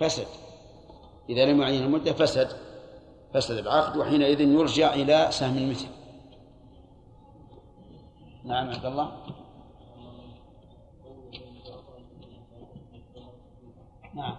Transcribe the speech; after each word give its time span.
فسد. 0.00 0.26
إذا 1.28 1.46
لم 1.46 1.62
يعين 1.62 1.82
المدة 1.82 2.12
فسد. 2.12 2.48
فسد 3.34 3.56
العقد 3.56 3.96
وحينئذ 3.96 4.40
يرجع 4.40 4.94
إلى 4.94 5.28
سهم 5.30 5.58
المثل. 5.58 5.88
نعم 8.44 8.70
عبد 8.70 8.86
الله. 8.86 9.12
نعم. 14.14 14.36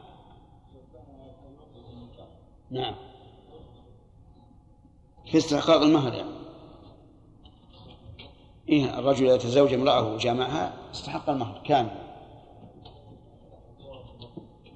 نعم. 2.71 2.95
في 5.25 5.37
استحقاق 5.37 5.81
المهر 5.81 6.13
يعني. 6.13 6.37
إيه 8.69 8.99
الرجل 8.99 9.25
إذا 9.25 9.37
تزوج 9.37 9.73
امرأة 9.73 10.13
وجامعها 10.13 10.73
استحق 10.91 11.29
المهر 11.29 11.61
كامل. 11.65 12.07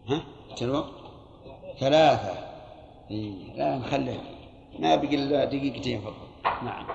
ها؟ 0.08 0.24
الوقت 0.64 0.92
ثلاثة. 1.80 2.52
إيه 3.12 3.54
لا 3.56 3.78
نخليه 3.78 4.20
ما 4.80 4.96
بقي 4.96 5.16
إلا 5.16 5.46
دقيقتين 5.46 6.02
فقط. 6.02 6.28
نعم. 6.64 6.88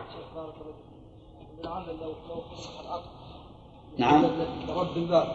نعم. 3.98 4.24
رد 4.68 4.96
الباب 4.96 5.26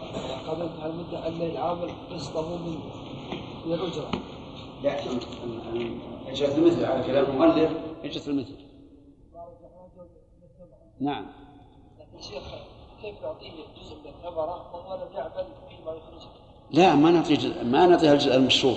قبل 0.48 0.62
انتهى 0.62 0.86
المدة 0.86 1.28
أن 1.28 1.42
العامل 1.42 1.92
قسطه 2.10 2.56
من 2.56 2.78
من 3.66 3.72
الأجرة 3.72 4.10
لا 4.82 5.02
أجرة 6.28 6.54
المثل 6.56 6.84
على 6.84 7.02
كلام 7.02 7.24
المؤلف. 7.24 7.70
أجرة 8.04 8.30
المثل. 8.30 8.56
نعم. 11.00 11.26
شيخ 12.20 12.42
كيف 13.02 13.22
نعطيه 13.22 13.50
جزء 13.76 13.96
من 13.96 14.08
الثمرة 14.08 14.74
وهو 14.74 14.94
لم 14.94 15.16
يعمل 15.16 15.46
فيما 15.68 15.92
يخرجه؟ 15.92 16.41
لا 16.72 16.94
ما 16.94 17.10
نعطيه 17.10 17.62
ما 17.62 17.86
نعطيها 17.86 18.12
الجزء 18.12 18.36
المشروط. 18.36 18.76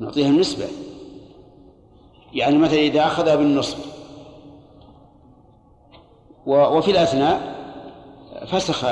نعطيها 0.00 0.28
النسبة. 0.28 0.68
يعني 2.32 2.58
مثلا 2.58 2.78
إذا 2.78 3.06
أخذها 3.06 3.36
بالنصف 3.36 3.96
وفي 6.46 6.90
الأثناء 6.90 7.56
فسخ 8.46 8.84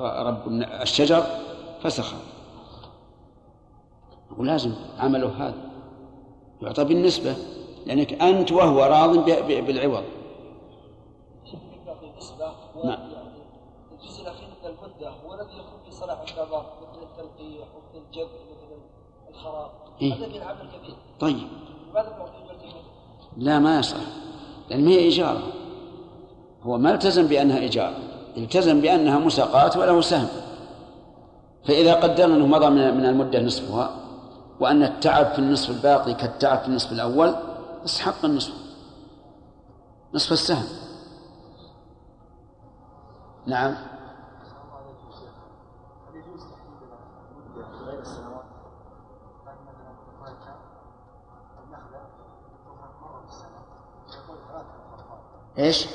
رب 0.00 0.48
الشجر 0.82 1.26
فسخ. 1.82 2.14
ولازم 4.38 4.74
عمله 4.98 5.28
هذا. 5.28 5.70
يعطى 6.62 6.84
بالنسبة. 6.84 7.36
لأنك 7.86 8.22
أنت 8.22 8.52
وهو 8.52 8.84
راض 8.84 9.24
بالعوض. 9.46 10.04
نعم 12.84 12.98
الجزء 13.92 14.22
الأخير 14.22 14.48
من 14.48 14.68
المدة 14.68 15.10
هو 15.10 15.34
الذي 15.34 15.60
في 16.14 16.86
مثل 16.92 17.02
التلقيح 17.02 17.68
ومثل 17.74 18.06
الجد 18.06 18.28
ومثل 18.28 18.80
الخراب. 19.30 19.70
إيه؟ 20.02 20.14
هذا 20.14 20.26
من 20.26 20.42
عمل 20.42 20.70
كبير. 20.78 20.96
طيب. 21.20 21.48
نعطيه 21.94 22.80
لا 23.36 23.58
ما 23.58 23.78
يصح 23.78 23.96
لأن 24.70 24.84
ما 24.84 24.90
هي 24.90 24.98
إيجار 24.98 25.42
هو 26.62 26.78
ما 26.78 26.94
التزم 26.94 27.26
بأنها 27.26 27.58
إيجار 27.58 27.94
التزم 28.36 28.80
بأنها 28.80 29.18
مساقات 29.18 29.76
وله 29.76 30.00
سهم. 30.00 30.28
فإذا 31.64 31.94
قدرنا 31.94 32.36
أنه 32.36 32.46
مضى 32.46 32.70
من 32.70 33.04
المدة 33.04 33.42
نصفها 33.42 33.90
وأن 34.60 34.82
التعب 34.82 35.26
في 35.26 35.38
النصف 35.38 35.70
الباقي 35.70 36.14
كالتعب 36.14 36.58
في 36.58 36.68
النصف 36.68 36.92
الأول 36.92 37.34
استحق 37.84 38.24
النصف. 38.24 38.52
نصف 40.14 40.32
السهم. 40.32 40.66
نعم. 43.46 43.95
إيش؟ 55.58 55.88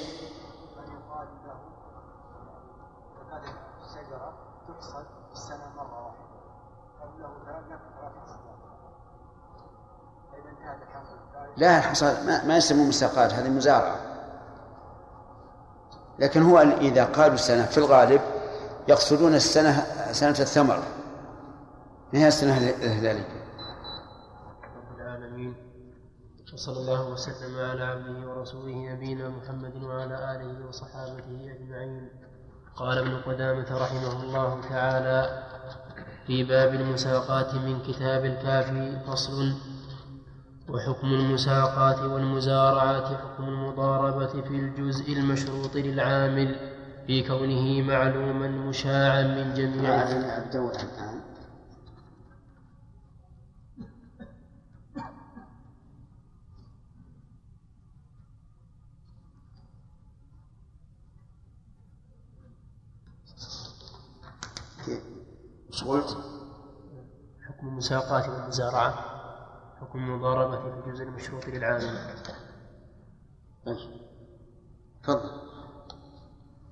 لا 11.57 11.77
الحصاد 11.77 12.25
ما, 12.25 12.45
ما 12.45 12.57
يسمون 12.57 12.87
مساقات 12.87 13.33
هذه 13.33 13.49
مزارعة. 13.49 13.99
لكن 16.19 16.41
هو 16.41 16.59
إذا 16.59 17.05
قالوا 17.05 17.35
السنة 17.35 17.65
في 17.65 17.77
الغالب 17.77 18.21
يقصدون 18.87 19.35
السنة 19.35 19.85
سنة 20.11 20.29
الثمر. 20.39 20.83
هي 22.13 22.27
السنة 22.27 22.57
الهلالية 22.57 23.25
رب 24.75 24.99
العالمين 24.99 25.55
وصلى 26.61 26.79
الله 26.79 27.09
وسلم 27.09 27.59
على 27.59 27.83
عبده 27.83 28.29
ورسوله 28.29 28.93
نبينا 28.93 29.29
محمد 29.29 29.83
وعلى 29.83 30.15
آله 30.35 30.67
وصحابته 30.67 31.39
أجمعين. 31.55 32.09
قال 32.75 32.97
ابن 32.97 33.17
قدامة 33.17 33.65
رحمه 33.71 34.23
الله 34.23 34.61
تعالى 34.69 35.43
في 36.27 36.43
باب 36.43 36.73
المساقات 36.73 37.55
من 37.55 37.79
كتاب 37.87 38.25
الكافي 38.25 38.99
فصل 39.07 39.53
وحكم 40.69 41.07
المساقات 41.07 41.99
والمزارعات 41.99 43.05
حكم 43.05 43.43
المضاربة 43.43 44.41
في 44.41 44.55
الجزء 44.55 45.13
المشروط 45.13 45.75
للعامل 45.75 46.55
في 47.07 47.27
كونه 47.27 47.81
معلوما 47.81 48.47
مشاعا 48.47 49.23
من 49.23 49.53
جميع 49.53 50.03
قلت؟ 65.83 66.17
حكم 67.47 67.67
المساقات 67.67 68.29
والمزارعة. 68.29 68.93
حكم 69.81 69.99
المضاربة 69.99 70.59
في 70.59 70.67
الجزء 70.67 71.03
المشروط 71.03 71.47
للعامل 71.47 71.99
تفضل. 75.03 75.31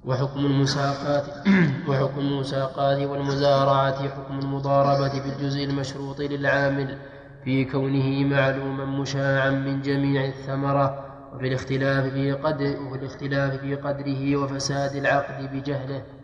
وحكم 0.05 0.39
المساقات 0.39 1.47
وحكم 1.89 2.19
المساقات 2.19 2.97
والمزارعة. 2.97 4.09
حكم 4.09 4.39
المضاربة 4.39 5.09
في 5.09 5.29
الجزء 5.29 5.63
المشروط 5.63 6.19
للعامل. 6.19 6.97
في 7.43 7.65
كونه 7.65 8.25
معلوما 8.25 8.85
مشاعا 8.85 9.49
من 9.49 9.81
جميع 9.81 10.25
الثمرة. 10.25 11.05
وفي 11.33 11.47
الاختلاف 11.47 12.13
في 12.13 12.31
قدر 12.31 12.81
وفي 12.81 12.95
الاختلاف 12.95 13.53
في 13.61 13.75
قدره 13.75 14.35
وفساد 14.37 14.95
العقد 14.95 15.55
بجهله. 15.55 16.18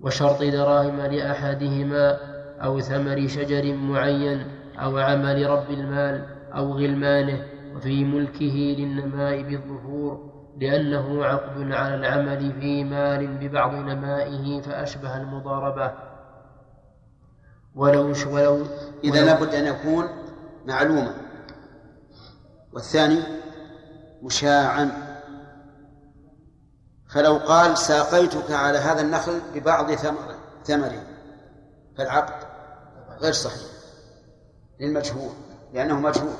وشرط 0.00 0.42
دراهم 0.42 1.00
لأحدهما 1.00 2.18
أو 2.64 2.80
ثمر 2.80 3.26
شجر 3.28 3.74
معين 3.74 4.46
أو 4.78 4.98
عمل 4.98 5.50
رب 5.50 5.70
المال 5.70 6.26
أو 6.56 6.72
غلمانه 6.72 7.46
وفي 7.76 8.04
ملكه 8.04 8.76
للنماء 8.78 9.42
بالظهور 9.42 10.30
لأنه 10.60 11.24
عقد 11.24 11.72
على 11.72 11.94
العمل 11.94 12.52
في 12.60 12.84
مال 12.84 13.26
ببعض 13.26 13.74
نمائه 13.74 14.60
فأشبه 14.60 15.16
المضاربة. 15.16 15.92
ولو 17.74 18.14
ولو 18.30 18.66
إذا 19.04 19.24
لابد 19.24 19.54
أن 19.54 19.66
يكون 19.66 20.04
معلوما. 20.66 21.14
والثاني 22.72 23.18
مشاعا. 24.22 25.09
فلو 27.12 27.36
قال 27.36 27.78
ساقيتك 27.78 28.50
على 28.50 28.78
هذا 28.78 29.00
النخل 29.00 29.40
ببعض 29.54 29.92
ثمره 29.92 30.38
ثمره 30.64 31.02
فالعقد 31.98 32.46
غير 33.20 33.32
صحيح 33.32 33.70
للمجهول 34.80 35.32
لأنه 35.72 36.00
مجهول. 36.00 36.34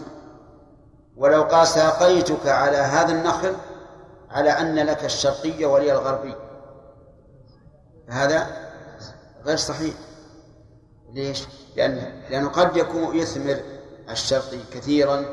ولو 1.17 1.43
قال 1.43 1.67
ساقيتك 1.67 2.46
على 2.46 2.76
هذا 2.76 3.12
النخل 3.12 3.56
على 4.31 4.50
أن 4.50 4.75
لك 4.75 5.05
الشرقية 5.05 5.67
ولي 5.67 5.93
الغربي 5.93 6.34
هذا 8.08 8.46
غير 9.44 9.56
صحيح. 9.56 9.94
ليش؟ 11.12 11.46
لأن 11.76 12.23
لأنه 12.31 12.49
قد 12.49 12.76
يكون 12.76 13.16
يثمر 13.16 13.61
الشرقي 14.11 14.58
كثيرا 14.73 15.25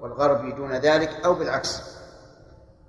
والغربي 0.00 0.52
دون 0.52 0.72
ذلك 0.72 1.24
أو 1.24 1.34
بالعكس. 1.34 1.82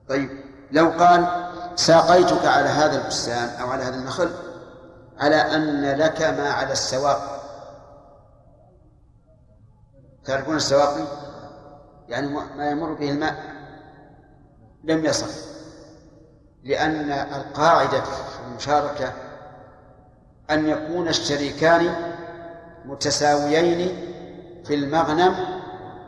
طيب 0.09 0.29
لو 0.71 0.89
قال 0.89 1.47
ساقيتك 1.77 2.45
على 2.45 2.69
هذا 2.69 3.01
البستان 3.01 3.49
أو 3.61 3.69
على 3.69 3.83
هذا 3.83 3.95
النخل 3.95 4.31
على 5.19 5.35
أن 5.35 5.95
لك 5.95 6.21
ما 6.21 6.49
على 6.49 6.71
السواق. 6.71 7.37
تعرفون 10.25 10.55
السواقي 10.55 11.03
يعني 12.07 12.27
ما 12.27 12.69
يمر 12.69 12.93
به 12.93 13.11
الماء 13.11 13.35
لم 14.83 15.05
يصل. 15.05 15.47
لأن 16.63 17.11
القاعدة 17.11 18.01
في 18.01 18.39
المشاركة 18.47 19.13
أن 20.51 20.69
يكون 20.69 21.07
الشريكان 21.07 22.13
متساويين 22.85 23.87
في 24.65 24.73
المغنم 24.73 25.35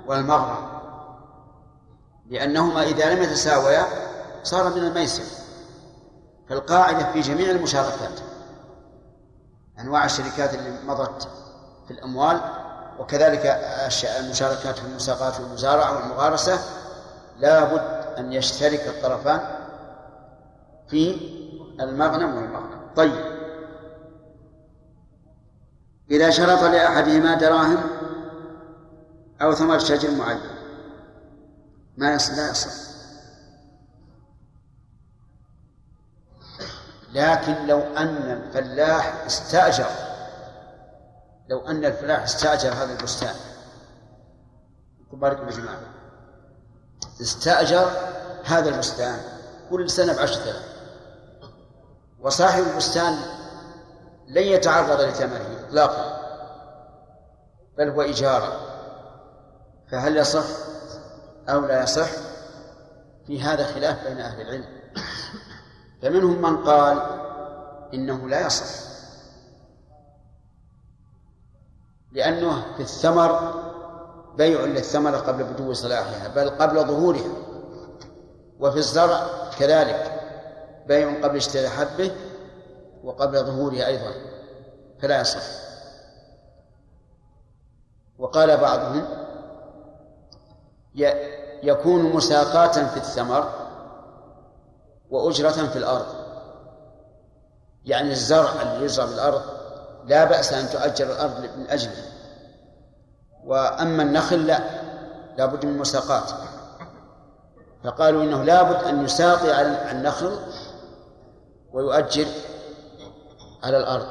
والمغرم 0.08 0.70
لأنهما 2.30 2.84
إذا 2.84 3.14
لم 3.14 3.24
يتساويا 3.24 3.86
صار 4.44 4.76
من 4.76 4.84
الميسر. 4.84 5.39
فالقاعدة 6.50 7.12
في 7.12 7.22
جميع 7.22 7.52
المشاركات. 7.52 8.20
أنواع 9.80 10.06
الشركات 10.06 10.54
اللي 10.54 10.72
مضت 10.86 11.28
في 11.88 11.92
الأموال 11.92 12.42
وكذلك 13.00 13.46
المشاركات 14.20 14.80
في 14.80 14.86
المساقات 14.86 15.40
والمزارعة 15.40 15.96
والمغارسة 15.96 16.60
لا 17.38 17.64
بد 17.64 18.18
أن 18.18 18.34
يشترك 18.34 18.88
الطرفان 18.88 19.40
في 20.88 21.16
المغنم 21.80 22.36
والمغنم. 22.36 22.80
طيب. 22.96 23.40
إذا 26.12 26.30
شرط 26.30 26.64
لأحدهما 26.64 27.36
دراهم 27.36 27.84
أو 29.42 29.54
ثمر 29.54 29.80
شجر 29.80 30.12
معين 30.12 30.40
ما 31.98 32.14
يصل 32.14 32.34
لا 32.34 32.50
يصل 32.52 32.89
لكن 37.14 37.68
لو 37.68 37.80
أن 37.80 38.32
الفلاح 38.32 39.24
استأجر 39.26 39.90
لو 41.50 41.68
أن 41.68 41.86
الفلاح 41.86 42.24
استأجر 42.24 42.74
هذا 42.74 42.92
البستان. 42.92 43.36
تبارك 45.12 45.40
يا 45.40 45.58
جماعة. 45.58 45.80
استأجر 47.22 47.92
هذا 48.46 48.70
البستان 48.70 49.20
كل 49.70 49.90
سنة 49.90 50.14
بعشرة 50.14 50.44
آلاف 50.44 50.66
وصاحب 52.20 52.64
البستان 52.64 53.18
لن 54.28 54.44
يتعرض 54.44 55.02
لثمنه 55.02 55.66
إطلاقا 55.68 56.20
بل 57.78 57.90
هو 57.90 58.02
إجارة 58.02 58.60
فهل 59.92 60.18
يصح 60.18 60.46
أو 61.50 61.66
لا 61.66 61.84
يصح؟ 61.84 62.10
في 63.28 63.42
هذا 63.42 63.64
خلاف 63.64 64.08
بين 64.08 64.20
أهل 64.20 64.42
العلم. 64.42 64.80
فمنهم 66.02 66.42
من 66.42 66.58
قال 66.58 67.02
إنه 67.94 68.30
لا 68.30 68.46
يصح. 68.46 68.90
لأنه 72.12 72.76
في 72.76 72.84
الثمر 72.84 73.54
بيع 74.38 74.62
للثمرة 74.62 75.18
قبل 75.18 75.44
بدو 75.44 75.74
صلاحها 75.74 76.28
بل 76.28 76.50
قبل 76.50 76.88
ظهورها. 76.88 77.32
وفي 78.60 78.78
الزرع 78.78 79.28
كذلك 79.60 80.22
بيع 80.88 81.24
قبل 81.24 81.36
اشتراء 81.36 81.70
حبه 81.70 82.12
وقبل 83.04 83.46
ظهورها 83.46 83.88
أيضا 83.88 84.12
فلا 85.02 85.22
يصح. 85.22 85.44
وقال 88.20 88.58
بعضهم 88.58 89.06
يكون 91.64 92.04
مساقاة 92.04 92.88
في 92.88 92.98
الثمر 92.98 93.59
وأجرة 95.10 95.50
في 95.68 95.76
الأرض. 95.76 96.06
يعني 97.86 98.12
الزرع 98.12 98.62
اللي 98.62 98.86
يزرع 98.86 99.06
بالأرض 99.06 99.42
لا 100.06 100.26
بأس 100.26 100.54
أن 100.54 100.70
تؤجر 100.70 101.12
الأرض 101.12 101.40
من 101.58 101.68
أجله. 101.70 102.04
وأما 103.46 104.04
النخل 104.04 104.48
لا 104.48 104.60
لا 105.38 105.46
بد 105.46 105.66
من 105.66 105.78
مساقات. 105.78 106.32
فقالوا 107.84 108.24
إنه 108.24 108.44
لا 108.44 108.64
بد 108.64 108.84
أن 108.84 109.06
يساقي 109.06 109.52
على 109.52 109.92
النخل 109.92 110.40
ويؤجر 111.74 112.26
على 113.64 113.78
الأرض. 113.78 114.08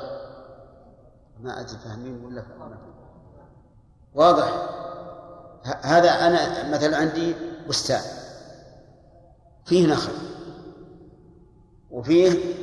ما 1.41 1.61
أدري 1.61 1.79
فاهمين 1.79 2.25
ولا 2.25 2.43
واضح. 4.15 4.69
هذا 5.83 6.11
أنا 6.11 6.69
مثلا 6.69 6.97
عندي 6.97 7.35
بستان. 7.69 8.03
فيه 9.65 9.87
نخل. 9.87 10.13
وفيه 11.91 12.55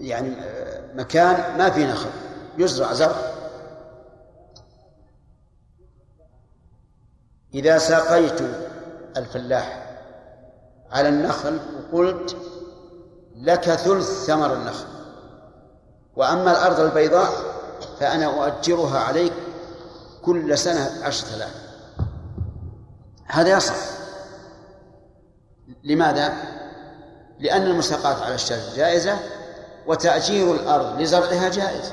يعني 0.00 0.36
مكان 0.94 1.58
ما 1.58 1.70
فيه 1.70 1.92
نخل 1.92 2.10
يزرع 2.58 2.92
زرع. 2.92 3.16
إذا 7.54 7.78
ساقيت 7.78 8.40
الفلاح 9.16 9.96
على 10.90 11.08
النخل 11.08 11.60
وقلت 11.92 12.36
لك 13.36 13.74
ثلث 13.74 14.24
ثمر 14.26 14.54
النخل 14.54 14.86
وأما 16.16 16.50
الأرض 16.50 16.80
البيضاء 16.80 17.30
فأنا 18.00 18.26
أؤجرها 18.26 18.98
عليك 18.98 19.32
كل 20.22 20.58
سنة 20.58 21.04
عشرة 21.04 21.36
آلاف. 21.36 21.54
هذا 23.26 23.56
يصح. 23.56 23.76
لماذا؟ 25.84 26.53
لأن 27.44 27.62
المساقات 27.62 28.22
على 28.22 28.34
الشجر 28.34 28.76
جائزة 28.76 29.18
وتأجير 29.86 30.54
الأرض 30.54 31.00
لزرعها 31.00 31.48
جائز. 31.48 31.92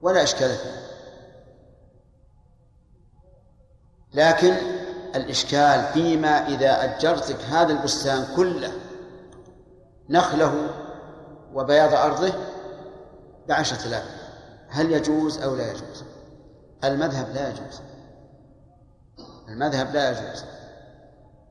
ولا 0.00 0.22
إشكال 0.22 0.48
فيه. 0.48 0.82
لكن 4.14 4.54
الإشكال 5.14 5.84
فيما 5.92 6.48
إذا 6.48 6.84
أجرتك 6.84 7.40
هذا 7.40 7.72
البستان 7.72 8.26
كله 8.36 8.72
نخله 10.08 10.70
وبياض 11.54 11.94
أرضه 11.94 12.32
بعشرة 13.48 13.86
آلاف. 13.86 14.04
هل 14.68 14.92
يجوز 14.92 15.38
أو 15.38 15.56
لا 15.56 15.70
يجوز؟ 15.70 16.04
المذهب 16.84 17.34
لا 17.34 17.48
يجوز. 17.48 17.80
المذهب 19.48 19.94
لا 19.94 20.10
يجوز. 20.10 20.44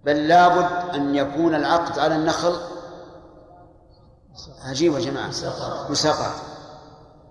بل 0.06 0.27
لابد 0.27 0.95
أن 0.95 1.15
يكون 1.15 1.56
العقد 1.56 2.00
على 2.00 2.15
النخل 2.15 2.56
عجيب 4.65 4.94
يا 4.94 5.00
جماعة. 5.00 5.27
مساقات 5.89 6.36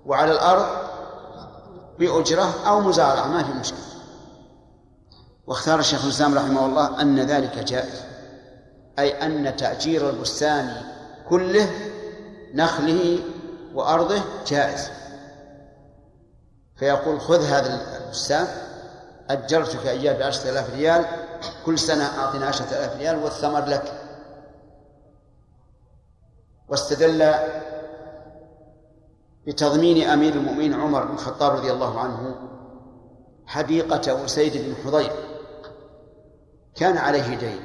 وعلى 0.07 0.33
الأرض 0.33 0.67
بأجرة 1.99 2.55
أو 2.67 2.81
مزارعة 2.81 3.27
ما 3.27 3.43
في 3.43 3.53
مشكلة. 3.53 3.79
واختار 5.47 5.79
الشيخ 5.79 6.05
الإسلام 6.05 6.35
رحمه 6.35 6.67
الله 6.67 7.01
أن 7.01 7.21
ذلك 7.21 7.59
جائز. 7.59 8.03
أي 8.99 9.27
أن 9.27 9.57
تأجير 9.57 10.11
البستان 10.11 10.83
كله 11.29 11.71
نخله 12.55 13.19
وأرضه 13.75 14.21
جائز. 14.47 14.89
فيقول 16.77 17.21
خذ 17.21 17.45
هذا 17.45 18.01
البستان 18.05 18.47
أجرتك 19.31 19.87
إياه 19.87 20.19
بعشرة 20.19 20.51
آلاف 20.51 20.71
ريال 20.75 21.05
كل 21.67 21.79
سنة 21.79 22.05
أعطنا 22.05 22.47
عشرة 22.47 22.67
آلاف 22.67 22.97
ريال 22.97 23.25
والثمر 23.25 23.65
لك. 23.65 23.93
واستدل 26.69 27.35
بتضمين 29.47 30.09
أمير 30.09 30.35
المؤمنين 30.35 30.75
عمر 30.75 31.05
بن 31.05 31.15
الخطاب 31.15 31.57
رضي 31.57 31.73
الله 31.73 32.01
عنه 32.01 32.35
حديقة 33.47 34.25
أسيد 34.25 34.53
بن 34.57 34.75
حضير. 34.85 35.13
كان 36.75 36.97
عليه 36.97 37.35
دين. 37.35 37.61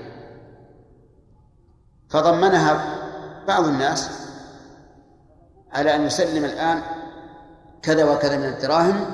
فضمنها 2.09 2.95
بعض 3.47 3.63
الناس 3.65 4.09
على 5.71 5.95
أن 5.95 6.05
يسلم 6.05 6.45
الآن 6.45 6.81
كذا 7.81 8.11
وكذا 8.11 8.37
من 8.37 8.45
الدراهم 8.45 9.05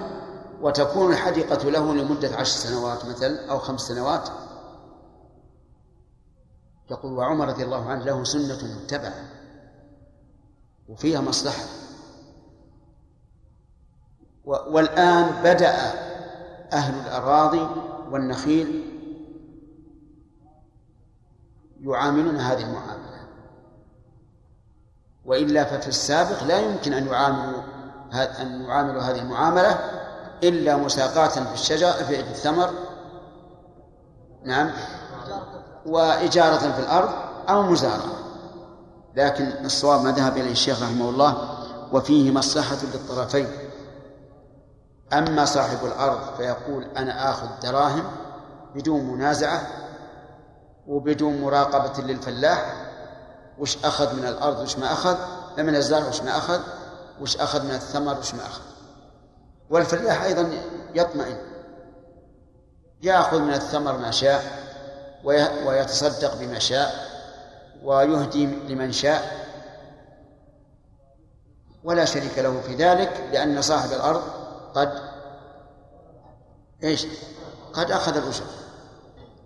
وتكون 0.62 1.12
الحديقة 1.14 1.70
له 1.70 1.94
لمدة 1.94 2.36
عشر 2.36 2.58
سنوات 2.58 3.06
مثلا 3.06 3.52
أو 3.52 3.60
خمس 3.60 3.82
سنوات. 3.82 4.30
يقول 6.92 7.14
وعمر 7.14 7.48
رضي 7.48 7.64
الله 7.64 7.90
عنه 7.90 8.04
له 8.04 8.24
سنة 8.24 8.76
متبعة 8.84 9.14
وفيها 10.90 11.22
مصلحة. 11.22 11.64
والآن 14.46 15.44
بدأ 15.44 15.76
أهل 16.74 16.94
الأراضي 17.08 17.68
والنخيل 18.12 18.88
يعاملون 21.82 22.36
هذه 22.36 22.64
المعاملة. 22.64 23.28
وإلا 25.26 25.64
ففي 25.64 25.88
السابق 25.88 26.44
لا 26.44 26.60
يمكن 26.60 26.94
أن 26.94 27.08
يعاملوا 27.08 27.64
أن 28.14 28.62
يعاملوا 28.62 29.02
هذه 29.02 29.22
المعاملة 29.22 29.72
إلا 30.44 30.78
مساقاة 30.78 31.46
في 31.46 31.54
الشجر 31.54 31.92
في 31.92 32.20
الثمر. 32.20 32.74
نعم. 34.44 34.72
وإجارة 35.86 36.58
في 36.72 36.80
الأرض 36.80 37.10
أو 37.50 37.62
مزارعة 37.64 38.22
لكن 39.16 39.66
الصواب 39.66 40.02
ما 40.04 40.12
ذهب 40.12 40.38
إليه 40.38 40.52
الشيخ 40.52 40.84
رحمه 40.84 41.10
الله 41.10 41.58
وفيه 41.92 42.32
مصلحة 42.32 42.78
للطرفين. 42.94 43.48
أما 45.14 45.46
صاحب 45.46 45.86
الأرض 45.86 46.20
فيقول 46.38 46.88
أنا 46.98 47.30
آخذ 47.30 47.48
دراهم 47.64 48.04
بدون 48.76 49.04
منازعة 49.04 49.62
وبدون 50.88 51.42
مراقبة 51.42 52.04
للفلاح. 52.04 52.76
وش 53.60 53.78
أخذ 53.86 54.16
من 54.16 54.28
الأرض؟ 54.28 54.60
وش 54.60 54.78
ما 54.78 54.94
أخذ؟ 54.94 55.18
من 55.58 55.76
الزرع؟ 55.76 56.08
وش 56.08 56.22
ما 56.22 56.38
أخذ؟ 56.38 56.60
وش 57.22 57.38
أخذ 57.38 57.66
من 57.66 57.72
الثمر؟ 57.72 58.20
وش 58.20 58.34
ما 58.34 58.42
أخذ؟ 58.46 58.62
والفلاح 59.70 60.24
أيضا 60.24 60.50
يطمئن. 60.96 61.38
يأخذ 63.02 63.40
من 63.40 63.54
الثمر 63.54 63.98
ما 63.98 64.12
شاء 64.12 64.61
ويتصدق 65.66 66.36
بما 66.36 66.60
شاء 66.60 67.12
ويهدي 67.84 68.46
لمن 68.46 68.92
شاء 68.92 69.42
ولا 71.84 72.06
شريك 72.06 72.40
له 72.40 72.62
في 72.62 72.76
ذلك 72.76 73.30
لأن 73.32 73.62
صاحب 73.62 73.92
الأرض 73.92 74.22
قد 74.74 75.12
إيش؟ 76.84 77.08
قد 77.74 77.92
أخذ 77.92 78.18
الأجر. 78.18 78.44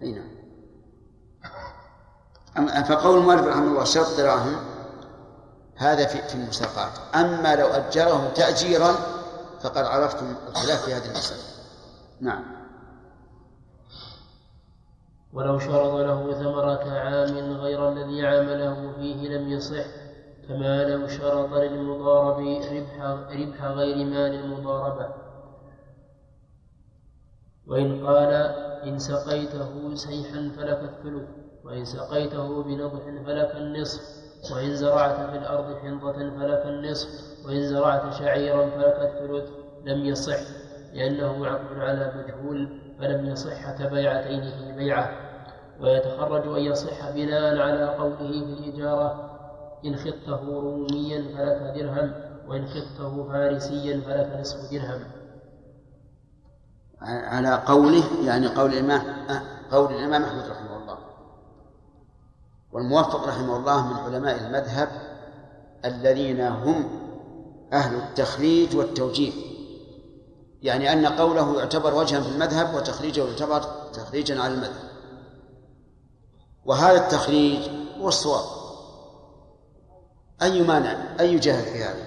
أي 0.02 0.12
نعم. 0.12 0.36
فقول 2.84 3.18
المؤلف 3.18 3.48
رحمه 3.48 3.68
الله 3.68 3.84
شرط 3.84 4.18
دراهم 4.18 4.56
هذا 5.76 6.06
في 6.06 6.28
في 6.28 6.36
المساقات. 6.36 6.92
أما 7.16 7.56
لو 7.56 7.68
أجره 7.68 8.32
تأجيرا 8.36 8.96
فقد 9.62 9.86
عرفتم 9.86 10.36
الخلاف 10.48 10.86
في 10.86 10.94
هذه 10.94 11.06
المسألة. 11.06 11.42
نعم. 12.22 12.55
ولو 15.36 15.60
شرط 15.60 15.94
له 15.94 16.34
ثمرة 16.34 16.92
عام 16.92 17.58
غير 17.58 17.90
الذي 17.90 18.26
عامله 18.26 18.92
فيه 18.96 19.38
لم 19.38 19.50
يصح 19.50 19.86
كما 20.48 20.84
لو 20.84 21.08
شرط 21.08 21.54
للمضارب 21.54 22.40
ربح, 22.40 23.02
ربح 23.32 23.64
غير 23.66 23.96
مال 24.06 24.34
المضاربة. 24.34 25.08
وإن 27.68 28.06
قال 28.06 28.32
إن 28.88 29.00
سقيته 29.00 29.96
سيحا 29.96 30.52
فلك 30.58 30.80
الثلث 30.84 31.30
وإن 31.64 31.86
سقيته 31.86 32.64
بنضح 32.64 33.04
فلك 33.26 33.56
النصف 33.56 34.02
وإن 34.54 34.76
زرعت 34.76 35.30
في 35.30 35.38
الأرض 35.38 35.78
حنطة 35.78 36.14
فلك 36.14 36.66
النصف 36.66 37.10
وإن 37.46 37.68
زرعت 37.68 38.14
شعيرا 38.14 38.70
فلك 38.70 39.00
الثلث 39.02 39.50
لم 39.86 40.06
يصح 40.06 40.40
لأنه 40.94 41.48
عقد 41.48 41.78
على 41.80 42.14
مجهول 42.18 42.80
فلم 43.00 43.26
يصح 43.26 43.72
كبيعتين 43.72 44.42
في 44.42 44.72
بيعة. 44.76 45.25
ويتخرج 45.82 46.48
أن 46.58 46.64
يصح 46.64 47.10
بناء 47.10 47.58
على 47.58 47.86
قوله 47.86 48.18
في 48.18 48.54
الإجارة 48.60 49.32
إن 49.86 49.96
خطه 49.96 50.42
روميا 50.46 51.22
فلك 51.22 51.74
درهم 51.76 52.14
وإن 52.48 52.68
خطه 52.68 53.28
فارسيا 53.32 54.02
فلك 54.02 54.40
نصف 54.40 54.72
درهم. 54.72 55.04
على 57.02 57.64
قوله 57.66 58.04
يعني 58.26 58.48
قول 58.48 58.74
الإمام 58.74 59.02
قول 59.72 59.94
الإمام 59.94 60.24
أحمد 60.24 60.44
رحمه 60.50 60.78
الله. 60.78 60.98
والموفق 62.72 63.28
رحمه 63.28 63.58
الله 63.58 63.88
من 63.88 64.00
علماء 64.00 64.48
المذهب 64.48 64.90
الذين 65.86 66.42
هم 66.42 66.90
أهل 67.74 67.96
التخريج 67.96 68.76
والتوجيه. 68.76 69.32
يعني 70.62 70.94
أن 70.94 71.06
قوله 71.06 71.60
يعتبر 71.60 71.94
وجها 71.94 72.22
في 72.22 72.30
المذهب 72.30 72.76
وتخريجه 72.76 73.24
يعتبر 73.28 73.62
تخريجا 73.94 74.42
على 74.42 74.54
المذهب. 74.54 74.95
وهذا 76.66 77.06
التخريج 77.06 77.70
هو 77.98 78.08
الصواب. 78.08 78.46
أي 80.42 80.64
مانع 80.64 81.16
أي 81.20 81.40
جهل 81.40 81.64
في 81.64 81.84
هذا؟ 81.84 82.06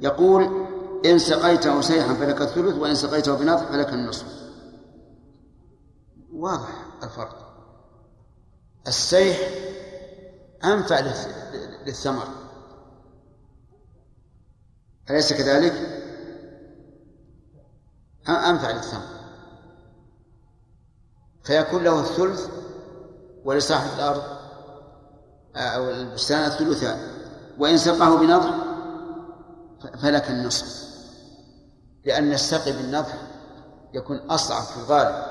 يقول 0.00 0.66
إن 1.06 1.18
سقيته 1.18 1.80
سيحا 1.80 2.14
فلك 2.14 2.40
الثلث 2.42 2.74
وإن 2.74 2.94
سقيته 2.94 3.36
بنضح 3.36 3.62
فلك 3.62 3.88
النصف. 3.88 4.26
واضح 6.32 6.86
الفرق. 7.02 7.52
السيح 8.86 9.38
أنفع 10.64 11.00
للثمر. 11.86 12.28
أليس 15.10 15.32
كذلك؟ 15.32 15.72
أنفع 18.28 18.70
للثمر. 18.70 19.22
فيكون 21.44 21.84
له 21.84 22.00
الثلث 22.00 22.48
ولصاحب 23.44 23.98
الأرض 23.98 24.22
أو 25.56 25.90
البستان 25.90 26.44
الثلثان 26.44 26.98
وإن 27.58 27.78
سقاه 27.78 28.16
بنضح 28.16 28.54
فلك 30.02 30.30
النصف 30.30 30.82
لأن 32.04 32.32
السقي 32.32 32.72
بالنضح 32.72 33.14
يكون 33.94 34.16
أصعب 34.30 34.62
في 34.62 34.76
الغالب 34.76 35.24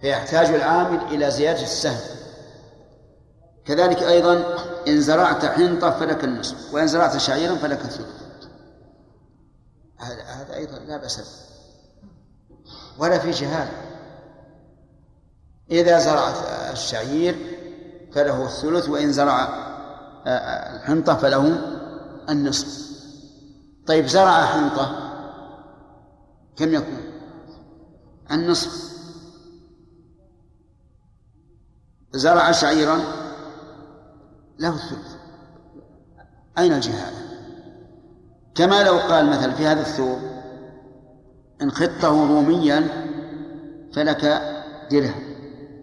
فيحتاج 0.00 0.46
العامل 0.46 1.02
إلى 1.02 1.30
زيادة 1.30 1.62
السهم. 1.62 2.18
كذلك 3.64 4.02
أيضا 4.02 4.44
إن 4.88 5.00
زرعت 5.00 5.44
حنطة 5.44 5.90
فلك 5.90 6.24
النصف 6.24 6.74
وإن 6.74 6.86
زرعت 6.86 7.16
شعيرا 7.16 7.54
فلك 7.54 7.80
الثلث. 7.84 8.18
هذا 9.98 10.54
أيضا 10.54 10.78
لا 10.78 10.96
بأس 10.96 11.44
ولا 12.98 13.18
في 13.18 13.30
جهال 13.30 13.68
إذا 15.70 15.98
زرعت 15.98 16.34
الشعير 16.72 17.36
فله 18.12 18.44
الثلث 18.44 18.88
وإن 18.88 19.12
زرع 19.12 19.48
الحنطة 20.76 21.14
فله 21.14 21.58
النصف. 22.28 22.88
طيب 23.86 24.06
زرع 24.06 24.44
حنطة 24.44 25.14
كم 26.56 26.74
يكون؟ 26.74 27.00
النصف. 28.30 28.98
زرع 32.12 32.52
شعيرا 32.52 32.98
له 34.58 34.74
الثلث. 34.74 35.16
أين 36.58 36.72
الجهالة 36.72 37.18
كما 38.54 38.82
لو 38.82 38.98
قال 38.98 39.26
مثلا 39.26 39.52
في 39.52 39.66
هذا 39.66 39.80
الثوب 39.80 40.18
إن 41.62 41.70
خطه 41.70 42.28
روميا 42.28 42.88
فلك 43.94 44.42
درهم. 44.90 45.27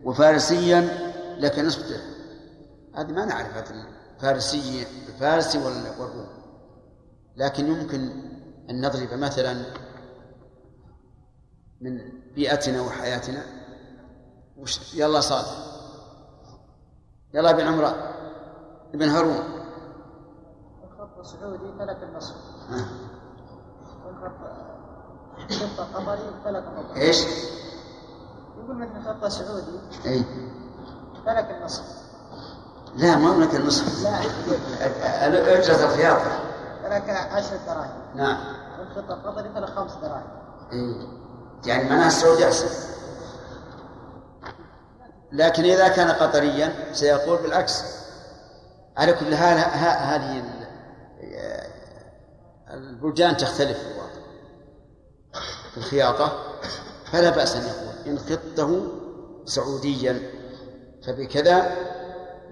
وفارسيا 0.06 0.82
لك 1.40 1.60
نصف 1.60 1.90
درهم 1.90 2.16
هذه 2.96 3.12
ما 3.12 3.26
نعرف 3.26 3.58
هذا 3.58 3.88
فارسي 4.20 4.88
الفارسي 5.08 5.58
والروم. 5.58 6.28
لكن 7.36 7.68
يمكن 7.68 8.10
أن 8.70 8.86
نضرب 8.86 9.14
مثلا 9.14 9.66
من 11.82 12.12
بيئتنا 12.36 12.82
وحياتنا. 12.82 13.44
وش 14.58 14.96
يلا 14.96 15.20
صالح. 15.20 15.66
يلا 17.34 17.50
ابن 17.50 17.68
عمران. 17.68 17.96
ابن 18.94 19.10
هارون. 19.10 19.44
الخط 20.84 21.20
السعودي 21.20 21.80
فلك 21.80 22.04
النصف 22.04 22.36
والخط 24.06 24.40
قطري 25.96 26.32
فلك 26.44 26.64
النصف 26.68 26.98
إيش؟ 26.98 27.18
يقول 28.64 28.76
مثل 28.76 29.08
خط 29.08 29.26
سعودي. 29.26 29.80
أي. 30.06 30.24
فلك 31.26 31.58
النصف 31.60 31.84
لا 32.96 33.16
ما 33.16 33.44
لك 33.44 33.56
النصف 33.56 34.04
لا. 34.04 34.20
أجرة 35.60 35.86
الخياطة 35.86 36.40
لك 36.84 37.10
عشر 37.10 37.58
دراهم. 37.68 38.16
نعم. 38.16 38.38
والخطة 38.80 39.14
القطري 39.14 39.50
فلك 39.50 39.70
خمس 39.70 39.92
دراهم. 40.02 40.28
إيه. 40.72 41.08
يعني 41.66 41.90
معناها 41.90 42.08
السعودي 42.08 42.46
أحسن. 42.46 42.68
لكن 45.32 45.64
إذا 45.64 45.88
كان 45.88 46.12
قطريا 46.12 46.94
سيقول 46.94 47.38
بالعكس. 47.38 47.84
على 48.98 49.14
كل 49.14 49.36
حال 49.36 49.58
هذه 49.84 50.44
البلدان 52.74 53.38
تختلف 53.38 53.78
في 53.78 53.92
الواقع 53.92 54.26
في 55.72 55.78
الخياطة 55.78 56.44
فلا 57.12 57.30
بأس 57.30 57.56
أن 57.56 57.62
يقول. 57.62 57.95
إن 58.08 58.18
خطه 58.18 58.88
سعوديا 59.46 60.20
فبكذا 61.04 61.72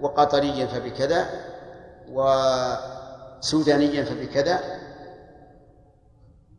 وقطريا 0.00 0.66
فبكذا 0.66 1.26
وسودانيا 2.08 4.04
فبكذا 4.04 4.60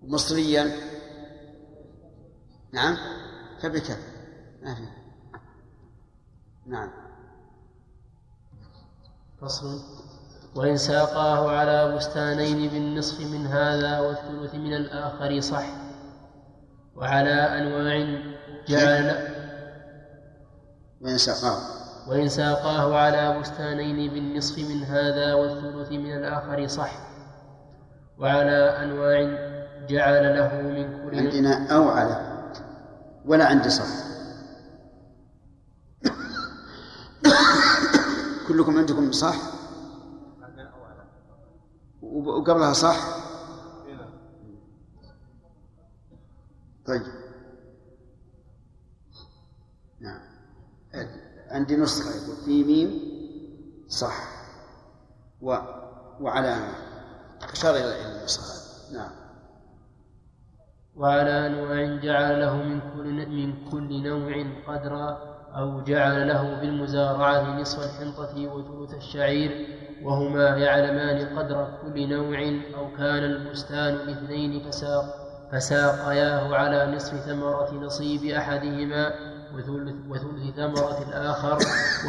مصريا 0.04 0.72
نعم 2.72 2.98
فبكذا. 3.62 3.98
ما 4.64 4.76
في 4.76 4.82
نعم. 6.66 6.92
فصل. 9.42 9.82
وإن 10.56 10.78
ساقاه 10.78 11.52
على 11.52 11.96
بستانين 11.96 12.70
بالنصف 12.70 13.20
من 13.20 13.48
هذا 13.48 14.00
والثلث 14.00 14.56
من 14.56 14.74
الآخر 14.74 15.40
صح. 15.40 15.66
وعلى 16.96 17.32
أنواع 17.32 18.24
جعل 18.68 19.16
وإن 21.02 21.18
ساقاه. 21.18 21.60
وإن 22.10 22.30
ساقاه 22.30 22.98
على 22.98 23.40
بستانين 23.40 24.14
بالنصف 24.14 24.58
من 24.58 24.84
هذا 24.84 25.34
والثلث 25.34 25.92
من 25.92 26.18
الآخر 26.18 26.68
صح. 26.68 26.92
وعلى 28.18 28.84
أنواع 28.84 29.18
جعل 29.90 30.36
له 30.38 30.62
من 30.62 31.10
كل 31.10 31.20
عندنا 31.20 31.76
أو 31.76 31.90
على. 31.90 32.36
ولا 33.26 33.46
عندي 33.46 33.70
صح 33.70 33.86
كلكم 38.48 38.78
عندكم 38.78 39.12
صح؟ 39.12 39.36
وقبلها 42.02 42.74
صح؟ 42.74 42.98
طيب 46.86 47.02
نعم 50.00 50.20
عندي 51.56 51.76
نسخة 51.76 52.10
يقول 52.10 52.36
في 52.46 52.64
ميم 52.64 53.00
صح. 53.88 54.16
و 55.42 55.58
وعلامة. 56.20 56.74
أشار 57.52 57.76
إلى 57.76 58.20
النسخة. 58.20 58.56
نعم. 58.94 59.12
وعلى 60.96 61.48
أنواع 61.48 62.02
جعل 62.04 62.42
له 62.42 62.56
من 62.56 62.80
كل 62.80 63.30
من 63.30 63.70
كل 63.72 64.04
نوع 64.04 64.46
قدرا 64.68 65.36
أو 65.56 65.82
جعل 65.82 66.28
له 66.28 66.60
بالمزارعة 66.62 67.60
نصف 67.60 67.80
الحنطة 67.86 68.48
وثلث 68.48 68.94
الشعير 68.94 69.68
وهما 70.04 70.58
يعلمان 70.58 71.38
قدر 71.40 71.68
كل 71.82 72.10
نوع 72.10 72.40
أو 72.78 72.92
كان 72.98 73.24
البستان 73.24 74.10
اثنين 74.10 74.72
فساق 74.72 75.06
فساقياه 75.52 76.56
على 76.56 76.96
نصف 76.96 77.16
ثمرة 77.16 77.74
نصيب 77.74 78.26
أحدهما 78.26 79.35
وثلث, 79.56 79.96
وثلث 80.10 80.56
ثمرة 80.56 81.04
الآخر 81.10 81.58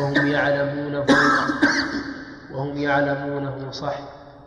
وهم 0.01 0.27
يعلمونه 0.27 1.07
وهم 2.53 2.77
يعلمونه 2.77 3.71
صح 3.71 3.99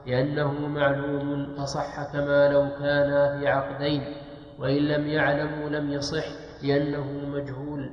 لأنه 0.07 0.67
معلوم 0.67 1.55
فصح 1.57 2.13
كما 2.13 2.49
لو 2.49 2.69
كان 2.79 3.39
في 3.39 3.47
عقدين 3.47 4.15
وإن 4.59 4.77
لم 4.77 5.07
يعلموا 5.07 5.69
لم 5.69 5.91
يصح 5.91 6.25
لأنه 6.63 7.29
مجهول. 7.29 7.91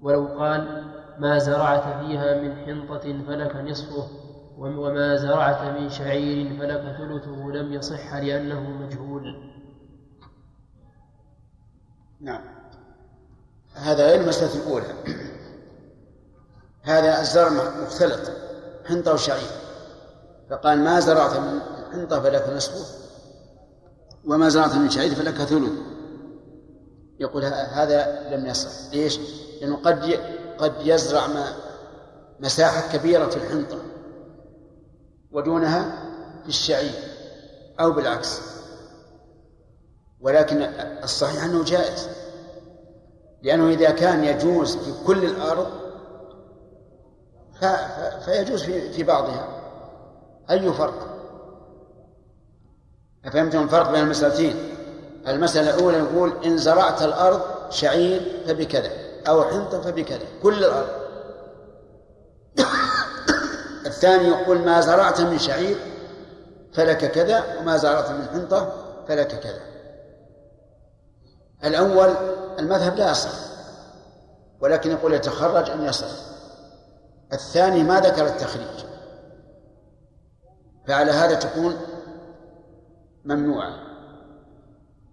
ولو 0.00 0.26
قال 0.26 0.84
ما 1.18 1.38
زرعت 1.38 2.04
فيها 2.04 2.42
من 2.42 2.56
حنطة 2.56 3.22
فلك 3.26 3.56
نصفه 3.56 4.08
وما 4.58 5.16
زرعت 5.16 5.80
من 5.80 5.88
شعير 5.88 6.58
فلك 6.58 6.96
ثلثه 6.98 7.48
لم 7.54 7.72
يصح 7.72 8.14
لأنه 8.14 8.70
مجهول. 8.70 9.36
نعم. 12.20 12.57
هذا 13.78 14.06
غير 14.06 14.20
المسألة 14.20 14.54
الأولى. 14.54 14.94
هذا 16.82 17.20
الزرع 17.20 17.48
مختلط 17.82 18.30
حنطة 18.86 19.12
وشعير. 19.12 19.50
فقال 20.50 20.78
ما 20.78 21.00
زرعت 21.00 21.36
من 21.36 21.60
حنطة 21.92 22.20
فلك 22.20 22.48
نصفه 22.48 22.84
وما 24.24 24.48
زرعت 24.48 24.74
من 24.74 24.90
شعير 24.90 25.14
فلك 25.14 25.34
ثلث 25.34 25.72
يقول 27.20 27.44
هذا 27.44 28.28
لم 28.30 28.46
يصح. 28.46 28.92
ليش؟ 28.92 29.18
لأنه 29.60 29.76
قد 29.76 30.20
قد 30.58 30.72
يزرع 30.82 31.26
ما 31.26 31.52
مساحة 32.40 32.92
كبيرة 32.92 33.26
في 33.26 33.36
الحنطة 33.36 33.78
ودونها 35.32 36.04
في 36.42 36.48
الشعير 36.48 36.94
أو 37.80 37.90
بالعكس. 37.90 38.40
ولكن 40.20 40.62
الصحيح 41.04 41.44
أنه 41.44 41.64
جائز. 41.64 42.08
لأنه 43.42 43.68
إذا 43.68 43.90
كان 43.90 44.24
يجوز 44.24 44.76
في 44.76 45.04
كل 45.06 45.24
الأرض 45.24 45.66
فيجوز 48.24 48.62
في 48.64 49.02
بعضها 49.02 49.48
أي 50.50 50.72
فرق؟ 50.72 51.08
أفهمتم 53.24 53.62
الفرق 53.62 53.90
بين 53.90 54.02
المسألتين؟ 54.02 54.56
المسألة 55.28 55.74
الأولى 55.74 55.98
يقول 55.98 56.32
إن 56.44 56.58
زرعت 56.58 57.02
الأرض 57.02 57.40
شعير 57.70 58.42
فبكذا 58.46 58.90
أو 59.28 59.44
حنطة 59.44 59.80
فبكذا 59.80 60.26
كل 60.42 60.64
الأرض 60.64 60.88
الثاني 63.86 64.28
يقول 64.28 64.58
ما 64.58 64.80
زرعت 64.80 65.20
من 65.20 65.38
شعير 65.38 65.76
فلك 66.72 67.10
كذا 67.10 67.44
وما 67.60 67.76
زرعت 67.76 68.10
من 68.10 68.26
حنطة 68.32 68.72
فلك 69.08 69.40
كذا 69.40 69.60
الأول 71.64 72.14
المذهب 72.58 72.96
لا 72.96 73.10
يصح 73.10 73.48
ولكن 74.60 74.90
يقول 74.90 75.14
يتخرج 75.14 75.70
أن 75.70 75.84
يصح. 75.84 76.28
الثاني 77.32 77.82
ما 77.82 78.00
ذكر 78.00 78.26
التخريج 78.26 78.84
فعلى 80.86 81.10
هذا 81.12 81.34
تكون 81.34 81.76
ممنوعة. 83.24 83.74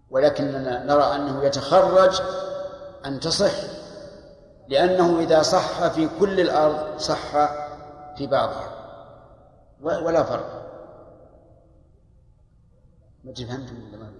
ولكننا 0.09 0.83
نرى 0.83 1.03
أنه 1.03 1.43
يتخرج 1.43 2.21
أن 3.05 3.19
تصح 3.19 3.53
لأنه 4.67 5.19
إذا 5.19 5.41
صح 5.41 5.87
في 5.87 6.09
كل 6.19 6.39
الأرض 6.39 6.97
صح 6.97 7.31
في 8.17 8.27
بعضها. 8.27 8.71
ولا 9.81 10.23
فرق. 10.23 10.65
ما 13.23 13.33
فهمتم 13.33 13.75
ولا 13.93 13.97
ما؟ 13.97 14.11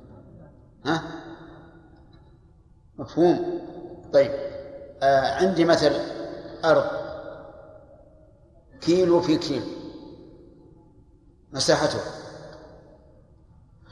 ها؟ 0.86 1.25
مفهوم؟ 2.98 3.62
طيب 4.14 4.32
آه 5.04 5.36
عندي 5.36 5.66
مثل 5.66 5.94
أرض. 6.66 6.86
كيلو 8.82 9.22
في 9.22 9.38
كيلو. 9.38 9.66
مساحته 11.54 12.00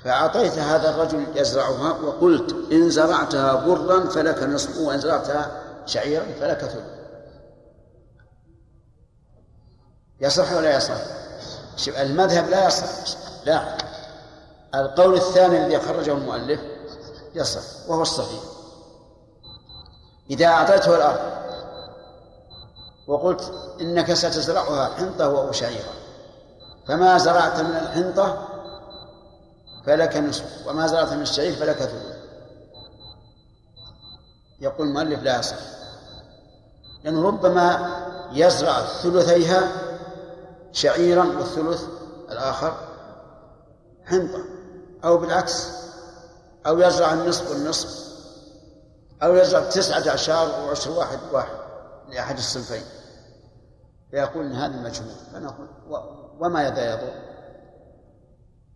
فأعطيت 0.04 0.54
هذا 0.54 0.90
الرجل 0.90 1.26
يزرعها 1.36 1.92
وقلت 1.92 2.72
إن 2.72 2.90
زرعتها 2.90 3.66
برا 3.66 4.10
فلك 4.10 4.44
نصف 4.44 4.78
وإن 4.78 5.00
زرعتها 5.00 5.52
شعيرا 5.86 6.26
فلك 6.40 6.60
ثلث. 6.60 6.86
يصح 10.22 10.54
ولا 10.54 10.78
يصح؟ 10.78 10.98
المذهب 11.88 12.50
لا 12.50 12.68
يصح. 12.68 12.86
لا. 13.46 13.78
القول 14.76 15.14
الثاني 15.14 15.66
الذي 15.66 15.80
خرجه 15.80 16.12
المؤلف 16.12 16.60
يصح 17.36 17.90
وهو 17.90 18.02
الصحيح. 18.02 18.53
إذا 20.34 20.46
أعطيته 20.46 20.96
الأرض. 20.96 21.20
وقلت 23.08 23.54
إنك 23.82 24.14
ستزرعها 24.14 24.96
حنطة 24.98 25.30
وشعيرا 25.30 25.94
فما 26.88 27.18
زرعت 27.18 27.60
من 27.60 27.76
الحنطة 27.76 28.48
فلك 29.86 30.18
نصف 30.18 30.68
وما 30.68 30.88
زرعت 30.88 31.14
من 31.14 31.22
الشعير 31.22 31.56
فلك 31.56 31.78
ثلث. 31.78 32.18
يقول 34.62 34.88
المؤلف 34.88 35.24
لا 35.24 35.40
يصح. 35.40 35.56
لأنه 37.04 37.28
ربما 37.28 37.90
يزرع 38.32 38.82
ثلثيها 38.82 39.72
شعيرا 40.72 41.24
والثلث 41.24 41.84
الآخر 42.32 42.78
حنطة 44.06 44.44
أو 45.04 45.18
بالعكس 45.18 45.68
أو 46.68 46.80
يزرع 46.80 47.14
النصف 47.14 47.52
والنصف 47.52 48.13
أو 49.24 49.36
يزرع 49.36 49.70
تسعة 49.70 50.10
أعشار 50.10 50.64
وعشر 50.64 50.92
واحد 50.92 51.20
واحد 51.32 51.56
لأحد 52.10 52.38
الصنفين. 52.38 52.84
فيقول 54.12 54.46
إن 54.46 54.54
هذا 54.54 54.82
مجهول. 54.82 55.16
فنقول 55.34 55.68
وما 56.40 56.68
يدا 56.68 56.94
يضر؟ 56.94 57.14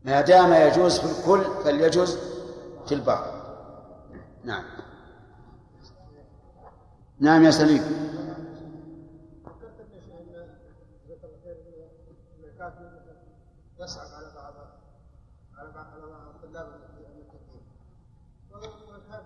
ما 0.04 0.22
دام 0.22 0.54
يجوز 0.54 1.00
في 1.00 1.20
الكل 1.20 1.64
فليجوز 1.64 2.18
في 2.86 2.94
البعض. 2.94 3.38
نعم. 4.44 4.64
نعم 7.20 7.44
يا 7.44 7.52
سليم 7.52 7.84
يصعب 13.80 14.08
على 14.14 14.32
بعض 14.36 14.54
على 15.58 15.72
بعض 15.72 15.86
الطلاب 16.36 16.68
المتقين 16.68 17.64
وفيها 18.52 19.24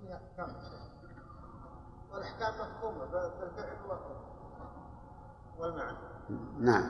فيها 0.00 0.16
احكام 0.16 0.56
والاحكام 2.12 2.54
مفهومه 2.54 3.04
بالفعل 3.04 3.76
والمعنى 5.58 6.17
نعم. 6.60 6.84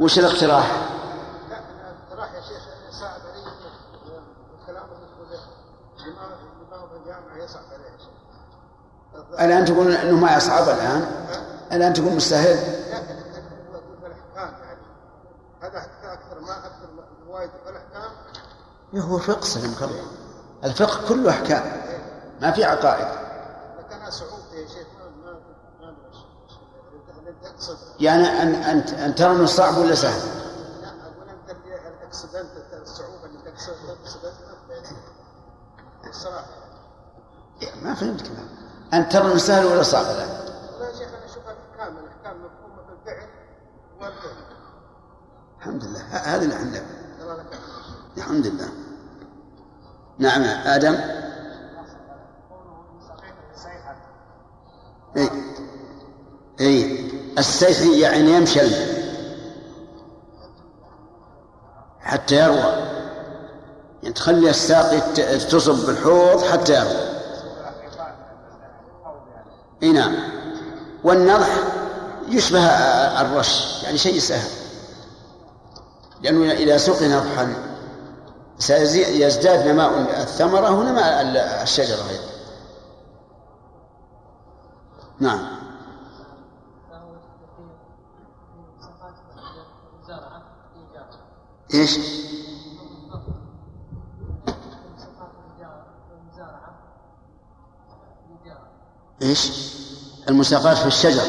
وش 0.00 0.18
الاقتراح؟ 0.18 0.88
لا 1.50 1.58
الاقتراح 1.90 2.34
يا 2.34 2.40
شيخ 2.40 2.62
صعب 3.00 3.20
علي 3.20 3.42
الكلام 4.60 4.84
الجامعة 6.96 7.44
يصعب 7.44 7.64
عليه. 7.72 7.96
الآن 9.46 9.64
تقول 9.64 9.92
أنه 9.92 10.20
ما 10.20 10.36
يصعب 10.36 10.62
الآن؟ 10.62 11.26
الآن 11.72 11.92
تقول 11.92 12.12
مستحيل. 12.12 12.58
الأحكام 17.68 18.12
هو 18.94 19.18
فقه 19.18 19.64
الله 19.64 20.04
الفقه 20.64 21.08
كله 21.08 21.30
أحكام. 21.30 21.82
ما 22.42 22.50
في 22.50 22.64
عقائد 22.64 23.06
لكن 23.78 24.10
صعوبة 24.10 24.54
يا 24.54 24.68
شيخ 24.68 24.86
ما 24.98 25.32
ما 25.80 25.94
يعني 28.00 28.26
أن 28.42 28.54
أن 28.54 28.78
أن 28.78 29.14
ترى 29.14 29.32
أنه 29.32 29.46
صعب 29.46 29.78
ولا 29.78 29.94
سهل؟ 29.94 30.20
لا 37.60 37.68
ما 37.82 37.94
فهمت 37.94 38.22
كلام. 38.22 38.48
أن 38.94 39.08
ترى 39.08 39.24
أنه 39.24 39.36
سهل 39.36 39.66
ولا 39.66 39.82
صعب 39.82 40.04
الآن؟ 40.04 40.28
والله 40.28 40.88
يا 40.88 40.98
شيخ 40.98 41.08
أنا 41.08 41.24
أشوف 41.24 41.42
الأحكام 41.44 41.98
الأحكام 41.98 42.36
مفهومة 42.36 42.82
بالفعل 42.88 43.28
والفعل 44.00 44.42
الحمد 45.58 45.84
لله. 45.84 46.00
هذه 46.00 46.42
اللي 46.42 46.54
عندك 46.54 46.84
الحمد 48.16 48.46
لله. 48.46 48.68
نعم 50.18 50.42
آدم. 50.42 51.22
أي 55.16 55.30
أي 56.60 57.21
السيح 57.38 57.80
يعني 57.80 58.30
يمشي 58.30 58.60
حتى 62.00 62.34
يروى. 62.34 62.92
يعني 64.02 64.14
تخلي 64.14 64.50
الساقي 64.50 65.00
تصب 65.38 65.86
بالحوض 65.86 66.42
حتى 66.44 66.74
يروى. 66.74 67.12
إي 69.82 69.92
نعم. 69.92 70.14
والنضح 71.04 71.48
يشبه 72.28 72.64
الرش 73.20 73.82
يعني 73.82 73.98
شيء 73.98 74.18
سهل 74.18 74.50
لأنه 76.22 76.52
إذا 76.52 76.76
سقي 76.78 77.08
نضحا 77.08 77.54
سيزداد 78.58 79.68
نماء 79.68 79.98
الثمرة 80.22 80.70
ونماء 80.70 81.22
الشجرة 81.62 82.10
أيضا. 82.10 82.32
نعم. 85.20 85.51
إيش؟ 91.74 91.98
إيش؟ 99.22 99.72
المساقات 100.28 100.76
في 100.76 100.86
الشجر. 100.86 101.22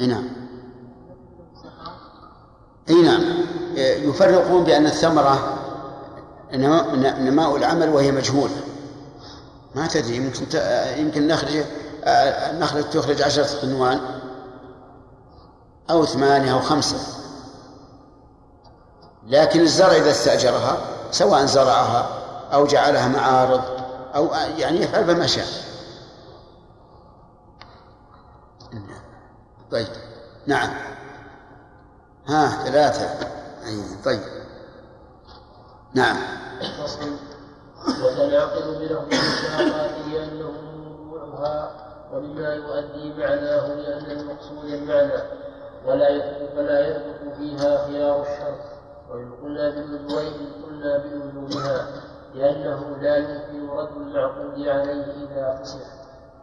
اي 0.00 0.06
نعم. 0.06 0.28
اي 2.88 3.02
نعم. 3.02 3.22
يفرقون 3.76 4.64
بأن 4.64 4.86
الثمرة 4.86 5.58
نماء 6.54 7.56
العمل 7.56 7.88
وهي 7.88 8.12
مجهولة. 8.12 8.56
ما 9.74 9.86
تدري 9.86 10.16
يمكن 10.16 10.46
يمكن 10.96 11.28
نخرج 11.28 11.64
النخلة 12.50 12.82
تخرج 12.82 13.22
عشرة 13.22 13.60
قنوان 13.62 14.00
أو 15.90 16.04
ثمانية 16.04 16.54
أو 16.54 16.60
خمسة. 16.60 17.18
لكن 19.28 19.60
الزرع 19.60 19.92
إذا 19.92 20.10
استأجرها 20.10 20.78
سواء 21.10 21.44
زرعها 21.44 22.08
أو 22.52 22.66
جعلها 22.66 23.08
معارض 23.08 23.62
أو 24.14 24.28
يعني 24.56 24.80
يفعل 24.80 25.04
بما 25.04 25.26
شاء. 25.26 25.46
طيب 29.70 29.86
نعم. 30.46 30.70
ها 32.28 32.64
ثلاثة. 32.64 33.26
أي 33.66 33.82
طيب. 34.04 34.20
نعم. 35.94 36.16
وتناقض 37.86 38.78
بلفظ 38.78 39.12
المشاقات 39.12 39.90
لأنه 40.12 40.50
موضوعها 40.50 41.70
ومما 42.12 42.54
يؤدي 42.54 43.12
معناه 43.12 43.74
لأن 43.74 44.10
المقصود 44.10 44.64
المعنى 44.64 45.22
ولا 45.86 46.08
يثبت 46.80 47.34
فيها 47.38 47.86
خيار 47.86 48.22
الشرط؟ 48.22 48.77
وإن 49.10 49.32
قلنا 49.42 49.70
بالوجوهين 49.70 50.52
قلنا 50.66 50.98
بوجوهها 50.98 51.86
لأنه 52.34 52.96
لا 53.02 53.16
يمكن 53.16 53.68
رد 53.68 53.96
المعقود 53.96 54.68
عليه 54.68 55.04
إذا 55.04 55.60
فسح 55.62 55.98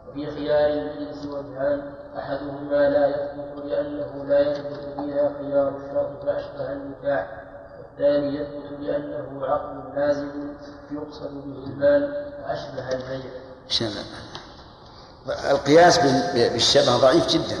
وفي 0.08 0.26
خيار 0.26 0.70
الجنس 0.70 1.26
وجهان 1.26 1.92
أحدهما 2.18 2.88
لا 2.88 3.06
يثبت 3.06 3.64
لأنه 3.64 4.24
لا 4.24 4.40
يثبت 4.40 4.80
فيها 4.96 5.32
خيار 5.38 5.68
الشرط 5.68 6.24
فأشبه 6.24 6.72
النكاح 6.72 7.42
والثاني 7.78 8.34
يثبت 8.40 8.80
لأنه 8.80 9.46
عقد 9.46 9.96
لازم 9.96 10.28
يقصد 10.90 11.30
به 11.30 11.64
المال 11.66 12.24
فأشبه 12.42 12.88
البيع. 12.92 13.30
القياس 15.50 15.98
بالشبه 16.34 16.96
ضعيف 16.96 17.28
جدا. 17.28 17.56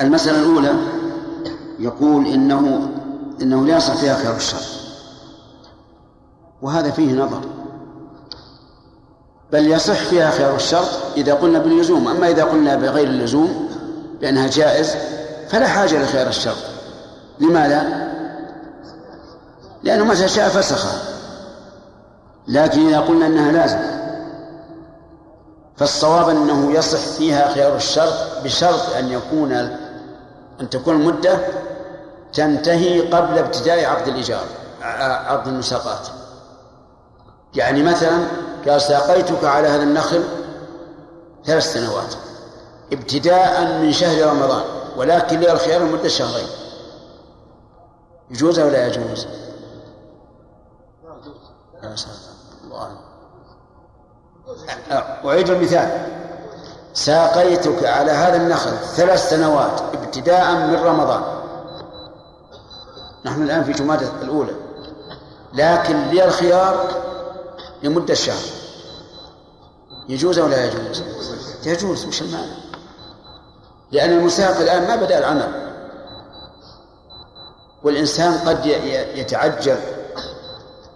المسألة 0.00 0.40
الأولى 0.40 0.72
يقول 1.78 2.26
إنه 2.26 2.91
إنه 3.42 3.66
لا 3.66 3.76
يصح 3.76 3.94
فيها 3.94 4.14
خيار 4.14 4.36
الشر. 4.36 4.62
وهذا 6.62 6.90
فيه 6.90 7.12
نظر. 7.12 7.40
بل 9.52 9.72
يصح 9.72 9.94
فيها 10.04 10.30
خيار 10.30 10.56
الشرط 10.56 10.88
إذا 11.16 11.34
قلنا 11.34 11.58
باللزوم. 11.58 12.08
أما 12.08 12.28
إذا 12.28 12.44
قلنا 12.44 12.76
بغير 12.76 13.06
اللزوم 13.06 13.68
بأنها 14.20 14.46
جائز 14.46 14.94
فلا 15.48 15.66
حاجة 15.66 16.02
لخيار 16.02 16.26
الشرط 16.26 16.56
لماذا؟ 17.40 18.08
لأنه 19.82 20.04
متى 20.04 20.28
شاء 20.28 20.48
فسخها. 20.48 21.12
لكن 22.48 22.86
إذا 22.86 23.00
قلنا 23.00 23.26
أنها 23.26 23.52
لازم 23.52 23.78
فالصواب 25.76 26.28
أنه 26.28 26.72
يصح 26.72 26.98
فيها 26.98 27.52
خيار 27.52 27.76
الشرط 27.76 28.44
بشرط 28.44 28.96
أن 28.98 29.08
يكون 29.08 29.52
أن 30.60 30.70
تكون 30.70 30.94
المدة 30.94 31.38
تنتهي 32.32 33.00
قبل 33.00 33.38
ابتداء 33.38 33.84
عقد 33.84 34.08
الإيجار 34.08 34.44
عقد 35.02 35.48
المساقات 35.48 36.08
يعني 37.54 37.82
مثلا 37.82 38.26
قال 38.68 38.82
ساقيتك 38.82 39.44
على 39.44 39.68
هذا 39.68 39.82
النخل 39.82 40.24
ثلاث 41.44 41.72
سنوات 41.72 42.14
ابتداء 42.92 43.64
من 43.64 43.92
شهر 43.92 44.26
رمضان 44.26 44.62
ولكن 44.96 45.40
لي 45.40 45.52
الخيار 45.52 45.82
لمدة 45.82 46.08
شهرين. 46.08 46.46
يجوز 48.30 48.58
أو 48.58 48.68
لا 48.68 48.86
يجوز؟ 48.86 49.26
الله 52.64 52.90
أعيد 55.24 55.50
المثال. 55.50 56.08
ساقيتك 56.94 57.84
على 57.84 58.10
هذا 58.10 58.36
النخل 58.36 58.76
ثلاث 58.78 59.30
سنوات 59.30 59.80
ابتداء 59.80 60.54
من 60.54 60.74
رمضان 60.74 61.41
نحن 63.24 63.42
الآن 63.42 63.64
في 63.64 63.72
جمادة 63.72 64.08
الأولى. 64.22 64.52
لكن 65.54 66.02
لي 66.08 66.24
الخيار 66.24 66.88
لمدة 67.82 68.14
شهر 68.14 68.42
يجوز 70.08 70.38
أو 70.38 70.46
لا 70.46 70.64
يجوز؟ 70.64 71.02
يجوز 71.66 72.06
مش 72.06 72.22
المانع. 72.22 72.54
لأن 73.92 74.12
المساق 74.12 74.56
الآن 74.56 74.88
ما 74.88 74.96
بدأ 74.96 75.18
العمل. 75.18 75.72
والإنسان 77.82 78.38
قد 78.38 78.66
يتعجل 79.14 79.76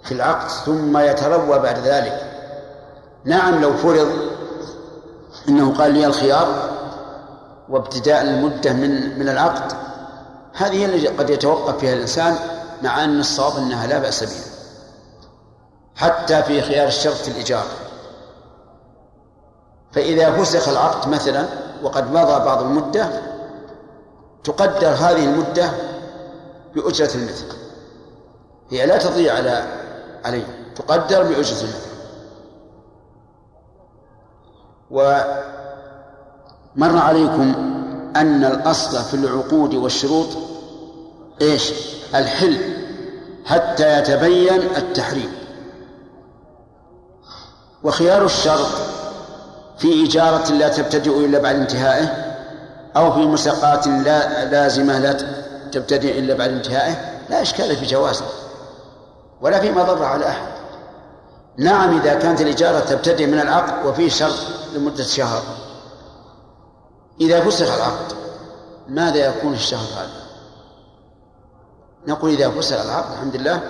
في 0.04 0.12
العقد 0.12 0.48
ثم 0.48 0.98
يتروى 0.98 1.58
بعد 1.58 1.78
ذلك. 1.78 2.32
نعم 3.24 3.62
لو 3.62 3.76
فرض 3.76 4.08
إنه 5.48 5.74
قال 5.74 5.92
لي 5.92 6.06
الخيار 6.06 6.70
وابتداء 7.68 8.22
المدة 8.22 8.72
من 8.72 9.18
من 9.18 9.28
العقد 9.28 9.72
هذه 10.56 10.84
التي 10.84 11.08
قد 11.08 11.30
يتوقف 11.30 11.78
فيها 11.78 11.94
الإنسان 11.94 12.36
مع 12.82 13.04
أن 13.04 13.20
الصواب 13.20 13.56
أنها 13.56 13.86
لا 13.86 13.98
بأس 13.98 14.24
بها 14.24 14.56
حتى 15.96 16.42
في 16.42 16.62
خيار 16.62 16.88
الشرط 16.88 17.14
في 17.14 17.28
الإيجار. 17.28 17.64
فإذا 19.92 20.32
فسخ 20.32 20.68
العقد 20.68 21.08
مثلا 21.08 21.46
وقد 21.82 22.10
مضى 22.10 22.44
بعض 22.44 22.62
المدة 22.62 23.08
تقدر 24.44 24.88
هذه 24.88 25.24
المدة 25.24 25.70
بأجرة 26.74 27.14
المثل. 27.14 27.46
هي 28.70 28.86
لا 28.86 28.98
تضيع 28.98 29.34
على 29.34 29.64
عليه 30.24 30.72
تقدر 30.76 31.22
بأجرة 31.22 31.60
المثل. 31.60 31.86
ومر 34.90 36.98
عليكم 36.98 37.54
أن 38.16 38.44
الأصل 38.44 39.04
في 39.04 39.14
العقود 39.14 39.74
والشروط 39.74 40.45
إيش؟ 41.42 41.72
الحل 42.14 42.58
حتى 43.44 43.98
يتبين 43.98 44.62
التحريم. 44.76 45.32
وخيار 47.82 48.24
الشرط 48.24 48.68
في 49.78 50.06
إجارة 50.06 50.52
لا 50.52 50.68
تبتدئ 50.68 51.24
إلا 51.24 51.38
بعد 51.38 51.54
انتهائه 51.54 52.26
أو 52.96 53.12
في 53.12 53.18
مساقات 53.18 53.86
لا 53.86 54.44
لازمة 54.44 54.98
لا 54.98 55.12
تبتدئ 55.72 56.18
إلا 56.18 56.34
بعد 56.34 56.50
انتهائه 56.50 56.94
لا 57.30 57.42
إشكال 57.42 57.76
في 57.76 57.86
جوازه 57.86 58.24
ولا 59.40 59.60
في 59.60 59.72
مضرة 59.72 60.06
على 60.06 60.28
أحد. 60.28 60.48
نعم 61.58 62.00
إذا 62.00 62.14
كانت 62.14 62.40
الإجارة 62.40 62.80
تبتدئ 62.80 63.26
من 63.26 63.40
العقد 63.40 63.86
وفيه 63.86 64.08
شرط 64.08 64.36
لمدة 64.74 65.04
شهر. 65.04 65.42
إذا 67.20 67.40
فسخ 67.40 67.74
العقد 67.74 68.12
ماذا 68.88 69.26
يكون 69.26 69.54
الشهر 69.54 69.86
هذا؟ 69.96 70.25
نقول 72.06 72.30
إذا 72.30 72.50
فسخ 72.50 72.80
العقد 72.84 73.12
الحمد 73.12 73.36
لله 73.36 73.60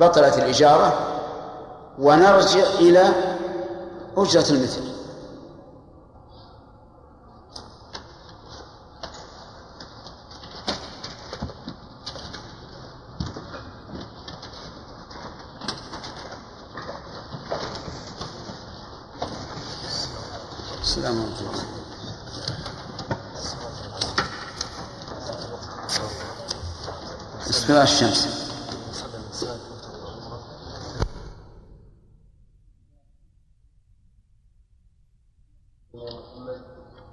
بطلت 0.00 0.38
الإجارة 0.38 0.92
ونرجع 1.98 2.64
إلى 2.80 3.08
أجرة 4.16 4.50
المثل. 4.50 4.91
اصطلاح 27.82 28.08
الشمس. 28.08 28.28
محمد 35.94 36.60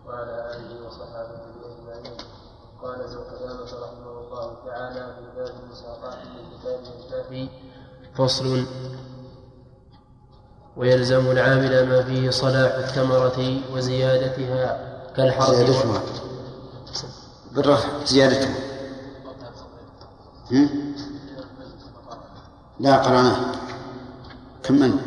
وعلى 0.05 0.35
آله 0.53 0.87
وصحابته 0.87 1.53
أجمعين 1.65 2.17
قال 2.83 3.01
ابن 3.01 3.17
قدامة 3.17 3.71
رحمه 3.83 4.11
الله 4.19 4.57
تعالى 4.65 5.15
في 5.15 5.25
باب 5.35 5.53
المساقات 5.63 6.17
من 6.27 6.59
كتاب 6.59 6.79
الكافي 6.99 7.49
فصل. 8.15 8.65
ويلزم 10.77 11.31
العامل 11.31 11.89
ما 11.89 12.03
فيه 12.03 12.29
صلاح 12.29 12.73
الثمرة 12.75 13.61
وزيادتها 13.73 14.89
كالحرث 15.15 15.49
زيادتها. 15.55 16.01
بالرفع 17.51 18.05
زيادتها؟ 18.05 18.68
لا 22.79 22.97
قرأناه. 22.97 23.37
كملنا 24.63 25.01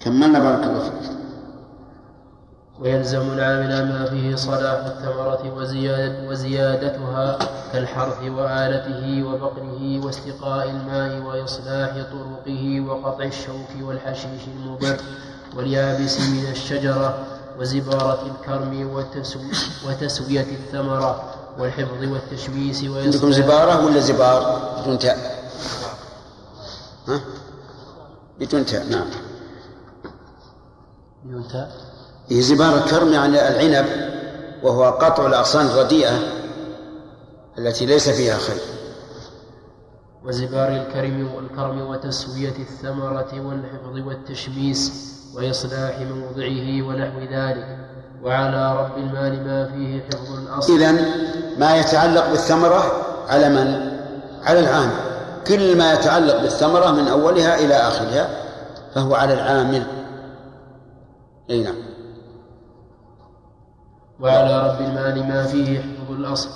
كملنا 0.00 0.38
بارك 0.38 0.64
الله 0.64 0.80
فيك. 0.90 1.10
ويلزم 2.80 3.20
العامل 3.32 3.88
ما 3.92 4.04
فيه 4.10 4.36
صلاح 4.36 4.84
الثمرة 4.86 5.54
وزيادة 5.56 6.28
وزيادتها 6.28 7.38
كالحرث 7.72 8.22
وآلته 8.22 9.22
وبقره 9.24 10.04
واستقاء 10.04 10.70
الماء 10.70 11.22
وإصلاح 11.22 11.90
طرقه 12.12 12.80
وقطع 12.80 13.24
الشوك 13.24 13.70
والحشيش 13.82 14.42
المبر 14.56 14.96
واليابس 15.56 16.20
من 16.20 16.46
الشجرة 16.50 17.26
وزبارة 17.60 18.18
الكرم 18.26 18.90
وتسو- 18.94 19.88
وتسوية 19.88 20.40
الثمرة 20.52 21.34
والحفظ 21.58 22.12
والتشميس 22.12 22.84
عندكم 22.84 23.32
زبارة 23.32 23.84
ولا 23.84 24.00
زبار؟ 24.00 24.72
بدون 24.82 24.98
تاء؟ 24.98 25.46
ها؟ 27.08 27.20
بدون 28.40 28.66
تاء 28.66 28.86
نعم. 28.86 29.06
ينتهى 31.24 31.68
هي 32.28 32.42
زبار 32.42 32.78
الكرم 32.78 33.12
يعني 33.12 33.48
العنب 33.48 33.86
وهو 34.62 34.84
قطع 34.84 35.26
الأغصان 35.26 35.66
الرديئة 35.66 36.18
التي 37.58 37.86
ليس 37.86 38.08
فيها 38.08 38.38
خير. 38.38 38.60
وزبار 40.24 40.68
الكرم 40.68 41.34
والكرم 41.34 41.80
وتسوية 41.80 42.56
الثمرة 42.58 43.40
والحفظ 43.40 44.06
والتشميس 44.06 44.92
وإصلاح 45.34 45.98
موضعه 46.00 46.82
ونحو 46.82 47.20
ذلك. 47.20 47.78
وعلى 48.22 48.76
رب 48.76 48.98
المال 48.98 49.46
ما 49.46 49.68
فيه 49.74 50.02
حفظ 50.02 50.38
الأصل. 50.38 50.72
إذا 50.72 50.92
ما 51.58 51.76
يتعلق 51.76 52.30
بالثمرة 52.30 52.92
على 53.28 53.48
من؟ 53.48 53.96
على 54.44 54.60
العامل. 54.60 54.92
كل 55.46 55.78
ما 55.78 55.92
يتعلق 55.92 56.42
بالثمرة 56.42 56.90
من 56.90 57.08
أولها 57.08 57.58
إلى 57.58 57.74
آخرها 57.74 58.28
فهو 58.94 59.14
على 59.14 59.34
العامل. 59.34 59.82
أي 61.50 61.62
نعم. 61.62 61.74
وعلى 64.20 64.68
رب 64.68 64.80
المال 64.80 65.28
ما 65.28 65.42
فيه 65.42 65.78
حفظ 65.78 66.10
الأصل 66.10 66.48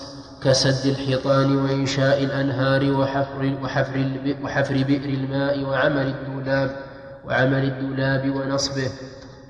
كسد 0.42 0.86
الحيطان 0.86 1.56
وإنشاء 1.56 2.24
الأنهار 2.24 2.92
وحفر 2.92 3.58
وحفر 3.62 4.10
وحفر 4.44 4.74
بئر 4.74 5.08
الماء 5.08 5.64
وعمل 5.64 6.06
الدولاب 6.06 6.76
وعمل 7.24 7.64
الدولاب 7.64 8.36
ونصبه. 8.36 8.90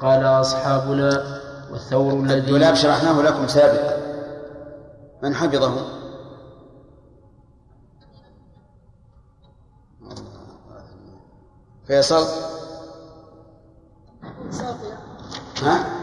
قال 0.01 0.25
أصحابنا 0.25 1.40
والثور 1.71 2.13
الذي 2.13 2.39
الدولاب 2.39 2.75
شرحناه 2.75 3.23
لكم 3.23 3.49
سابقا 3.49 4.01
من 5.23 5.35
حفظه؟ 5.35 6.01
فيصل 11.87 12.27
ها؟ 15.63 16.01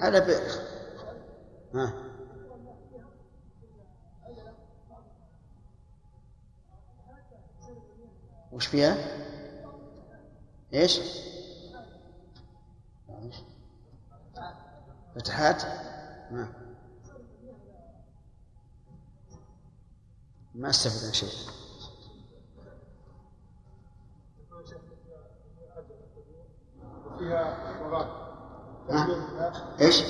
على 0.00 0.20
بئر 0.20 0.50
ها 1.74 1.92
وش 8.52 8.66
فيها؟ 8.66 8.96
إيش؟ 10.78 11.00
فتحات؟ 15.14 15.62
ما 16.30 16.48
ما 20.54 20.70
استفدنا 20.70 21.12
شيء 21.12 21.28
فيها 27.18 27.70
الماء 28.90 29.76
إيش؟ 29.80 30.02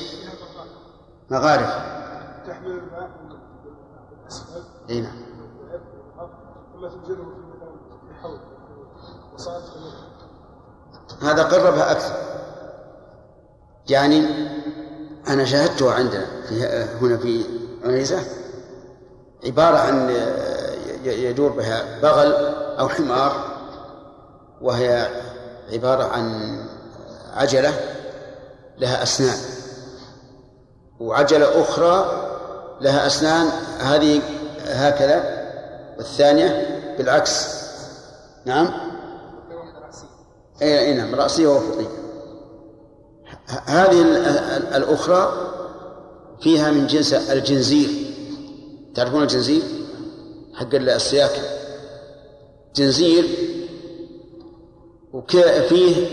مغارف 1.30 1.98
تحمل 2.46 2.70
الماء 2.70 3.08
من 3.08 3.38
الاسفل 4.22 4.64
اي 4.90 5.00
نعم 5.00 5.16
ثم 6.72 6.88
تنزله 6.88 7.24
في 7.24 7.40
مكان 7.40 7.78
في 8.08 8.14
حوض 8.22 8.40
وصارت 9.34 9.64
خلوه 9.64 10.08
هذا 11.58 11.66
قربها 11.66 11.90
أكثر. 11.90 12.14
يعني 13.88 14.26
أنا 15.28 15.44
شاهدتها 15.44 15.94
عندنا 15.94 16.26
في 16.48 16.84
هنا 17.00 17.16
في 17.16 17.44
عنيزة 17.84 18.20
عبارة 19.44 19.76
عن 19.76 20.10
يدور 21.04 21.50
بها 21.50 22.00
بغل 22.02 22.32
أو 22.78 22.88
حمار 22.88 23.44
وهي 24.60 25.08
عبارة 25.72 26.04
عن 26.04 26.56
عجلة 27.34 27.74
لها 28.78 29.02
أسنان. 29.02 29.38
وعجلة 31.00 31.62
أخرى 31.62 32.24
لها 32.80 33.06
أسنان 33.06 33.46
هذه 33.80 34.22
هكذا 34.66 35.38
والثانية 35.98 36.66
بالعكس. 36.98 37.58
نعم؟ 38.44 38.87
اي 40.62 40.78
أي 40.78 40.94
نعم 40.94 41.14
رأسية 41.14 41.46
وأفقية 41.48 41.86
ه- 43.48 43.62
هذه 43.66 44.02
ال- 44.02 44.16
ال- 44.16 44.74
الأخرى 44.74 45.32
فيها 46.40 46.70
من 46.70 46.86
جنس 46.86 47.12
الجنزير. 47.12 47.88
تعرفون 48.94 49.22
الجنزير؟ 49.22 49.62
حق 50.54 50.74
السياكل 50.74 51.42
جنزير 52.76 53.24
وفيه 55.12 56.06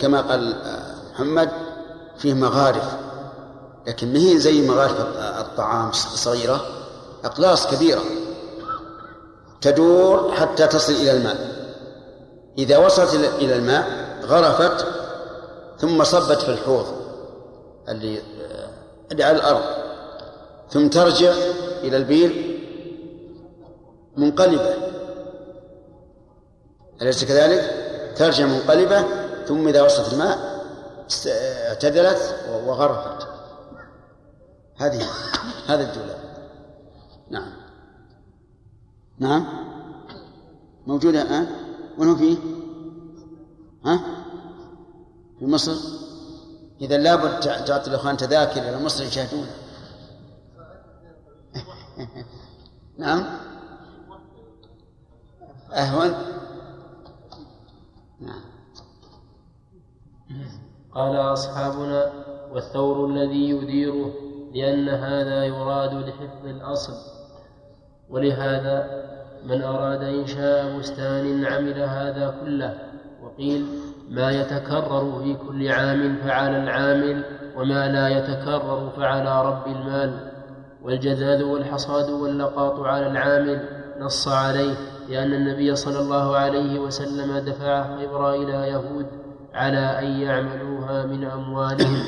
كما 0.00 0.20
قال 0.20 0.54
آه، 0.54 0.94
محمد 1.12 1.50
فيه 2.18 2.34
مغارف. 2.34 2.84
لكن 3.86 4.12
ما 4.12 4.18
هي 4.18 4.38
زي 4.38 4.68
مغارف 4.68 5.00
الطعام 5.40 5.88
الصغيرة 5.90 6.60
أقلاص 7.24 7.66
كبيرة. 7.66 8.02
تدور 9.60 10.32
حتى 10.32 10.66
تصل 10.66 10.92
إلى 10.92 11.12
الماء. 11.12 11.51
إذا 12.58 12.78
وصلت 12.78 13.10
إلى- 13.10 13.42
الماء 13.42 13.86
غرفت 14.24 14.86
ثم 15.78 16.04
صبت 16.04 16.38
في 16.42 16.48
الحوض 16.48 16.86
اللي 17.88 18.18
آه، 18.18 18.68
اللي 19.12 19.24
على 19.24 19.36
الأرض. 19.36 19.62
ثم 20.70 20.88
ترجع 20.88 21.32
إلى 21.82 21.96
البير 21.96 22.58
منقلبة. 24.16 24.74
أليس 27.02 27.24
كذلك؟ 27.24 27.74
ترجع 28.16 28.46
منقلبة 28.46 29.04
ثم 29.46 29.68
إذا 29.68 29.82
وصلت 29.82 30.12
الماء 30.12 30.38
است- 31.10 31.26
اعتدلت 31.68 32.36
وغرفت. 32.66 33.26
هذه 34.76 35.02
هذا 35.66 35.82
الدولاب 35.82 36.18
نعم. 37.30 37.52
نعم؟ 39.18 39.46
موجودة 40.86 41.22
الآن؟ 41.22 41.46
وين 41.98 42.16
فيه؟ 42.16 42.36
ها؟ 43.84 44.00
في 45.38 45.46
مصر؟ 45.46 45.76
إذا 46.80 46.96
لابد 46.98 47.40
تع- 47.40 47.60
تعطي 47.60 47.90
الإخوان 47.90 48.16
تذاكر 48.16 48.60
إلى 48.60 48.84
مصر 48.84 49.04
يشاهدون 49.04 49.46
نعم 52.98 53.24
أهون 55.72 56.14
نعم 58.20 58.40
قال 60.94 61.16
أصحابنا 61.16 62.12
والثور 62.52 63.06
الذي 63.06 63.48
يديره 63.48 64.12
لأن 64.54 64.88
هذا 64.88 65.44
يراد 65.44 65.94
لحفظ 65.94 66.46
الأصل 66.46 66.92
ولهذا 68.10 69.02
من 69.46 69.62
أراد 69.62 70.02
إنشاء 70.02 70.78
بستان 70.78 71.44
عمل 71.44 71.82
هذا 71.82 72.34
كله 72.44 72.74
وقيل 73.22 73.66
ما 74.10 74.30
يتكرر 74.30 75.20
في 75.24 75.34
كل 75.34 75.68
عام 75.68 76.16
فعلى 76.24 76.56
العامل 76.56 77.24
وما 77.56 77.88
لا 77.88 78.08
يتكرر 78.08 78.90
فعلى 78.96 79.46
رب 79.46 79.66
المال 79.66 80.12
والجذاذ 80.82 81.42
والحصاد 81.42 82.10
واللقاط 82.10 82.80
على 82.80 83.06
العامل 83.06 83.68
نص 84.00 84.28
عليه 84.28 84.74
لأن 85.08 85.32
النبي 85.34 85.76
صلى 85.76 85.98
الله 86.00 86.36
عليه 86.36 86.78
وسلم 86.78 87.38
دفع 87.38 87.96
خيبر 87.96 88.34
إلى 88.34 88.52
يهود 88.68 89.06
على 89.54 89.98
أن 89.98 90.04
يعملوها 90.04 91.06
من 91.06 91.24
أموالهم. 91.24 92.02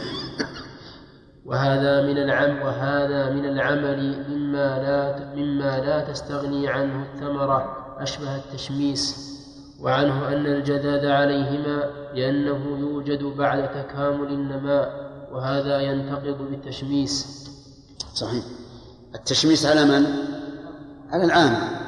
وهذا 1.44 2.02
من 2.02 2.18
العم 2.18 2.62
وهذا 2.62 3.30
من 3.30 3.44
العمل 3.44 4.24
مما 4.28 4.78
لا 4.78 5.34
مما 5.34 5.78
لا 5.80 6.12
تستغني 6.12 6.68
عنه 6.68 7.02
الثمرة 7.02 7.76
أشبه 7.98 8.36
التشميس. 8.36 9.34
وعنه 9.80 10.28
أن 10.28 10.46
الجداد 10.46 11.04
عليهما 11.04 11.90
لأنه 12.14 12.78
يوجد 12.78 13.22
بعد 13.22 13.70
تكامل 13.70 14.28
النماء 14.28 15.10
وهذا 15.32 15.80
ينتقض 15.80 16.38
بالتشميس. 16.50 17.46
صحيح. 18.14 18.44
التشميس 19.14 19.66
على 19.66 19.84
من؟ 19.84 20.06
على 21.14 21.24
العامل 21.24 21.84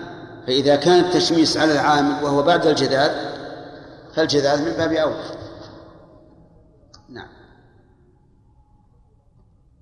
فإذا 0.46 0.76
كان 0.76 1.04
التشميس 1.04 1.56
على 1.56 1.72
العامل 1.72 2.24
وهو 2.24 2.42
بعد 2.42 2.66
الجداد 2.66 3.10
فالجداد 4.14 4.60
من 4.60 4.72
باب 4.72 4.92
أولى 4.92 5.24
نعم 7.08 7.28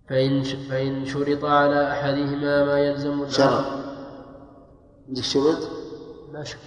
فإن 0.09 0.43
فإن 0.43 1.07
شرط 1.07 1.45
على 1.45 1.93
أحدهما 1.93 2.64
ما 2.64 2.79
يلزم 2.79 3.31
شرط. 3.31 3.49
الآخر 3.49 3.85
عندك 5.09 5.23
شروط؟ 5.23 5.69
ما 6.33 6.45
شرط 6.45 6.61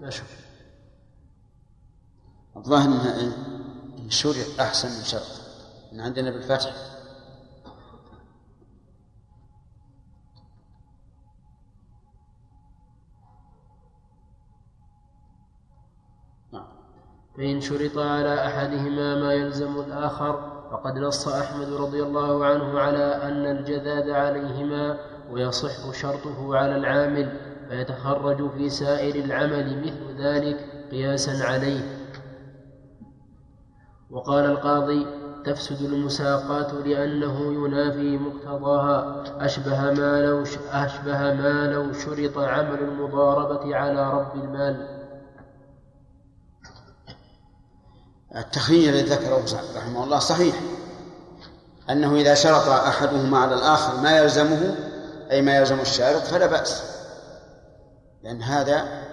ما 0.00 0.10
شرط 0.10 0.26
الظاهر 2.56 2.88
إن 3.98 4.10
شرط 4.10 4.60
أحسن 4.60 4.88
من 4.88 5.04
شرط. 5.04 5.40
إن 5.92 6.00
عندنا 6.00 6.30
بالفتح. 6.30 6.74
نعم. 16.52 16.68
فإن 17.36 17.60
شرط 17.60 17.98
على 17.98 18.46
أحدهما 18.46 19.14
ما 19.22 19.32
يلزم 19.34 19.80
الآخر 19.80 20.57
فقد 20.70 20.98
نص 20.98 21.28
أحمد 21.28 21.72
رضي 21.72 22.02
الله 22.02 22.44
عنه 22.44 22.80
على 22.80 23.22
أن 23.22 23.46
الجذاذ 23.56 24.10
عليهما 24.10 24.98
ويصح 25.30 25.92
شرطه 25.92 26.56
على 26.56 26.76
العامل 26.76 27.32
فيتخرج 27.68 28.50
في 28.50 28.68
سائر 28.68 29.24
العمل 29.24 29.78
مثل 29.86 30.22
ذلك 30.22 30.56
قياسا 30.90 31.44
عليه. 31.44 31.80
وقال 34.10 34.44
القاضي 34.44 35.06
تفسد 35.44 35.82
المساقات 35.92 36.74
لأنه 36.74 37.52
ينافي 37.52 38.18
مقتضاها 38.18 39.24
أشبه 39.40 39.92
ما 39.92 40.22
لو 40.22 40.42
أشبه 40.72 41.34
ما 41.34 41.72
لو 41.72 41.92
شرط 41.92 42.38
عمل 42.38 42.78
المضاربة 42.78 43.76
على 43.76 44.10
رب 44.12 44.44
المال. 44.44 44.97
التخيير 48.36 48.92
الذي 48.92 49.08
ذكره 49.08 49.44
رحمه 49.76 50.04
الله 50.04 50.18
صحيح. 50.18 50.54
أنه 51.90 52.16
إذا 52.16 52.34
شرط 52.34 52.68
أحدهما 52.68 53.38
على 53.38 53.54
الآخر 53.54 54.00
ما 54.00 54.18
يلزمه 54.18 54.74
أي 55.30 55.42
ما 55.42 55.56
يلزم 55.56 55.80
الشارط 55.80 56.22
فلا 56.22 56.46
بأس. 56.46 56.82
لأن 58.22 58.42
هذا 58.42 59.04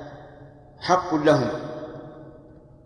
حق 0.80 1.14
لهما 1.14 1.52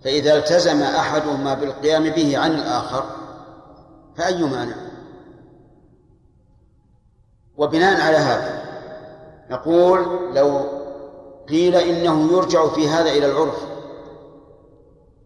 فإذا 0.03 0.37
التزم 0.37 0.81
أحدهما 0.81 1.53
بالقيام 1.53 2.09
به 2.09 2.37
عن 2.37 2.51
الآخر 2.51 3.03
فأي 4.17 4.43
مانع؟ 4.43 4.75
وبناء 7.57 8.01
على 8.01 8.17
هذا 8.17 8.61
نقول 9.49 10.29
لو 10.35 10.61
قيل 11.49 11.75
إنه 11.75 12.31
يرجع 12.31 12.67
في 12.67 12.89
هذا 12.89 13.09
إلى 13.09 13.25
العرف 13.25 13.68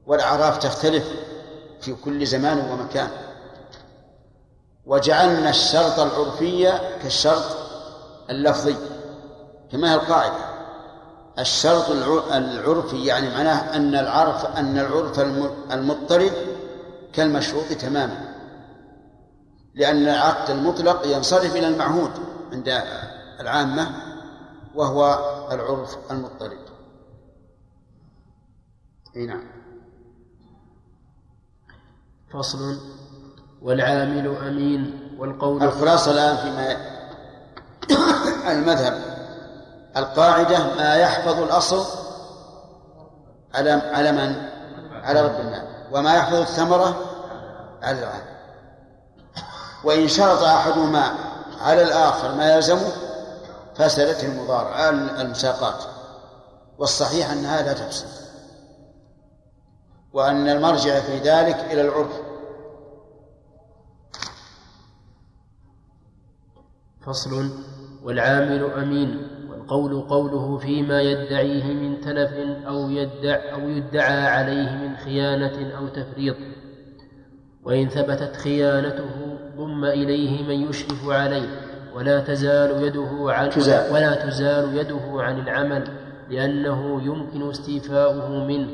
والأعراف 0.07 0.57
تختلف 0.57 1.03
في 1.81 1.93
كل 1.93 2.25
زمان 2.25 2.71
ومكان. 2.71 3.09
وجعلنا 4.85 5.49
الشرط 5.49 5.99
العرفي 5.99 6.79
كالشرط 7.03 7.57
اللفظي 8.29 8.75
كما 9.71 9.91
هي 9.91 9.95
القاعدة؟ 9.95 10.53
الشرط 11.39 11.89
العرفي 12.31 13.05
يعني 13.05 13.29
معناه 13.29 13.75
أن 13.75 13.95
العرف 13.95 14.45
أن 14.45 14.79
العرف 14.79 15.19
المضطرد 15.71 16.33
كالمشروط 17.13 17.65
تماما 17.65 18.33
لأن 19.75 20.03
العقد 20.03 20.49
المطلق 20.49 21.07
ينصرف 21.07 21.55
إلى 21.55 21.67
المعهود 21.67 22.11
عند 22.51 22.83
العامة 23.39 23.91
وهو 24.75 25.19
العرف 25.51 25.97
المضطرد 26.11 26.63
إي 29.15 29.25
نعم. 29.25 29.52
فصل 32.33 32.77
والعامل 33.61 34.37
أمين 34.47 35.09
والقول 35.19 35.63
الخلاصة 35.63 36.11
الآن 36.11 36.37
فيما 36.37 36.77
المذهب. 38.51 38.93
القاعدة 39.97 40.75
ما 40.75 40.95
يحفظ 40.95 41.41
الأصل 41.41 41.85
على 43.53 43.71
على 43.71 44.11
من؟ 44.11 44.49
على 45.03 45.21
رب 45.21 45.39
المال 45.39 45.67
وما 45.91 46.15
يحفظ 46.15 46.35
الثمرة 46.35 46.95
على 47.81 47.99
العالم 47.99 48.33
وإن 49.83 50.07
شرط 50.07 50.43
أحدهما 50.43 51.11
على 51.61 51.81
الآخر 51.81 52.35
ما 52.35 52.55
يلزمه 52.55 52.91
فسدت 53.75 54.23
المضارعة 54.23 54.89
المساقات. 54.89 55.83
والصحيح 56.77 57.31
أنها 57.31 57.61
لا 57.61 57.73
تفسد 57.73 58.07
وأن 60.13 60.49
المرجع 60.49 60.99
في 60.99 61.17
ذلك 61.17 61.55
إلى 61.55 61.81
العرف. 61.81 62.22
فصل 67.05 67.49
والعامل 68.03 68.63
أمين 68.63 69.17
والقول 69.49 70.01
قوله 70.01 70.57
فيما 70.57 71.01
يدعيه 71.01 71.73
من 71.73 72.01
تلف 72.01 72.33
أو 72.67 72.89
يدع 72.89 73.53
أو 73.53 73.69
يدعى 73.69 74.27
عليه 74.27 74.75
من 74.75 74.95
خيانة 74.95 75.77
أو 75.77 75.87
تفريط. 75.87 76.35
وإن 77.63 77.89
ثبتت 77.89 78.35
خيانته 78.35 79.37
ضم 79.57 79.85
إليه 79.85 80.43
من 80.43 80.69
يشرف 80.69 81.09
عليه. 81.09 81.47
ولا 81.95 82.19
تزال 82.19 82.83
يده 82.83 83.11
عن 83.27 83.49
تزال. 83.49 83.93
ولا 83.93 84.25
تزال 84.25 84.77
يده 84.77 85.01
عن 85.13 85.39
العمل 85.39 85.87
لأنه 86.29 87.01
يمكن 87.03 87.49
استيفاؤه 87.49 88.45
منه. 88.47 88.69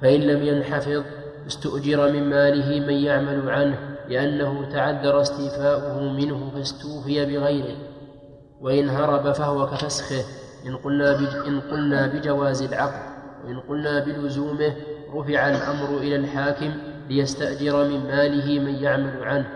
فإن 0.00 0.20
لم 0.20 0.42
ينحفظ 0.42 1.02
استؤجر 1.46 2.12
من 2.12 2.30
ماله 2.30 2.86
من 2.86 2.94
يعمل 2.94 3.50
عنه. 3.50 3.97
لأنه 4.08 4.70
تعذر 4.72 5.22
استيفاؤه 5.22 6.12
منه 6.12 6.50
فاستوفي 6.54 7.26
بغيره 7.26 7.76
وإن 8.60 8.88
هرب 8.88 9.32
فهو 9.32 9.66
كفسخه 9.66 10.24
إن 10.66 10.76
قلنا 10.76 11.12
بج 11.12 11.46
إن 11.46 11.60
قلنا 11.60 12.06
بجواز 12.06 12.62
العقد 12.62 13.02
وإن 13.44 13.60
قلنا 13.60 14.04
بلزومه 14.04 14.76
رفع 15.14 15.48
الأمر 15.48 15.98
إلى 15.98 16.16
الحاكم 16.16 16.72
ليستأجر 17.08 17.88
من 17.88 18.06
ماله 18.06 18.58
من 18.58 18.74
يعمل 18.74 19.24
عنه 19.24 19.48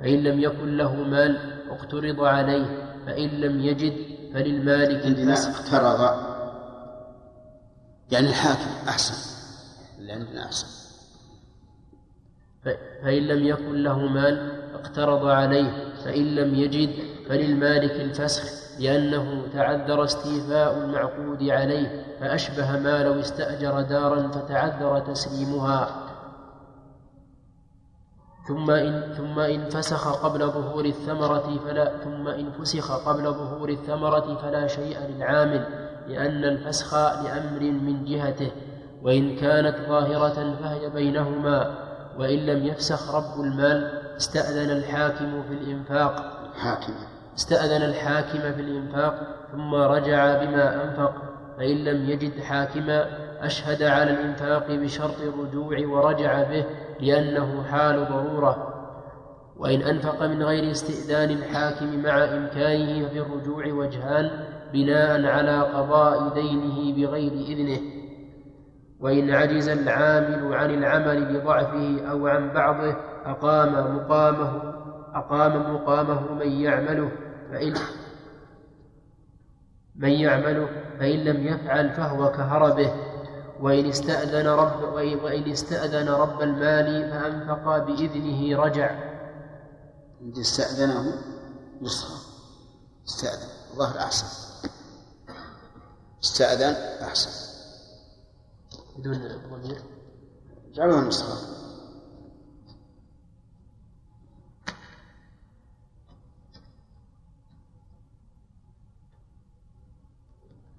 فإن 0.00 0.22
لم 0.22 0.40
يكن 0.40 0.76
له 0.76 0.94
مال 0.94 1.62
اقترض 1.70 2.20
عليه 2.20 2.66
فإن 3.06 3.28
لم 3.28 3.60
يجد 3.60 3.94
فللمالك 4.34 5.06
عندنا 5.06 5.32
الفسخ 5.32 5.60
اقترض. 5.60 6.32
يعني 8.12 8.28
الحاكم 8.28 8.88
أحسن 8.88 9.14
اللي 9.98 10.12
عندنا 10.12 10.44
أحسن. 10.44 10.81
فإن 13.02 13.22
لم 13.22 13.46
يكن 13.46 13.82
له 13.82 13.98
مال 13.98 14.52
اقترض 14.74 15.26
عليه 15.26 15.94
فإن 16.04 16.34
لم 16.34 16.54
يجد 16.54 16.90
فللمالك 17.28 17.92
الفسخ 17.92 18.62
لأنه 18.80 19.42
تعذر 19.52 20.04
استيفاء 20.04 20.78
المعقود 20.78 21.42
عليه 21.42 22.04
فأشبه 22.20 22.78
ما 22.78 23.02
لو 23.04 23.20
استأجر 23.20 23.80
دارا 23.80 24.28
فتعذر 24.28 24.98
تسليمها. 24.98 26.08
ثم 28.48 28.70
إن 28.70 29.14
ثم 29.16 29.38
إن 29.38 29.68
فسخ 29.68 30.24
قبل 30.24 30.46
ظهور 30.46 30.84
الثمرة 30.84 31.58
فلا 31.64 31.96
ثم 32.04 32.28
إن 32.28 32.50
فسخ 32.50 33.08
قبل 33.08 33.22
ظهور 33.22 33.68
الثمرة 33.68 34.34
فلا 34.34 34.66
شيء 34.66 34.98
للعامل 35.08 35.64
لأن 36.08 36.44
الفسخ 36.44 36.94
لأمر 36.94 37.60
من 37.60 38.04
جهته 38.04 38.50
وإن 39.02 39.36
كانت 39.36 39.76
ظاهرة 39.88 40.56
فهي 40.62 40.90
بينهما. 40.90 41.91
وإن 42.18 42.38
لم 42.38 42.66
يفسخ 42.66 43.14
رب 43.14 43.40
المال 43.40 44.02
استأذن 44.16 44.70
الحاكم 44.70 45.42
في 45.42 45.54
الإنفاق. 45.54 46.42
حاكم. 46.56 46.92
استأذن 47.36 47.82
الحاكم 47.82 48.38
في 48.38 48.60
الإنفاق 48.60 49.36
ثم 49.52 49.74
رجع 49.74 50.44
بما 50.44 50.84
أنفق. 50.84 51.14
فإن 51.58 51.84
لم 51.84 52.10
يجد 52.10 52.40
حاكما 52.40 53.06
أشهد 53.40 53.82
على 53.82 54.10
الإنفاق 54.10 54.70
بشرط 54.70 55.20
الرجوع 55.20 55.86
ورجع 55.86 56.42
به 56.42 56.64
لأنه 57.00 57.62
حال 57.62 58.06
ضرورة. 58.08 58.68
وإن 59.56 59.82
أنفق 59.82 60.22
من 60.22 60.42
غير 60.42 60.70
استئذان 60.70 61.30
الحاكم 61.30 62.02
مع 62.02 62.24
إمكانه 62.24 63.08
ففي 63.08 63.18
الرجوع 63.18 63.72
وجهان 63.72 64.30
بناء 64.72 65.26
على 65.26 65.60
قضاء 65.60 66.28
دينه 66.34 66.94
بغير 66.96 67.32
إذنه. 67.32 68.01
وإن 69.02 69.30
عجز 69.30 69.68
العامل 69.68 70.54
عن 70.54 70.70
العمل 70.70 71.38
بضعفه 71.38 72.10
أو 72.10 72.26
عن 72.26 72.52
بعضه 72.52 72.96
أقام 73.24 73.96
مقامه 73.96 74.72
أقام 75.14 75.74
مقامه 75.74 76.32
من 76.32 76.52
يعمله 76.52 77.12
فإن 77.52 77.74
من 79.96 80.10
يعمله 80.10 80.68
فإن 80.98 81.18
لم 81.18 81.46
يفعل 81.46 81.90
فهو 81.90 82.32
كهربه. 82.32 82.92
وإن 83.60 83.88
استأذن 83.88 84.46
رب 84.46 84.82
وإن 85.24 85.50
استأذن 85.50 86.08
رب 86.08 86.42
المال 86.42 87.10
فأنفق 87.10 87.78
بإذنه 87.78 88.62
رجع. 88.62 88.90
عندي 90.22 90.40
استأذنه 90.40 91.12
نسخة 91.82 92.14
استأذن. 93.08 93.48
الظاهر 93.70 93.98
أحسن. 93.98 94.26
استأذن 96.24 96.76
أحسن. 97.02 97.51
بدون 98.96 99.18
ضمير. 99.50 99.82
جعلوها 100.72 101.00
نسخة 101.00 101.62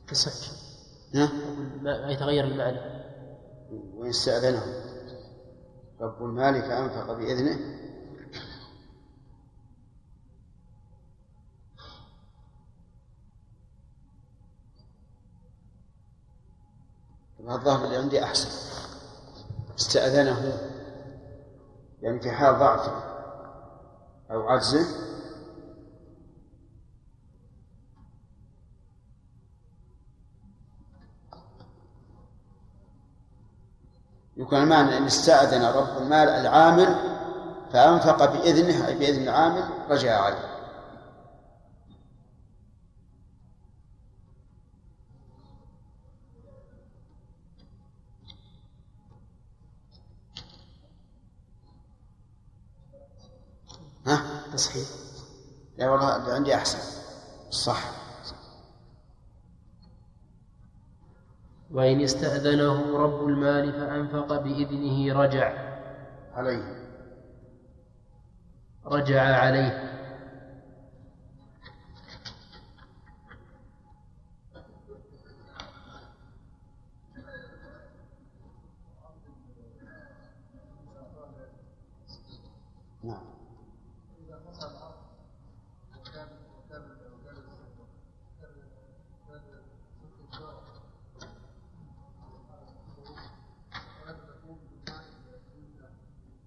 تصح 0.07 0.51
ها؟ 1.15 1.31
ما 1.81 2.11
يتغير 2.11 2.43
المعنى. 2.43 2.79
وإن 3.95 4.09
استأذنه 4.09 4.63
رب 6.01 6.25
المال 6.25 6.61
فأنفق 6.61 7.13
بإذنه. 7.13 7.82
الظاهر 17.49 17.85
اللي 17.85 17.97
عندي 17.97 18.23
أحسن. 18.23 18.49
استأذنه. 19.79 20.57
يعني 22.01 22.19
في 22.19 22.31
حال 22.31 22.59
ضعفه. 22.59 23.03
أو 24.31 24.49
عجزه. 24.49 25.13
يكون 34.37 34.63
المعنى 34.63 34.97
أن 34.97 35.05
استأذن 35.05 35.65
رب 35.65 35.97
المال 36.01 36.29
العامل 36.29 36.95
فأنفق 37.73 38.33
بإذنه 38.33 38.87
أي 38.87 38.95
بإذن 38.95 39.23
العامل 39.23 39.63
رجع 39.89 40.21
عليه 40.21 40.53
ها؟ 54.05 54.42
تصحيح. 54.53 54.87
لا 55.77 55.89
والله 55.89 56.33
عندي 56.33 56.55
أحسن. 56.55 56.79
صح. 57.49 57.83
وإن 61.71 62.01
استأذنه 62.01 62.97
رب 62.97 63.27
المال 63.27 63.73
فأنفق 63.73 64.41
بإذنه 64.41 65.21
رجع. 65.21 65.73
عليه. 66.33 66.83
رجع 68.85 69.21
عليه 69.21 69.93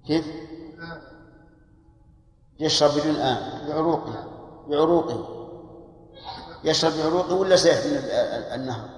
كيف؟ 0.06 0.26
يشرب 2.76 2.90
بدون 2.90 3.16
آن 3.16 3.68
بعروقه 3.68 4.24
بعروقه. 4.68 5.28
يشرب 6.64 6.92
بعروقه 6.92 7.34
ولا 7.34 7.56
سيحمل 7.56 7.96
النهر؟ 8.54 8.88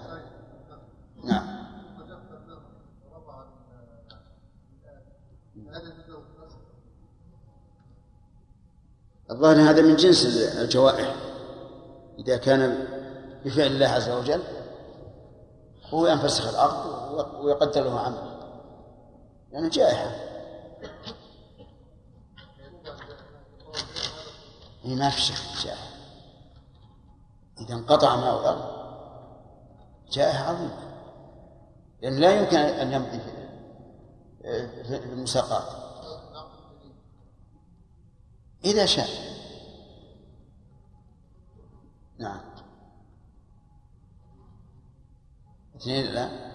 نعم. 1.25 1.59
الظاهر 9.31 9.57
هذا 9.57 9.83
من 9.83 9.97
جنس 9.97 10.27
الجوائح. 10.57 11.15
إذا 12.19 12.37
كان 12.37 12.89
بفعل 13.45 13.67
الله 13.67 13.87
عز 13.87 14.11
وجل 14.11 14.43
هو 15.85 16.07
ينفسخ 16.07 16.49
العقد 16.49 17.35
ويقدر 17.45 17.85
له 17.85 18.01
عمل. 18.01 18.39
يعني 19.53 19.69
جائحة. 19.69 20.29
ما 24.95 25.11
في 25.11 25.21
شك 25.21 25.65
جائحة 25.65 25.89
إذا 27.61 27.75
انقطع 27.75 28.17
ماء 28.17 28.41
الأرض 28.41 28.79
جائحة 30.11 30.45
عظيمة 30.45 30.89
لأن 32.03 32.17
لا 32.17 32.41
يمكن 32.41 32.57
أن 32.57 32.93
يمضي 32.93 33.21
في 33.21 33.39
المساقات. 35.13 35.89
إذا 38.65 38.87
شاء. 38.87 39.09
نعم. 42.19 42.41
اثنين 45.77 46.05
الآن 46.05 46.53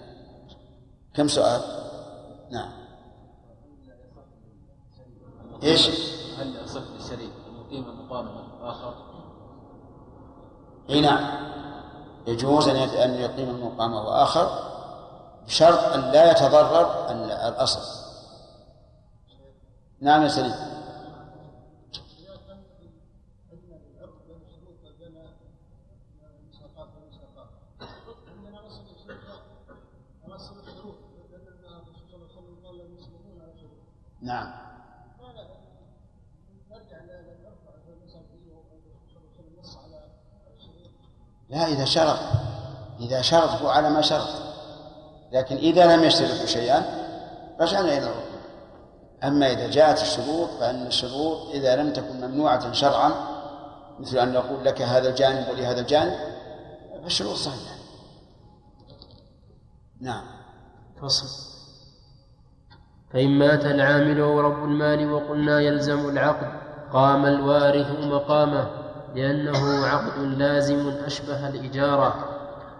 كم 1.14 1.28
سؤال؟ 1.28 1.62
نعم. 2.52 2.72
إيش؟ 5.62 5.88
هل 6.38 6.56
يصح 6.64 6.82
للشريك؟ 6.82 7.43
يقيم 7.74 8.06
مقاما 8.06 8.46
اخر؟ 8.62 8.94
اي 10.90 11.00
نعم 11.00 11.44
يجوز 12.26 12.68
أن 12.68 13.14
يقيم 13.14 13.48
المقام 13.48 13.94
اخر 13.94 14.48
بشرط 15.46 15.78
أن 15.78 16.00
لا 16.00 16.30
يتضرر 16.30 17.10
الأصل. 17.48 18.04
نعم 20.00 20.22
يا 20.22 20.28
سليم. 20.28 20.74
نعم. 34.22 34.63
لا 41.54 41.66
إذا 41.66 41.84
شرط. 41.84 42.18
إذا 43.00 43.22
شرط 43.22 43.62
على 43.62 43.90
ما 43.90 44.00
شرط. 44.00 44.28
لكن 45.32 45.56
إذا 45.56 45.96
لم 45.96 46.04
يشترط 46.04 46.46
شيئا 46.46 46.84
رجعنا 47.60 47.98
إلى 47.98 48.06
الركن 48.06 48.34
أما 49.24 49.52
إذا 49.52 49.70
جاءت 49.70 50.02
الشروط 50.02 50.48
فإن 50.60 50.86
الشروط 50.86 51.50
إذا 51.50 51.76
لم 51.76 51.92
تكن 51.92 52.20
ممنوعة 52.20 52.72
شرعا 52.72 53.12
مثل 54.00 54.18
أن 54.18 54.32
نقول 54.32 54.64
لك 54.64 54.82
هذا 54.82 55.08
الجانب 55.08 55.48
ولهذا 55.48 55.80
الجانب 55.80 56.14
فالشروط 57.02 57.34
صحيحة 57.34 57.74
نعم. 60.00 60.24
فصل. 61.02 61.54
فإن 63.12 63.38
مات 63.38 63.64
العامل 63.64 64.20
أو 64.20 64.40
رب 64.40 64.64
المال 64.64 65.12
وقلنا 65.12 65.60
يلزم 65.60 66.08
العقد 66.08 66.60
قام 66.92 67.26
الوارث 67.26 67.90
مقامه. 67.90 68.83
لأنه 69.14 69.86
عقد 69.86 70.18
لازم 70.18 70.88
أشبه 70.88 71.48
الإجارة 71.48 72.34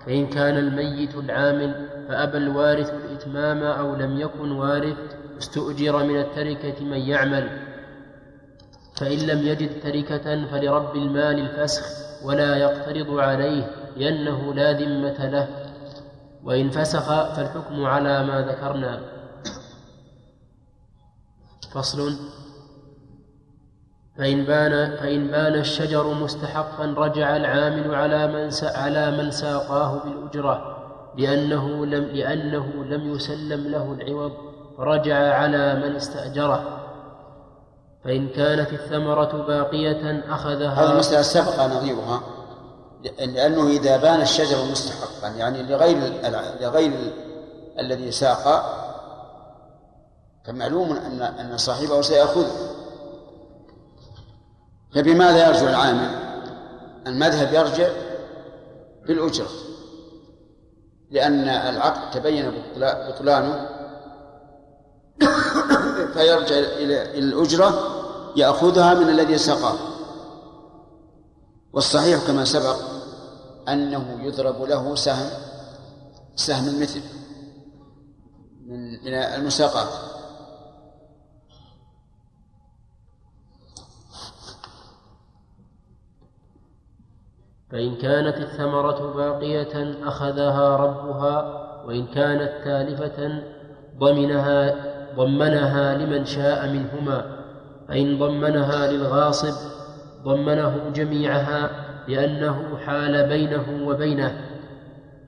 فإن 0.07 0.27
كان 0.27 0.57
الميت 0.57 1.15
العامل 1.15 1.89
فأبى 2.09 2.39
الوارث 2.39 2.91
الإتمام 2.91 3.63
أو 3.63 3.95
لم 3.95 4.21
يكن 4.21 4.53
وارث 4.53 4.97
استؤجر 5.39 6.05
من 6.05 6.21
التركة 6.21 6.85
من 6.85 6.99
يعمل. 6.99 7.59
فإن 8.97 9.19
لم 9.19 9.47
يجد 9.47 9.81
تركة 9.81 10.47
فلرب 10.47 10.97
المال 10.97 11.39
الفسخ 11.41 11.87
ولا 12.25 12.57
يقترض 12.57 13.19
عليه 13.19 13.71
لأنه 13.97 14.55
لا 14.55 14.73
ذمة 14.73 15.29
له. 15.29 15.49
وإن 16.45 16.71
فسخ 16.71 17.35
فالحكم 17.37 17.85
على 17.85 18.27
ما 18.27 18.41
ذكرنا. 18.41 19.01
فصل. 21.73 22.17
فإن 24.19 24.45
بان 24.45 24.97
فإن 24.97 25.27
بان 25.27 25.55
الشجر 25.55 26.15
مستحقا 26.15 26.95
رجع 26.97 27.37
العامل 27.37 27.95
على 27.95 28.27
من 28.27 28.51
على 28.63 29.11
من 29.11 29.31
ساقاه 29.31 29.99
بالأجرة 30.05 30.77
لأنه 31.19 31.87
لم 31.87 32.05
لأنه 32.05 32.67
لم 32.85 33.15
يسلم 33.15 33.69
له 33.69 33.93
العوض 33.93 34.33
فرجع 34.79 35.35
على 35.35 35.75
من 35.75 35.97
استأجره. 35.97 36.81
فإن 38.05 38.29
كانت 38.29 38.73
الثمرة 38.73 39.45
باقية 39.47 40.25
أخذها 40.29 40.73
هذه 40.73 40.93
المسألة 40.93 41.23
سبق 41.23 41.61
نظيرها 41.61 42.21
لأنه 43.19 43.69
إذا 43.69 43.97
بان 43.97 44.21
الشجر 44.21 44.57
مستحقا 44.71 45.29
يعني 45.29 45.63
لغير 45.63 45.99
لغير 46.61 46.93
الذي 47.79 48.11
ساق 48.11 48.65
فمعلوم 50.45 50.93
أن 50.93 51.23
أن 51.23 51.57
صاحبه 51.57 52.01
سيأخذه. 52.01 52.74
فبماذا 54.95 55.49
يرجع 55.49 55.71
العامل؟ 55.71 56.25
المذهب 57.07 57.55
يرجع 57.55 57.89
بالأجرة 59.07 59.49
لأن 61.11 61.49
العقد 61.49 62.11
تبين 62.11 62.53
بطلانه 62.77 63.69
فيرجع 66.15 66.57
إلى 66.59 67.19
الأجرة 67.19 67.75
يأخذها 68.37 68.95
من 68.95 69.09
الذي 69.09 69.39
سقاه 69.39 69.79
والصحيح 71.73 72.27
كما 72.27 72.45
سبق 72.45 72.77
أنه 73.69 74.19
يضرب 74.23 74.63
له 74.63 74.95
سهم 74.95 75.31
سهم 76.37 76.69
المثل 76.69 77.01
من 78.67 79.15
المساقات 79.15 80.14
فإن 87.75 87.95
كانت 87.95 88.37
الثمرة 88.37 89.13
باقية 89.17 89.97
أخذها 90.05 90.77
ربها 90.77 91.65
وإن 91.87 92.07
كانت 92.07 92.53
تالفة 92.65 93.43
ضمنها 93.99 94.75
ضمنها 95.17 95.95
لمن 95.99 96.25
شاء 96.25 96.69
منهما 96.69 97.25
فإن 97.89 98.19
ضمنها 98.19 98.93
للغاصب 98.93 99.71
ضمنه 100.25 100.91
جميعها 100.95 101.71
لأنه 102.09 102.77
حال 102.87 103.29
بينه 103.29 103.89
وبينه 103.89 104.33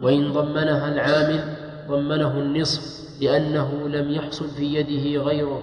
وإن 0.00 0.32
ضمنها 0.32 0.92
العامل 0.92 1.40
ضمنه 1.88 2.38
النصف 2.38 3.06
لأنه 3.22 3.88
لم 3.88 4.10
يحصل 4.10 4.48
في 4.48 4.74
يده 4.74 5.22
غيره 5.22 5.62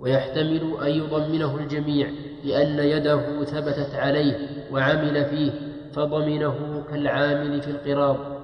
ويحتمل 0.00 0.74
أن 0.82 0.90
يضمنه 0.90 1.56
الجميع 1.56 2.08
لأن 2.44 2.78
يده 2.78 3.44
ثبتت 3.44 3.94
عليه 3.94 4.38
وعمل 4.72 5.24
فيه. 5.24 5.69
فضمنه 5.94 6.84
كالعامل 6.90 7.62
في 7.62 7.70
القراض. 7.70 8.40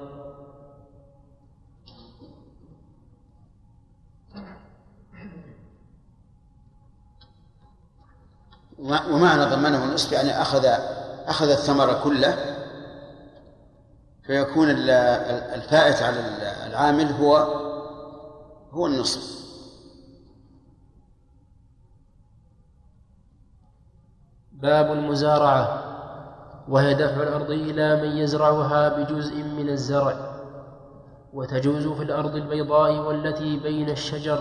ومعنى 9.11 9.45
ضمنه 9.45 9.85
النصف 9.85 10.13
يعني 10.13 10.43
أخذ 10.43 10.65
أخذ 11.27 11.51
الثمر 11.51 12.03
كله 12.05 12.57
فيكون 14.23 14.71
الفائت 14.71 16.03
على 16.03 16.21
العامل 16.67 17.13
هو 17.13 17.37
هو 18.71 18.87
النصف. 18.87 19.47
باب 24.53 24.93
المزارعة. 24.93 25.96
وهي 26.69 26.95
دفع 26.95 27.23
الأرض 27.23 27.51
إلى 27.51 28.03
من 28.03 28.17
يزرعها 28.17 28.89
بجزء 28.89 29.43
من 29.43 29.69
الزرع 29.69 30.17
وتجوز 31.33 31.87
في 31.87 32.03
الأرض 32.03 32.35
البيضاء 32.35 32.93
والتي 32.93 33.57
بين 33.57 33.91
الشجر 33.91 34.39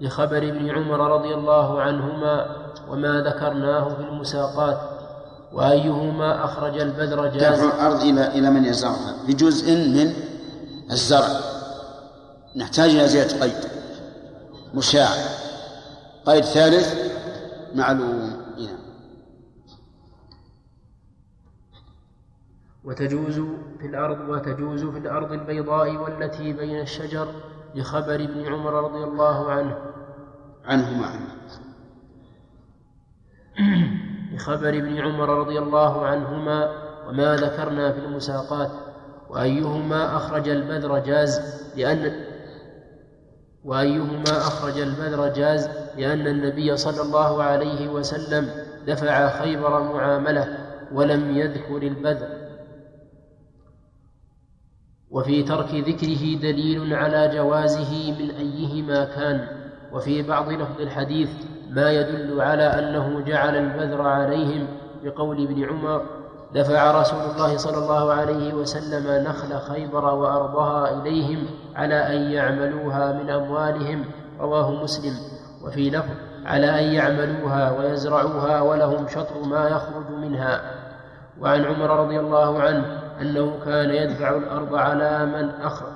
لخبر 0.00 0.36
ابن 0.36 0.70
عمر 0.70 1.00
رضي 1.00 1.34
الله 1.34 1.80
عنهما 1.80 2.56
وما 2.88 3.20
ذكرناه 3.20 3.88
في 3.88 4.00
المساقات 4.00 4.78
وأيهما 5.52 6.44
أخرج 6.44 6.80
البذر 6.80 7.26
جاز 7.26 7.60
دفع 7.60 7.76
الأرض 7.76 8.00
إلى 8.02 8.26
إلى 8.26 8.50
من 8.50 8.64
يزرعها 8.64 9.14
بجزء 9.28 9.76
من 9.76 10.12
الزرع. 10.90 11.40
نحتاج 12.56 12.90
إلى 12.90 13.08
زيادة 13.08 13.40
قيد. 13.40 13.64
مشاع. 14.74 15.08
قيد 16.26 16.44
ثالث 16.44 16.94
معلوم. 17.74 18.40
وتجوز 22.90 23.40
في 23.80 23.86
الأرض 23.86 24.28
وتجوز 24.28 24.84
في 24.84 24.98
الأرض 24.98 25.32
البيضاء 25.32 25.96
والتي 25.96 26.52
بين 26.52 26.80
الشجر 26.80 27.28
لخبر 27.74 28.14
ابن 28.14 28.46
عمر 28.46 28.72
رضي 28.84 29.04
الله 29.04 29.50
عنه. 29.50 29.76
عنهما. 30.64 31.06
لخبر 34.34 34.68
ابن 34.68 34.98
عمر 34.98 35.28
رضي 35.28 35.58
الله 35.58 36.06
عنهما 36.06 36.70
وما 37.08 37.36
ذكرنا 37.36 37.92
في 37.92 37.98
المساقات. 37.98 38.70
وأيهما 39.30 40.16
أخرج 40.16 40.48
البذر 40.48 40.98
جاز 40.98 41.62
لأن 41.76 42.26
وأيهما 43.64 44.30
أخرج 44.30 44.78
البذر 44.78 45.28
جاز 45.28 45.70
لأن 45.96 46.26
النبي 46.26 46.76
صلى 46.76 47.02
الله 47.02 47.42
عليه 47.42 47.88
وسلم 47.88 48.50
دفع 48.86 49.28
خيبر 49.28 49.82
معاملة 49.82 50.58
ولم 50.92 51.36
يذكر 51.36 51.82
البذر. 51.82 52.39
وفي 55.10 55.42
ترك 55.42 55.74
ذكره 55.74 56.40
دليل 56.42 56.94
على 56.94 57.30
جوازه 57.34 58.14
من 58.18 58.30
أيهما 58.30 59.04
كان. 59.04 59.46
وفي 59.92 60.22
بعض 60.22 60.48
لفظ 60.48 60.80
الحديث 60.80 61.30
ما 61.70 61.90
يدل 61.90 62.40
على 62.40 62.62
أنه 62.62 63.20
جعل 63.20 63.56
البذر 63.56 64.02
عليهم 64.02 64.66
بقول 65.04 65.46
ابن 65.46 65.64
عمر 65.64 66.02
دفع 66.54 67.00
رسول 67.00 67.20
الله 67.20 67.56
صلى 67.56 67.78
الله 67.78 68.12
عليه 68.12 68.54
وسلم 68.54 69.24
نخل 69.24 69.58
خيبر 69.58 70.04
وأرضها 70.14 71.00
إليهم 71.00 71.46
على 71.76 71.94
أن 71.94 72.32
يعملوها 72.32 73.12
من 73.12 73.30
أموالهم. 73.30 74.04
رواه 74.40 74.82
مسلم. 74.82 75.12
وفي 75.64 75.90
لفظ 75.90 76.14
على 76.46 76.66
أن 76.66 76.94
يعملوها 76.94 77.78
ويزرعوها 77.78 78.60
ولهم 78.60 79.08
شطر 79.08 79.42
ما 79.46 79.68
يخرج 79.68 80.10
منها. 80.20 80.60
وعن 81.40 81.64
عمر 81.64 82.00
رضي 82.00 82.20
الله 82.20 82.62
عنه 82.62 82.99
أنه 83.20 83.58
كان 83.64 83.90
يدفع 83.90 84.36
الأرض 84.36 84.74
على 84.74 85.26
من 85.26 85.50
أخرج 85.50 85.92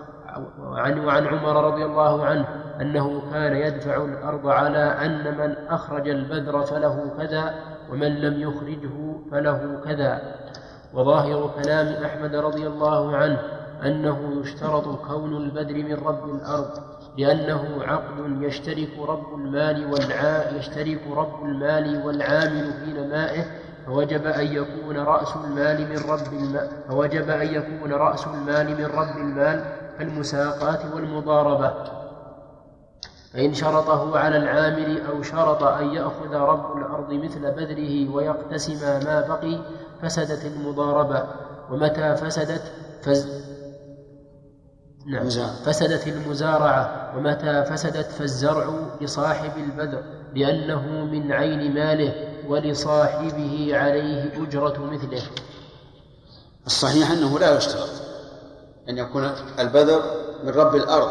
وعن, 0.61 1.27
عمر 1.27 1.73
رضي 1.73 1.85
الله 1.85 2.27
عنه 2.27 2.47
أنه 2.81 3.23
كان 3.33 3.57
يدفع 3.57 4.05
الأرض 4.05 4.47
على 4.47 4.79
أن 4.79 5.39
من 5.39 5.55
أخرج 5.69 6.09
البذر 6.09 6.63
فله 6.63 7.11
كذا 7.19 7.55
ومن 7.91 8.15
لم 8.21 8.41
يخرجه 8.41 9.17
فله 9.31 9.81
كذا. 9.85 10.35
وظاهر 10.95 11.51
كلام 11.63 12.05
أحمد 12.05 12.35
رضي 12.35 12.67
الله 12.67 13.17
عنه 13.17 13.39
أنه 13.83 14.41
يشترط 14.41 15.07
كون 15.07 15.37
البذر 15.37 15.75
من 15.75 15.95
رب 15.95 16.35
الأرض 16.35 16.71
لأنه 17.19 17.65
عقد 17.81 18.43
يشترك 18.43 18.99
رب 18.99 19.35
المال 19.35 19.93
والع... 19.93 20.51
يشترك 20.59 21.01
رب 21.17 21.45
المال 21.45 22.07
والعامل 22.07 22.73
في 22.73 22.93
نمائه 22.93 23.45
فوجب 23.87 24.27
أن 24.27 24.47
يكون 24.47 24.97
رأس 24.97 25.37
المال 25.37 25.89
من 25.89 25.99
رب 26.11 26.33
المال 26.33 26.69
فوجب 26.89 27.31
أن 27.31 27.47
يكون 27.55 27.93
رأس 27.93 28.27
المال 28.27 28.67
من 28.79 28.85
رب 28.85 29.17
المال 29.17 29.65
كالمساقات 29.99 30.95
والمضاربة. 30.95 31.75
فإن 33.33 33.55
شرطه 33.55 34.19
على 34.19 34.37
العامل 34.37 35.07
أو 35.07 35.23
شرط 35.23 35.63
أن 35.63 35.87
يأخذ 35.87 36.35
رب 36.35 36.77
الأرض 36.77 37.13
مثل 37.13 37.41
بذره 37.41 38.15
ويقتسم 38.15 39.05
ما 39.05 39.21
بقي 39.29 39.59
فسدت 40.03 40.45
المضاربة. 40.45 41.25
ومتى 41.71 42.17
فسدت؟ 42.17 42.73
فز 43.03 43.45
نعم 45.07 45.29
فسدت 45.65 46.09
المزارعة. 46.09 47.13
ومتى 47.17 47.65
فسدت؟ 47.65 48.07
فالزرع 48.07 48.67
لصاحب 49.01 49.53
البذر 49.57 50.03
لأنه 50.35 51.05
من 51.05 51.33
عين 51.33 51.75
ماله. 51.75 52.34
ولصاحبه 52.49 53.69
عليه 53.73 54.43
أجرة 54.43 54.79
مثله. 54.79 55.23
الصحيح 56.67 57.11
أنه 57.11 57.39
لا 57.39 57.57
يشترط 57.57 57.91
أن 58.89 58.99
يكون 58.99 59.33
البذر 59.59 60.03
من 60.45 60.51
رب 60.51 60.77
الأرض. 60.77 61.11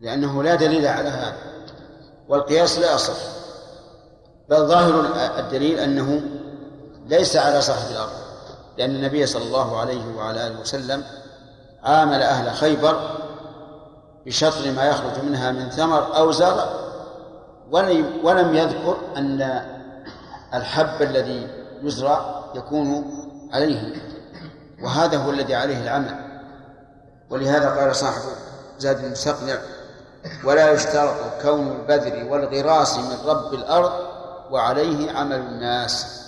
لأنه 0.00 0.42
لا 0.42 0.54
دليل 0.54 0.86
على 0.86 1.08
هذا 1.08 1.36
والقياس 2.28 2.78
لا 2.78 2.94
يصح 2.94 3.16
بل 4.48 4.66
ظاهر 4.66 5.06
الدليل 5.38 5.78
أنه 5.78 6.22
ليس 7.06 7.36
على 7.36 7.60
صاحب 7.60 7.90
الأرض. 7.90 8.12
لأن 8.78 8.90
النبي 8.90 9.26
صلى 9.26 9.42
الله 9.42 9.80
عليه 9.80 10.16
وعلى 10.16 10.46
آله 10.46 10.60
وسلم 10.60 11.04
عامل 11.82 12.22
أهل 12.22 12.54
خيبر 12.54 13.10
بشطر 14.26 14.72
ما 14.72 14.84
يخرج 14.84 15.24
منها 15.24 15.52
من 15.52 15.70
ثمر 15.70 16.16
أو 16.16 16.32
زرع. 16.32 16.83
ولم 17.74 18.54
يذكر 18.54 18.96
أن 19.16 19.42
الحب 20.54 21.02
الذي 21.02 21.48
يزرع 21.82 22.44
يكون 22.54 23.04
عليه. 23.52 23.94
وهذا 24.82 25.18
هو 25.18 25.30
الذي 25.30 25.54
عليه 25.54 25.82
العمل. 25.82 26.40
ولهذا 27.30 27.80
قال 27.80 27.96
صاحب 27.96 28.22
زاد 28.78 29.04
المستقنع 29.04 29.58
ولا 30.44 30.72
يشترط 30.72 31.42
كون 31.42 31.72
البذر 31.72 32.32
والغراس 32.32 32.98
من 32.98 33.28
رب 33.28 33.54
الأرض 33.54 33.92
وعليه 34.50 35.12
عمل 35.12 35.36
الناس. 35.36 36.24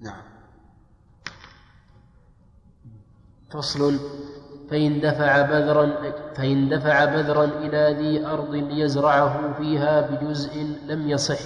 نعم. 0.00 0.22
فصل 3.50 3.98
فإن 4.70 5.00
دفع 5.00 5.42
بذرا 5.42 5.92
فإن 6.36 6.68
دفع 6.68 7.04
بذرا 7.04 7.44
إلى 7.44 7.96
ذي 7.98 8.26
أرض 8.26 8.54
ليزرعه 8.54 9.52
فيها 9.58 10.00
بجزء 10.00 10.66
لم 10.86 11.08
يصح 11.08 11.38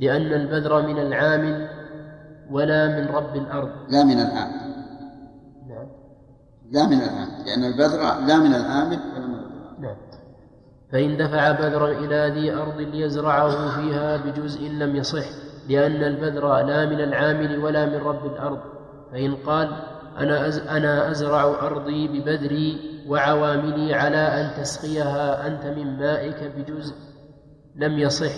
لأن 0.00 0.32
البذر 0.32 0.86
من 0.86 0.98
العامل 0.98 1.68
ولا 2.50 2.86
من 2.86 3.08
رب 3.08 3.36
الأرض. 3.36 3.70
لا 3.88 4.04
من 4.04 4.20
العامل. 4.20 4.74
نعم. 5.68 5.88
لا 6.70 6.86
من 6.86 7.02
العامل 7.02 7.44
لأن 7.46 7.64
البذر 7.64 7.98
لا 8.26 8.38
من 8.38 8.54
العامل 8.54 8.98
ولا 9.14 9.26
من 9.26 9.34
الأرض. 9.34 9.80
نعم. 9.80 9.96
فإن 10.92 11.16
دفع 11.16 11.52
بذرا 11.52 11.88
إلى 11.88 12.40
ذي 12.40 12.54
أرض 12.54 12.80
ليزرعه 12.80 13.80
فيها 13.80 14.16
بجزء 14.16 14.68
لم 14.68 14.96
يصح 14.96 15.24
لأن 15.68 16.02
البذر 16.02 16.56
لا 16.56 16.86
من 16.86 17.00
العامل 17.00 17.58
ولا 17.58 17.86
من 17.86 17.96
رب 17.96 18.26
الأرض. 18.26 18.60
فإن 19.12 19.34
قال 19.34 19.70
أنا 20.18 20.46
أز 20.46 20.58
أنا 20.58 21.10
أزرع 21.10 21.44
أرضي 21.44 22.08
ببذري 22.08 22.96
وعواملي 23.08 23.94
على 23.94 24.16
أن 24.16 24.62
تسقيها 24.62 25.46
أنت 25.46 25.66
من 25.78 25.98
مائك 25.98 26.52
بجزء. 26.56 26.94
لم 27.76 27.98
يصح 27.98 28.32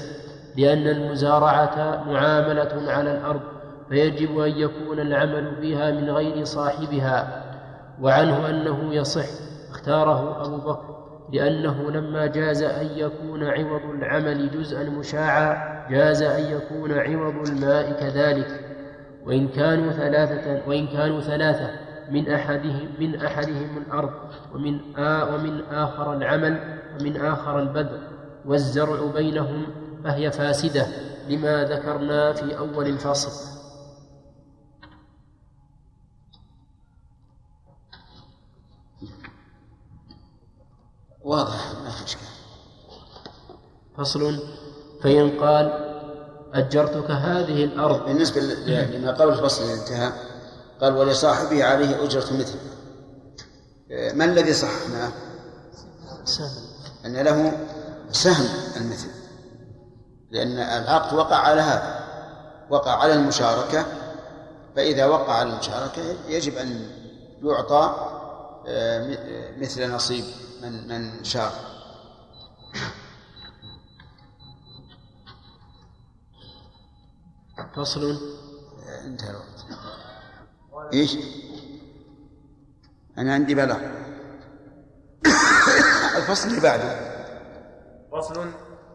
لأن 0.56 0.88
المزارعة 0.88 2.04
معاملة 2.06 2.92
على 2.92 3.12
الأرض 3.12 3.40
فيجب 3.88 4.38
أن 4.38 4.50
يكون 4.50 5.00
العمل 5.00 5.56
فيها 5.60 5.90
من 5.90 6.10
غير 6.10 6.44
صاحبها. 6.44 7.44
وعنه 8.00 8.50
أنه 8.50 8.94
يصح 8.94 9.26
اختاره 9.70 10.46
أبو 10.46 10.56
بكر 10.56 10.98
لأنه 11.32 11.90
لما 11.90 12.26
جاز 12.26 12.62
أن 12.62 12.86
يكون 12.96 13.44
عوض 13.44 13.82
العمل 13.94 14.50
جزءا 14.50 14.82
مشاعا 14.82 15.86
جاز 15.90 16.22
أن 16.22 16.44
يكون 16.44 16.92
عوض 16.92 17.48
الماء 17.48 17.92
كذلك. 17.92 18.67
وإن 19.26 19.48
كانوا 19.48 19.92
ثلاثة 19.92 20.68
وإن 20.68 20.86
كانوا 20.86 21.20
ثلاثة 21.20 21.70
من 22.10 22.32
أحدهم 22.32 22.88
من 22.98 23.20
أحدهم 23.20 23.78
الأرض 23.78 24.12
ومن 24.54 24.96
آ 24.96 25.34
ومن 25.34 25.60
آخر 25.60 26.12
العمل 26.12 26.80
ومن 27.00 27.16
آخر 27.16 27.58
البذر 27.58 28.00
والزرع 28.44 29.06
بينهم 29.14 29.66
فهي 30.04 30.30
فاسدة. 30.30 30.86
لما 31.28 31.64
ذكرنا 31.64 32.32
في 32.32 32.58
أول 32.58 32.86
الفصل. 32.86 33.58
واضح 41.24 41.72
ما 41.84 41.90
فصل 43.96 44.38
فإن 45.02 45.30
قال 45.40 45.87
أجرتك 46.54 47.10
هذه 47.10 47.64
الأرض. 47.64 48.04
بالنسبة 48.04 48.40
لما 48.40 49.12
قبل 49.12 49.32
الفصل 49.32 49.70
انتهى 49.70 50.12
قال 50.80 50.96
ولصاحبه 50.96 51.64
عليه 51.64 52.04
أجرة 52.04 52.26
مثل. 52.32 52.58
ما 54.16 54.24
الذي 54.24 54.52
صححناه؟ 54.52 55.12
أن 57.04 57.16
له 57.16 57.52
سهم 58.12 58.48
المثل. 58.76 59.08
لأن 60.30 60.58
العقد 60.58 61.16
وقع 61.16 61.36
على 61.36 61.60
هذا. 61.60 62.08
وقع 62.70 62.92
على 62.92 63.12
المشاركة. 63.14 63.86
فإذا 64.76 65.06
وقع 65.06 65.32
على 65.32 65.50
المشاركة 65.50 66.02
يجب 66.28 66.56
أن 66.56 66.90
يعطى 67.42 67.94
آه، 68.66 69.14
آه، 69.14 69.58
مثل 69.58 69.90
نصيب 69.90 70.24
من 70.62 70.88
من 70.88 71.24
شارك. 71.24 71.52
فصل؟ 77.66 78.00
آه، 78.10 79.06
انتهى 79.06 79.30
الوقت. 79.30 79.66
إيش؟ 80.92 81.16
أنا 83.18 83.34
عندي 83.34 83.54
بلاغ 83.54 83.80
الفصل 86.16 86.48
اللي 86.48 86.60
بعده. 86.60 87.18
فصل 88.12 88.50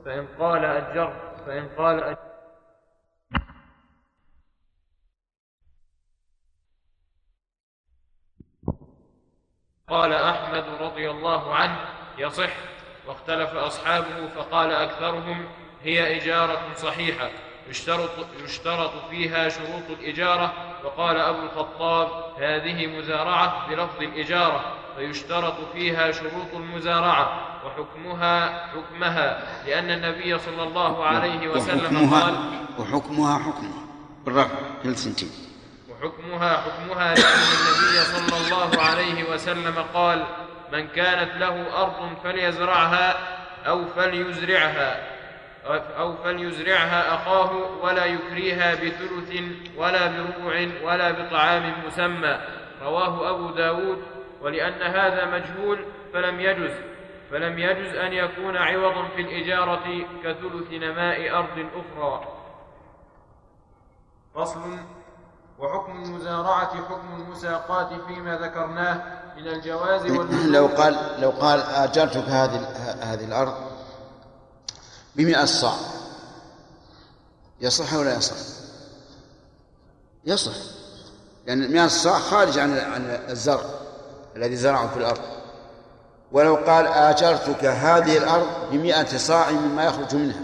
فإن 0.05 0.27
قال 0.39 0.65
أجرت 0.65 1.39
فإن 1.45 1.69
قال 1.77 2.03
أجرت 2.03 2.33
قال 9.89 10.13
أحمد 10.13 10.63
رضي 10.81 11.11
الله 11.11 11.55
عنه 11.55 11.77
يصح. 12.17 12.53
واختلف 13.07 13.49
أصحابه 13.49 14.27
فقال 14.27 14.71
أكثرهم 14.71 15.45
هي 15.81 16.17
إجارة 16.17 16.73
صحيحة. 16.73 17.29
يشترط, 17.69 18.09
يشترط 18.43 18.91
فيها 19.09 19.49
شروط 19.49 19.99
الإجارة. 19.99 20.53
وقال 20.83 21.17
أبو 21.17 21.39
الخطاب 21.39 22.07
هذه 22.39 22.87
مزارعة 22.87 23.69
بلفظ 23.69 24.01
الإجارة 24.01 24.75
فيشترط 24.97 25.55
فيها 25.73 26.11
شروط 26.11 26.53
المزارعة 26.53 27.39
وحكمها 27.65 28.67
حكمها 28.67 29.43
لأن 29.65 29.91
النبي 29.91 30.39
صلى 30.39 30.63
الله 30.63 31.05
عليه 31.05 31.47
وسلم 31.47 32.13
قال 32.13 32.35
وحكمها 32.79 33.37
وحكمها 33.37 33.39
حكمها 33.39 33.83
بالرفع 34.25 34.55
كل 34.83 34.95
سنتين 34.95 35.31
وحكمها 35.89 36.57
حكمها 36.57 37.15
لأن 37.15 37.39
النبي 37.39 38.03
صلى 38.03 38.37
الله 38.37 38.81
عليه 38.81 39.29
وسلم 39.29 39.85
قال 39.93 40.25
من 40.73 40.87
كانت 40.87 41.35
له 41.37 41.81
أرض 41.81 42.17
فليزرعها 42.23 43.15
أو 43.67 43.85
فليزرعها. 43.95 45.12
أو 45.97 46.15
فليزرعها 46.15 47.15
أخاه 47.15 47.51
ولا 47.83 48.05
يكريها 48.05 48.75
بثلث 48.75 49.41
ولا 49.77 50.07
بربع 50.07 50.67
ولا 50.83 51.11
بطعام 51.11 51.73
مسمى. 51.87 52.37
رواه 52.81 53.29
أبو 53.29 53.51
داود. 53.51 54.03
ولأن 54.41 54.81
هذا 54.81 55.25
مجهول 55.25 55.85
فلم 56.13 56.39
يجز. 56.39 56.71
فلم 57.31 57.59
يجز 57.59 57.95
أن 57.95 58.13
يكون 58.13 58.57
عوضا 58.57 59.07
في 59.15 59.21
الإجارة 59.21 60.05
كثلث 60.23 60.71
نماء 60.71 61.37
أرض 61.37 61.67
أخرى. 61.75 62.27
فصل. 64.35 64.77
وحكم 65.59 66.03
المزارعة 66.03 66.75
حكم 66.75 67.21
المساقات 67.21 67.89
فيما 68.07 68.37
ذكرناه 68.37 69.01
من 69.37 69.47
الجواز 69.47 70.05
لو 70.51 70.67
قال 70.67 70.95
لو 71.19 71.29
قال 71.29 71.59
آجرتك 71.59 72.29
هذه 72.29 72.59
هذه 73.01 73.25
الأرض 73.25 73.72
بمئة 75.15 75.45
صاع. 75.45 75.73
يصح 77.61 77.93
ولا 77.93 78.17
يصح؟ 78.17 78.35
يصح. 80.25 80.53
لأن 81.47 81.71
مئة 81.71 81.87
صاع 81.87 82.19
خارج 82.19 82.59
عن 82.59 82.77
عن 82.77 83.19
الزرع 83.29 83.65
الذي 84.35 84.55
زرعه 84.55 84.91
في 84.93 84.97
الأرض. 84.97 85.21
ولو 86.31 86.55
قال 86.55 86.87
آجرتك 86.87 87.65
هذه 87.65 88.17
الأرض 88.17 88.47
بمئة 88.71 89.17
صاع 89.17 89.51
مما 89.51 89.83
يخرج 89.83 90.15
منها. 90.15 90.41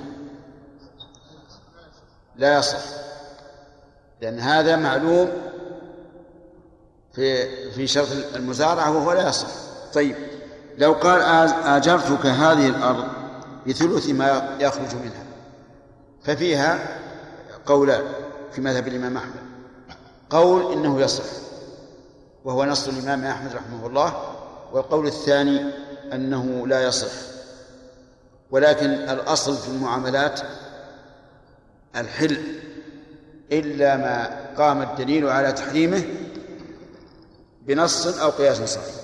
لا 2.36 2.58
يصح. 2.60 2.80
لأن 4.22 4.40
هذا 4.40 4.76
معلوم 4.76 5.32
في 7.14 7.72
في 7.72 7.88
شرط 7.88 8.08
المزارعة 8.36 8.92
وهو 8.98 9.12
لا 9.14 9.30
يصح. 9.30 9.48
طيب. 9.94 10.16
لو 10.78 10.94
قال 10.94 11.22
آج- 11.22 11.66
آجرتك 11.68 12.26
هذه 12.26 12.68
الأرض 12.68 13.08
بثلث 13.68 14.10
ما 14.10 14.58
يخرج 14.60 14.96
منها. 14.96 15.24
ففيها 16.24 17.00
قولان 17.66 18.04
في 18.52 18.62
مذهب 18.62 18.88
الإمام 18.88 19.18
أحمد. 19.18 19.50
قول 20.30 20.74
إنه 20.74 21.02
يصح 21.02 21.24
وهو 22.46 22.66
نص 22.66 22.88
الإمام 22.88 23.26
أحمد 23.26 23.56
رحمه 23.56 23.88
الله 23.88 24.36
والقول 24.72 25.08
الثاني 25.08 25.62
أنه 26.14 26.68
لا 26.68 26.84
يصح. 26.84 27.12
ولكن 28.52 28.90
الأصل 28.90 29.58
في 29.58 29.68
المعاملات 29.68 30.42
الحل 31.96 32.60
إلا 33.52 33.98
ما 33.98 34.46
قام 34.58 34.82
الدليل 34.82 35.30
على 35.30 35.52
تحريمه 35.52 36.04
بنص 37.62 38.08
أو 38.08 38.30
قياس 38.30 38.62
صحيح. 38.62 38.96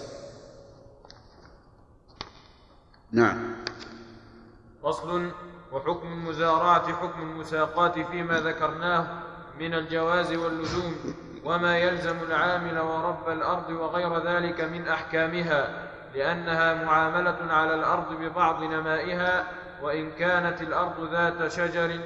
نعم. 3.12 3.55
فصل 4.86 5.32
وحكم 5.72 6.08
المزارعة 6.08 6.94
حكم 6.94 7.22
المساقات 7.22 8.00
فيما 8.00 8.40
ذكرناه 8.40 9.08
من 9.60 9.74
الجواز 9.74 10.34
واللزوم 10.34 10.96
وما 11.46 11.78
يلزم 11.78 12.16
العامل 12.28 12.80
ورب 12.80 13.30
الأرض 13.30 13.70
وغير 13.70 14.18
ذلك 14.18 14.62
من 14.62 14.88
أحكامها 14.88 15.88
لأنها 16.16 16.86
معاملة 16.86 17.38
على 17.50 17.74
الأرض 17.76 18.14
ببعض 18.14 18.64
نمائها 18.64 19.48
وإن 19.82 20.12
كانت 20.12 20.62
الأرض 20.62 21.10
ذات 21.12 21.52
شجر 21.52 22.00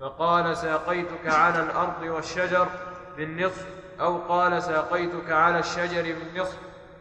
فقال 0.00 0.56
ساقيتك 0.56 1.26
على 1.26 1.62
الأرض 1.62 2.02
والشجر 2.02 2.68
بالنصف 3.16 3.66
أو 4.00 4.18
قال 4.18 4.62
ساقيتك 4.62 5.30
على 5.30 5.58
الشجر 5.58 6.02
بالنصف 6.02 6.58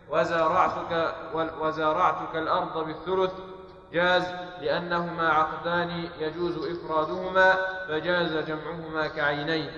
وزارعتك 0.10 1.16
وزارعتك 1.34 2.36
الأرض 2.36 2.86
بالثلث 2.86 3.32
جاز 3.94 4.24
لأنهما 4.62 5.30
عقدان 5.30 6.10
يجوز 6.20 6.58
إفرادهما 6.58 7.56
فجاز 7.88 8.46
جمعهما 8.46 9.08
كعينين. 9.08 9.72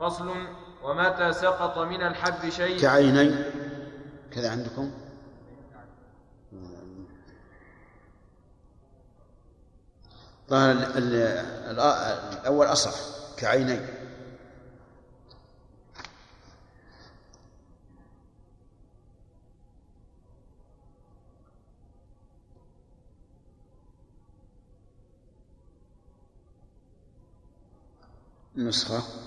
فصل 0.00 0.34
ومتى 0.82 1.32
سقط 1.32 1.78
من 1.78 2.02
الحب 2.02 2.50
شيء؟ 2.50 2.80
كعينين. 2.80 3.44
كذا 4.32 4.50
عندكم؟ 4.50 4.90
ظهر 10.50 10.70
الأول 12.42 12.66
أصح 12.66 12.94
كعينين. 13.38 13.86
نسخة. 28.56 29.23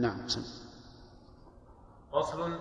نعم 0.00 0.28
سم. 0.28 0.42
فصل. 2.12 2.52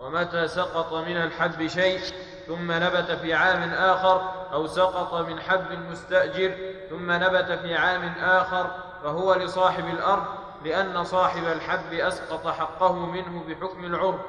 ومتى 0.00 0.48
سقط 0.48 0.92
من 0.92 1.16
الحب 1.16 1.66
شيء 1.66 2.00
ثم 2.46 2.72
نبت 2.72 3.10
في 3.22 3.34
عام 3.34 3.62
آخر 3.70 4.30
أو 4.52 4.66
سقط 4.66 5.14
من 5.14 5.40
حب 5.40 5.72
مستأجر 5.90 6.54
ثم 6.90 7.12
نبت 7.12 7.58
في 7.62 7.74
عام 7.76 8.04
آخر 8.18 8.70
فهو 9.02 9.34
لصاحب 9.34 9.84
الأرض 9.86 10.24
لأن 10.64 11.04
صاحب 11.04 11.44
الحب 11.44 11.92
أسقط 11.92 12.46
حقه 12.46 12.92
منه 13.06 13.44
بحكم 13.48 13.84
العرف 13.84 14.20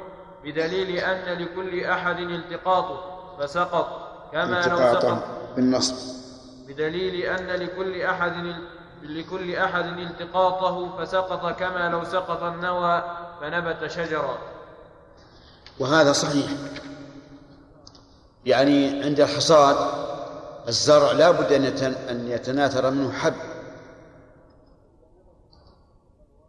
بدليل 0.44 0.98
أن 0.98 1.38
لكل 1.38 1.84
أحد 1.84 2.20
التقاطه 2.20 3.00
فسقط 3.40 4.02
كما 4.32 4.68
لو 4.68 4.78
سقط. 4.78 5.24
بالنصب. 5.56 5.96
بدليل 6.68 7.16
أن 7.16 7.48
لكل 7.48 8.02
أحد 8.02 8.56
لكل 9.10 9.56
أحد 9.56 9.86
التقاطه 9.86 10.98
فسقط 10.98 11.60
كما 11.60 11.90
لو 11.90 12.04
سقط 12.04 12.44
النوى 12.44 13.04
فنبت 13.42 13.92
شجرا. 13.92 14.38
وهذا 15.80 16.12
صحيح. 16.12 16.52
يعني 18.46 19.04
عند 19.04 19.20
الحصاد 19.20 19.76
الزرع 20.68 21.12
لا 21.12 21.32
بد 21.32 21.52
أن 22.10 22.28
يتناثر 22.32 22.92
منه 22.92 23.12
حب. 23.12 23.34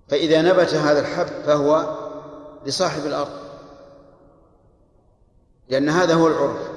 فإذا 0.08 0.42
نبت 0.42 0.74
هذا 0.74 1.00
الحب 1.00 1.26
فهو 1.46 1.96
لصاحب 2.66 3.06
الأرض. 3.06 3.40
لأن 5.68 5.88
هذا 5.88 6.14
هو 6.14 6.26
العرف. 6.28 6.70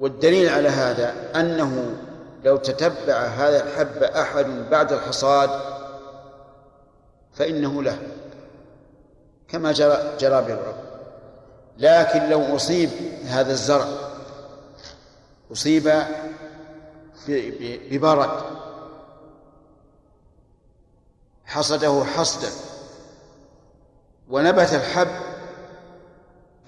والدليل 0.00 0.48
على 0.48 0.68
هذا 0.68 1.40
أنه 1.40 1.96
لو 2.44 2.56
تتبع 2.56 3.14
هذا 3.14 3.64
الحب 3.64 4.02
أحد 4.02 4.46
بعد 4.70 4.92
الحصاد 4.92 5.50
فإنه 7.32 7.82
له 7.82 7.98
كما 9.48 9.72
جرى 9.72 10.16
جرى 10.20 10.42
به 10.42 10.54
العرف 10.54 10.76
لكن 11.78 12.28
لو 12.28 12.56
أصيب 12.56 12.90
هذا 13.26 13.52
الزرع 13.52 13.86
أصيب 15.52 15.92
ببرد 17.90 18.30
حصده 21.44 22.04
حصدا 22.04 22.50
ونبت 24.28 24.74
الحب 24.74 25.08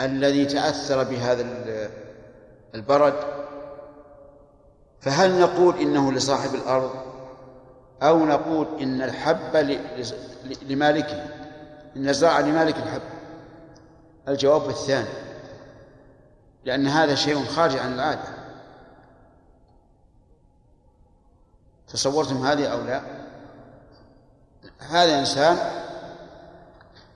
الذي 0.00 0.46
تأثر 0.46 1.02
بهذا 1.02 1.46
البرد 2.74 3.39
فهل 5.00 5.40
نقول 5.40 5.78
إنه 5.78 6.12
لصاحب 6.12 6.54
الأرض؟ 6.54 6.90
أو 8.02 8.26
نقول 8.26 8.66
إن 8.80 9.02
الحب 9.02 9.56
لمالكه 10.62 11.26
إن 11.96 12.08
الزرع 12.08 12.40
لمالك 12.40 12.76
الحب؟ 12.76 13.02
الجواب 14.28 14.68
الثاني 14.68 15.08
لأن 16.64 16.86
هذا 16.86 17.14
شيء 17.14 17.44
خارج 17.44 17.76
عن 17.76 17.92
العادة. 17.92 18.28
تصورتم 21.88 22.46
هذه 22.46 22.66
أو 22.66 22.80
لا؟ 22.80 23.02
هذا 24.78 25.18
إنسان 25.18 25.58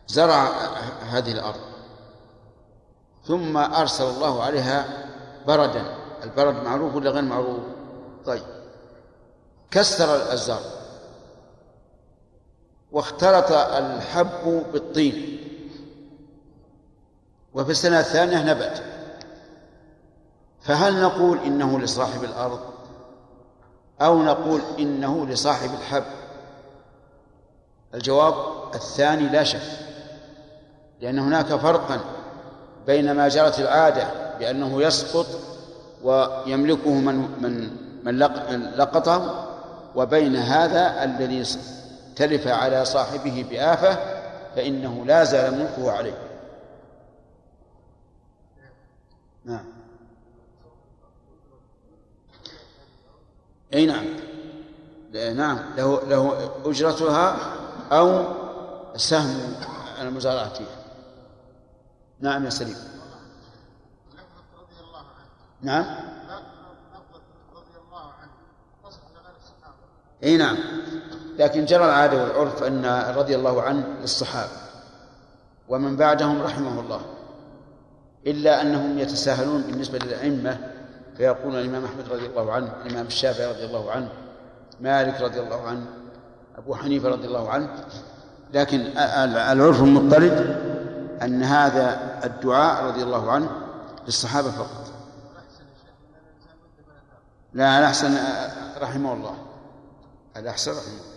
زرع 0.07 0.49
هذه 1.11 1.33
الأرض 1.33 1.61
ثم 3.25 3.57
أرسل 3.57 4.05
الله 4.05 4.43
عليها 4.43 4.85
بردا. 5.47 6.05
البرد 6.25 6.65
معروف 6.65 6.95
ولا 6.95 7.11
غير 7.11 7.23
معروف؟ 7.23 7.74
طيب. 8.27 8.43
كسر 9.71 10.33
الزرع 10.33 10.59
واختلط 12.93 13.53
الحب 13.53 14.65
بالطين. 14.73 15.39
وفي 17.55 17.71
السنة 17.71 18.01
الثانية 18.01 18.43
نبت 18.53 18.83
فهل 20.61 21.03
نقول 21.03 21.39
إنه 21.39 21.81
لصاحب 21.81 22.25
الأرض؟ 22.25 22.61
أو 24.01 24.23
نقول 24.23 24.61
إنه 24.79 25.27
لصاحب 25.27 25.71
الحب؟ 25.75 26.05
الجواب 27.95 28.35
الثاني 28.75 29.29
لا 29.29 29.45
شك. 29.45 29.61
لأن 31.01 31.19
هناك 31.19 31.47
فرقا 31.47 32.01
بين 32.87 33.13
ما 33.13 33.29
جرت 33.29 33.59
العادة 33.61 34.09
بأنه 34.39 34.83
يسقط 34.83 35.27
ويملكه 36.03 36.91
من 36.91 37.15
من 37.43 37.84
من 38.05 38.19
لقطه 38.77 39.49
وبين 39.95 40.37
هذا 40.37 41.05
الذي 41.05 41.45
تلف 42.17 42.47
على 42.47 42.85
صاحبه 42.85 43.47
بآفة 43.51 43.99
فإنه 44.57 45.05
لا 45.05 45.25
زال 45.25 45.59
ملكه 45.59 45.93
عليه. 45.93 46.19
نعم. 49.45 49.65
أي 53.75 53.87
نعم. 53.87 54.05
نعم. 55.37 55.59
له 55.77 56.01
له 56.05 56.51
أجرتها 56.65 57.37
أو 57.93 58.25
سهم 58.97 59.55
المزارعة 60.01 60.49
فيها 60.49 60.77
نعم 62.21 62.45
يا 62.45 62.51
سليم. 62.51 62.77
نعم. 65.63 66.14
إي 70.23 70.37
نعم. 70.37 70.57
لكن 71.39 71.65
جرى 71.65 71.85
العاده 71.85 72.23
والعرف 72.23 72.63
أن 72.63 73.13
رضي 73.17 73.37
الله 73.37 73.63
عنه 73.63 73.85
للصحابة 74.01 74.53
ومن 75.69 75.97
بعدهم 75.97 76.43
رحمه 76.43 76.81
الله 76.81 77.01
إلا 78.27 78.63
أنهم 78.63 78.99
يتساهلون 78.99 79.63
بالنسبة 79.63 79.99
للأئمة 79.99 80.59
فيقولون 81.17 81.61
الإمام 81.61 81.85
أحمد 81.85 82.09
رضي 82.11 82.27
الله 82.27 82.53
عنه 82.53 82.73
الإمام 82.87 83.07
الشافعي 83.07 83.47
رضي 83.47 83.65
الله 83.65 83.91
عنه 83.91 84.09
مالك 84.81 85.21
رضي 85.21 85.41
الله 85.41 85.63
عنه 85.69 85.87
أبو 86.59 86.75
حنيفة 86.75 87.09
رضي 87.09 87.27
الله 87.27 87.51
عنه 87.51 87.69
لكن 88.55 88.81
العرف 88.97 89.83
المضطرد 89.83 90.57
أن 91.23 91.43
هذا 91.43 92.19
الدعاء 92.25 92.85
رضي 92.85 93.03
الله 93.03 93.33
عنه 93.33 93.51
للصحابة 94.07 94.51
فقط. 94.51 94.93
لا 97.53 97.79
الأحسن 97.79 98.19
رحمه 98.81 99.13
الله. 99.13 99.35
الأحسن. 100.37 100.73
رحمه 100.73 101.15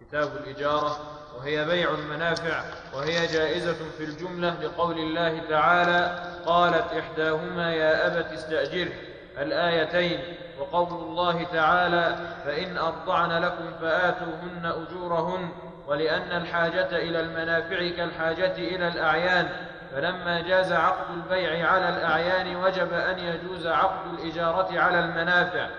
كتاب 0.00 0.36
الإجارة 0.36 0.98
وهي 1.36 1.64
بيع 1.64 1.94
المنافع 1.94 2.62
وهي 2.94 3.26
جائزة 3.26 3.76
في 3.98 4.04
الجملة 4.04 4.54
لقول 4.62 4.98
الله 4.98 5.48
تعالى 5.48 6.32
قالت 6.46 6.92
إحداهما 6.92 7.74
يا 7.74 8.06
أبت 8.06 8.32
استأجره. 8.32 8.92
الآيتين 9.38 10.20
وقول 10.58 11.02
الله 11.02 11.42
تعالى 11.42 12.16
فإن 12.44 12.78
أرضعن 12.78 13.42
لكم 13.42 13.70
فآتوهن 13.80 14.66
أجورهن 14.66 15.48
ولأن 15.86 16.42
الحاجة 16.42 16.96
إلى 16.96 17.20
المنافع 17.20 17.96
كالحاجة 17.96 18.52
إلى 18.52 18.88
الأعيان. 18.88 19.67
فلما 19.92 20.40
جاز 20.40 20.72
عقد 20.72 21.10
البيع 21.14 21.70
على 21.70 21.88
الأعيان 21.88 22.56
وجب 22.56 22.92
أن 22.92 23.18
يجوز 23.18 23.66
عقد 23.66 24.18
الإجارة 24.18 24.80
على 24.80 25.00
المنافع 25.00 25.70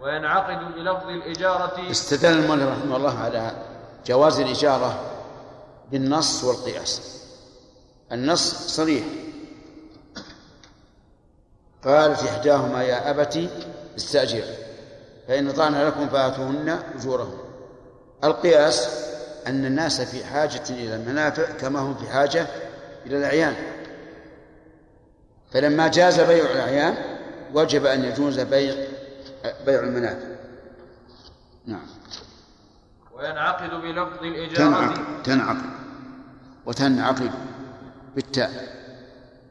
وينعقد 0.00 0.74
بلفظ 0.74 1.08
الإجارة 1.08 1.90
استدل 1.90 2.32
المؤلف 2.32 2.68
رحمه 2.68 2.96
الله 2.96 3.18
على 3.18 3.52
جواز 4.06 4.40
الإجارة 4.40 5.00
بالنص 5.90 6.44
والقياس. 6.44 7.20
النص 8.12 8.76
صريح. 8.76 9.04
قالت 11.84 12.22
إحداهما 12.22 12.82
يا 12.82 13.10
أبت 13.10 13.50
استأجر 13.96 14.44
فإن 15.28 15.52
طعن 15.52 15.86
لكم 15.86 16.08
فآتوهن 16.08 16.78
أجورهم. 16.98 17.38
القياس 18.24 19.06
أن 19.46 19.64
الناس 19.64 20.00
في 20.00 20.24
حاجة 20.24 20.62
إلى 20.70 20.94
المنافع 20.96 21.50
كما 21.50 21.80
هم 21.80 21.94
في 21.94 22.10
حاجة 22.10 22.46
إلى 23.06 23.18
الأعيان. 23.18 23.54
فلما 25.52 25.88
جاز 25.88 26.20
بيع 26.20 26.50
الأعيان 26.50 26.94
وجب 27.54 27.86
أن 27.86 28.04
يجوز 28.04 28.40
بيع 28.40 28.74
بيع 29.66 29.80
المنافع. 29.80 30.26
نعم. 31.66 31.86
وينعقد 33.12 33.70
بلفظ 33.70 34.24
الإجارة 34.24 34.54
تنعقد 34.54 35.22
تنعقد. 35.22 35.70
وتنعقد 36.66 37.30
بالتاء. 38.14 38.50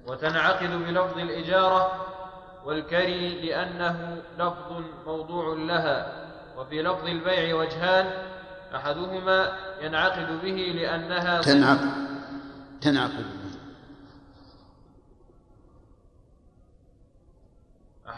وتنعقد 0.08 0.70
بلفظ 0.70 1.18
الإجارة 1.18 2.06
والكري 2.66 3.42
لأنه 3.42 4.22
لفظ 4.38 4.84
موضوع 5.06 5.56
لها. 5.56 6.26
وفي 6.58 6.82
لفظ 6.82 7.06
البيع 7.06 7.56
وجهان 7.56 8.06
أحدهما 8.76 9.52
ينعقد 9.82 10.42
به 10.44 10.74
لأنها 10.76 11.42
تنعقد. 11.42 11.90
تنعقد. 12.82 13.39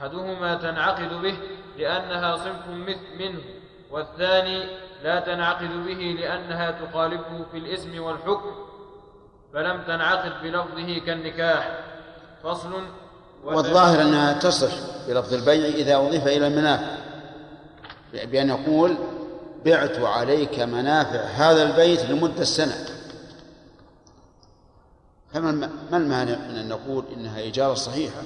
أحدهما 0.01 0.55
تنعقد 0.55 1.21
به 1.21 1.37
لأنها 1.77 2.37
صنف 2.37 2.67
منه 3.19 3.41
والثاني 3.91 4.63
لا 5.03 5.19
تنعقد 5.19 5.85
به 5.85 6.15
لأنها 6.19 6.71
تخالفه 6.71 7.45
في 7.51 7.57
الاسم 7.57 8.03
والحكم 8.03 8.51
فلم 9.53 9.81
تنعقد 9.87 10.43
بلفظه 10.43 10.99
كالنكاح 11.05 11.79
فصل. 12.43 12.83
والظاهر 13.43 14.01
أنها 14.01 14.39
تصح 14.39 14.73
بلفظ 15.07 15.33
البيع 15.33 15.65
إذا 15.65 15.95
أضيف 15.95 16.27
إلى 16.27 16.47
المنافع 16.47 16.95
بأن 18.13 18.49
يقول 18.49 18.97
بعت 19.65 19.99
عليك 19.99 20.59
منافع 20.59 21.19
هذا 21.19 21.63
البيت 21.63 22.01
لمدة 22.01 22.43
سنة. 22.43 22.85
فما 25.33 25.51
ما 25.91 25.97
المانع 25.97 26.35
من 26.35 26.55
أن 26.55 26.69
نقول 26.69 27.05
إنها 27.17 27.47
إجارة 27.47 27.73
صحيحة؟ 27.73 28.21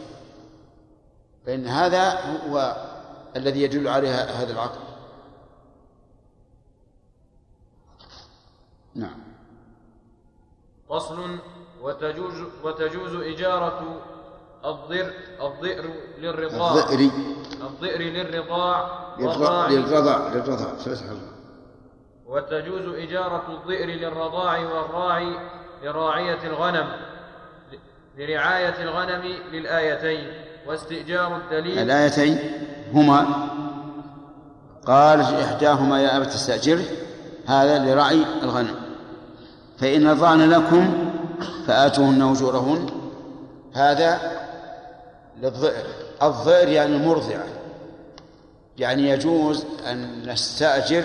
فإن 1.45 1.67
هذا 1.67 2.09
هو 2.21 2.75
الذي 3.35 3.61
يدل 3.61 3.87
عليها 3.87 4.43
هذا 4.43 4.51
العقد 4.53 4.79
نعم. 8.95 9.17
فصل 10.89 11.37
وتجوز 11.81 12.33
وتجوز 12.63 13.15
إجارة 13.15 14.01
الضر 14.65 15.13
الضئر 15.41 15.93
للرضاع. 16.17 16.71
الظئري 16.71 17.11
الضئر 17.61 18.01
للرضاع 18.01 19.05
للر- 19.17 19.21
والراعي 19.27 19.75
للرضع 19.77 20.27
للرضع 20.33 20.75
فتح 20.75 21.01
الله 21.09 21.31
وتجوز 22.25 22.95
إجارة 22.95 23.43
الضئر 23.51 23.87
للرضاع 23.87 24.59
والراعي 24.59 25.35
لراعية 25.83 26.47
الغنم 26.47 26.91
لرعاية 28.17 28.83
الغنم 28.83 29.21
للآيتين. 29.51 30.45
واستئجار 30.67 31.37
الدليل. 31.37 31.79
الآيتين 31.79 32.39
هما 32.93 33.47
قال 34.85 35.21
إحداهما 35.21 36.01
يا 36.01 36.17
أبت 36.17 36.27
استأجره 36.27 36.85
هذا 37.45 37.79
لرعي 37.79 38.25
الغنم. 38.43 38.75
فإن 39.77 40.07
رضعن 40.07 40.49
لكم 40.49 41.11
فآتوهن 41.67 42.21
أجورهن. 42.21 42.89
هذا 43.73 44.19
للضئر 45.41 45.85
الضئر 46.23 46.67
يعني 46.67 46.95
المرضعة. 46.95 47.45
يعني 48.77 49.09
يجوز 49.09 49.65
أن 49.85 50.29
نستأجر 50.29 51.03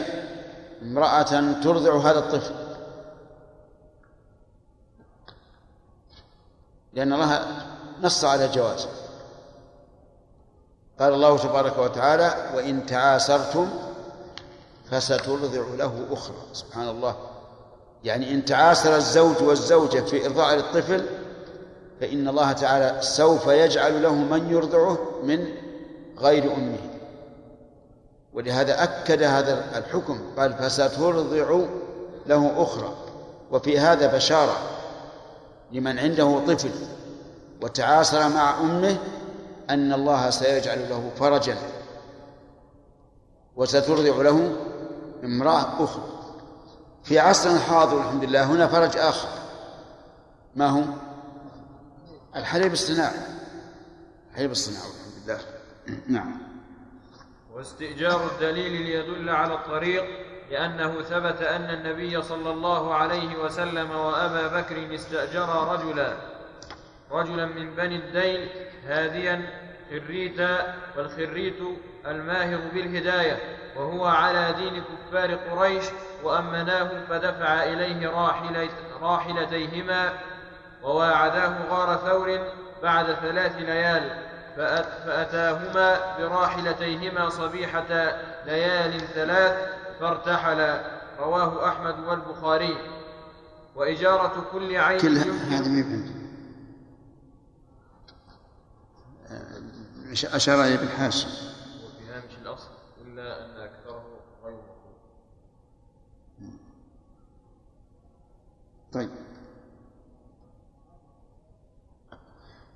امرأة 0.83 1.53
ترضع 1.63 2.11
هذا 2.11 2.19
الطفل. 2.19 2.55
لأن 6.95 7.13
الله 7.13 7.47
نص 8.03 8.25
على 8.25 8.45
الجواز 8.45 8.87
قال 11.01 11.15
الله 11.15 11.39
تبارك 11.39 11.79
وتعالى 11.79 12.51
وإن 12.55 12.87
تعاسرتم 12.87 13.69
فسترضع 14.91 15.63
له 15.79 16.07
أخرى. 16.11 16.37
سبحان 16.53 16.89
الله. 16.89 17.17
يعني 18.05 18.35
إن 18.35 18.45
تعاسر 18.45 18.97
الزوج 18.97 19.43
والزوجة 19.43 20.01
في 20.01 20.27
إرضاع 20.27 20.55
الطفل 20.55 21.07
فإن 22.01 22.29
الله 22.29 22.53
تعالى 22.53 23.03
سوف 23.03 23.47
يجعل 23.47 24.03
له 24.03 24.15
من 24.15 24.51
يرضعه 24.51 24.99
من 25.25 25.47
غير 26.19 26.45
أمه. 26.55 26.79
ولهذا 28.33 28.83
أكد 28.83 29.23
هذا 29.23 29.79
الحكم 29.79 30.21
قال 30.39 30.55
فسترضع 30.55 31.61
له 32.27 32.53
أخرى. 32.57 32.95
وفي 33.51 33.79
هذا 33.79 34.17
بشارة 34.17 34.59
لمن 35.73 35.99
عنده 35.99 36.41
طفل 36.47 36.71
وتعاصر 37.63 38.29
مع 38.29 38.61
أمه 38.61 38.97
أن 39.71 39.93
الله 39.93 40.31
سيجعل 40.31 40.89
له 40.91 41.11
فرجا 41.17 41.57
وسترضع 43.57 44.23
له 44.23 44.57
امرأة 45.25 45.85
أخرى. 45.85 46.05
في 47.05 47.19
عصرنا 47.19 47.57
الحاضر 47.57 47.99
الحمد 47.99 48.25
لله 48.25 48.45
هنا 48.45 48.67
فرج 48.67 48.97
آخر. 48.97 49.29
ما 50.57 50.69
هو؟ 50.69 50.83
الحليب 52.37 52.73
الصناعي. 52.73 53.19
الحليب 54.31 54.51
الصناعي 54.51 54.91
الحمد 54.91 55.25
لله. 55.25 55.41
نعم. 56.19 56.39
واستئجار 57.55 58.31
الدليل 58.33 58.73
ليدل 58.73 59.29
على 59.29 59.55
الطريق 59.55 60.05
لأنه 60.51 61.03
ثبت 61.03 61.43
أن 61.43 61.71
النبي 61.71 62.23
صلى 62.23 62.51
الله 62.51 62.95
عليه 62.95 63.37
وسلم 63.45 63.91
وأبا 63.91 64.61
بكر 64.61 64.95
استأجرا 64.95 65.75
رجلا. 65.75 66.17
رجلا 67.11 67.47
من 67.47 67.75
بني 67.75 67.97
الديل 67.97 68.49
هاديا 68.89 69.43
خريتا 69.91 70.75
والخريت 70.97 71.59
الماهر 72.07 72.61
بالهداية 72.75 73.39
وهو 73.77 74.05
على 74.07 74.55
دين 74.59 74.83
كفار 74.83 75.35
قريش 75.35 75.85
وأمناه 76.25 76.91
فدفع 77.09 77.65
إليه 77.65 78.11
راحلتيهما 79.01 80.13
وواعداه 80.83 81.55
غار 81.71 81.97
ثور 81.97 82.39
بعد 82.83 83.07
ثلاث 83.15 83.57
ليال 83.57 84.11
فأت- 84.57 85.07
فأتاهما 85.07 86.17
براحلتيهما 86.19 87.29
صبيحة 87.29 88.13
ليال 88.47 89.01
ثلاث 89.01 89.69
فارتحلا. 90.01 91.01
رواه 91.19 91.69
أحمد 91.69 91.95
والبخاري. 92.09 92.77
وإجارة 93.77 94.47
كل 94.53 94.77
عين 94.77 94.99
كل 95.01 95.17
هذا 95.19 95.69
ما 95.69 95.79
يبين 95.79 96.21
أشار 100.13 100.65
إليه 100.65 100.77
بالحاشية 100.77 101.29
وفي 101.29 102.11
هامش 102.13 102.33
الأصل 102.43 102.71
إلا 103.01 103.45
أن 103.45 103.51
أكثره 103.51 104.05
غير 104.45 104.55
مفهوم 104.55 104.95
طيب. 108.93 109.11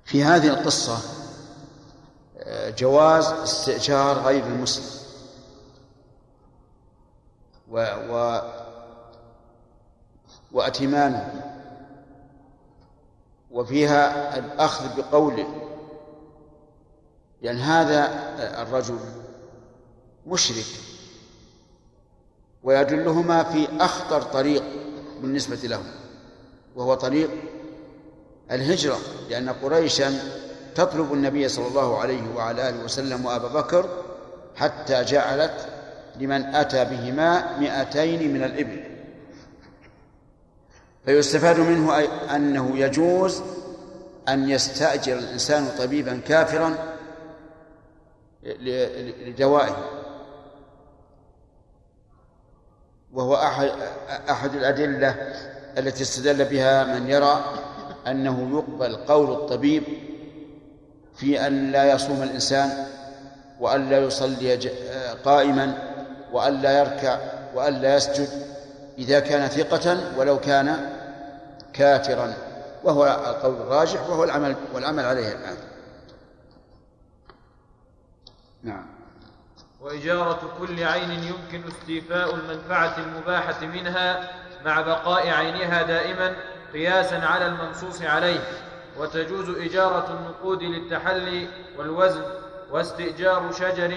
في 0.05 0.23
هذه 0.23 0.47
القصة 0.47 0.97
آه، 2.37 2.69
جواز 2.69 3.25
استئجار 3.25 4.17
غير 4.17 4.45
المسلم. 4.45 5.05
و, 7.69 7.79
و 8.09 8.41
وأتمانه. 10.51 11.51
وفيها 13.51 14.37
الأخذ 14.37 14.97
بقوله 15.01 15.64
لأن 17.41 17.57
هذا 17.57 18.09
الرجل 18.61 18.97
مشرك 20.27 20.65
ويدلهما 22.63 23.43
في 23.43 23.67
أخطر 23.79 24.21
طريق 24.21 24.63
بالنسبة 25.21 25.55
لهم 25.55 25.85
وهو 26.75 26.93
طريق 26.93 27.29
الهجرة 28.51 28.97
لأن 29.29 29.49
قريشا 29.49 30.13
تطلب 30.75 31.13
النبي 31.13 31.49
صلى 31.49 31.67
الله 31.67 31.99
عليه 31.99 32.21
وعلى 32.35 32.69
آله 32.69 32.83
وسلم 32.83 33.25
وأبا 33.25 33.47
بكر 33.47 33.89
حتى 34.55 35.03
جعلت 35.03 35.67
لمن 36.19 36.55
أتى 36.55 36.85
بهما 36.85 37.57
مئتين 37.59 38.33
من 38.33 38.43
الإبل. 38.43 38.83
فيستفاد 41.05 41.59
منه 41.59 41.99
أنه 42.35 42.77
يجوز 42.77 43.41
أن 44.29 44.49
يستأجر 44.49 45.17
الإنسان 45.17 45.67
طبيبا 45.77 46.19
كافرا 46.27 46.94
لدوائه 48.45 49.75
وهو 53.13 53.35
أحد 53.35 53.71
أحد 54.29 54.55
الأدلة 54.55 55.09
التي 55.77 56.03
استدل 56.03 56.45
بها 56.45 56.83
من 56.83 57.09
يرى 57.09 57.43
أنه 58.07 58.49
يقبل 58.57 58.95
قول 58.95 59.31
الطبيب 59.31 59.83
في 61.15 61.47
أن 61.47 61.71
لا 61.71 61.91
يصوم 61.91 62.23
الإنسان 62.23 62.85
وأن 63.59 63.89
لا 63.89 63.97
يصلي 63.97 64.55
قائما 65.25 65.77
وأن 66.33 66.61
لا 66.61 66.79
يركع 66.79 67.19
وأن 67.55 67.73
لا 67.73 67.95
يسجد 67.95 68.29
إذا 68.97 69.19
كان 69.19 69.47
ثقة 69.47 69.97
ولو 70.17 70.39
كان 70.39 70.89
كافرا. 71.73 72.33
وهو 72.83 73.05
القول 73.05 73.55
الراجح 73.55 74.09
وهو 74.09 74.23
العمل 74.23 74.55
والعمل 74.73 75.05
عليه 75.05 75.27
الآن. 75.27 75.57
نعم. 78.65 78.85
وإجارة 79.81 80.39
كل 80.59 80.83
عين 80.83 81.11
يمكن 81.11 81.67
استيفاء 81.67 82.35
المنفعة 82.35 82.97
المباحة 82.97 83.65
منها 83.65 84.29
مع 84.65 84.81
بقاء 84.81 85.29
عينها 85.29 85.81
دائما 85.81 86.33
قياسا 86.73 87.15
على 87.15 87.47
المنصوص 87.47 88.01
عليه. 88.01 88.39
وتجوز 88.97 89.49
إجارة 89.49 90.19
النقود 90.19 90.63
للتحلي 90.63 91.47
والوزن 91.77 92.23
واستئجار 92.71 93.51
شجر 93.51 93.87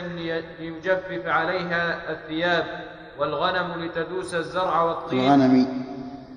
ليجفف 0.60 1.26
عليها 1.26 2.12
الثياب 2.12 2.84
والغنم 3.18 3.84
لتدوس 3.84 4.34
الزرع 4.34 4.82
والطين. 4.82 5.20
الغنم. 5.34 5.84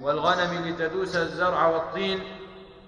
والغنم 0.02 0.68
لتدوس 0.68 1.16
الزرع 1.16 1.68
والطين 1.68 2.20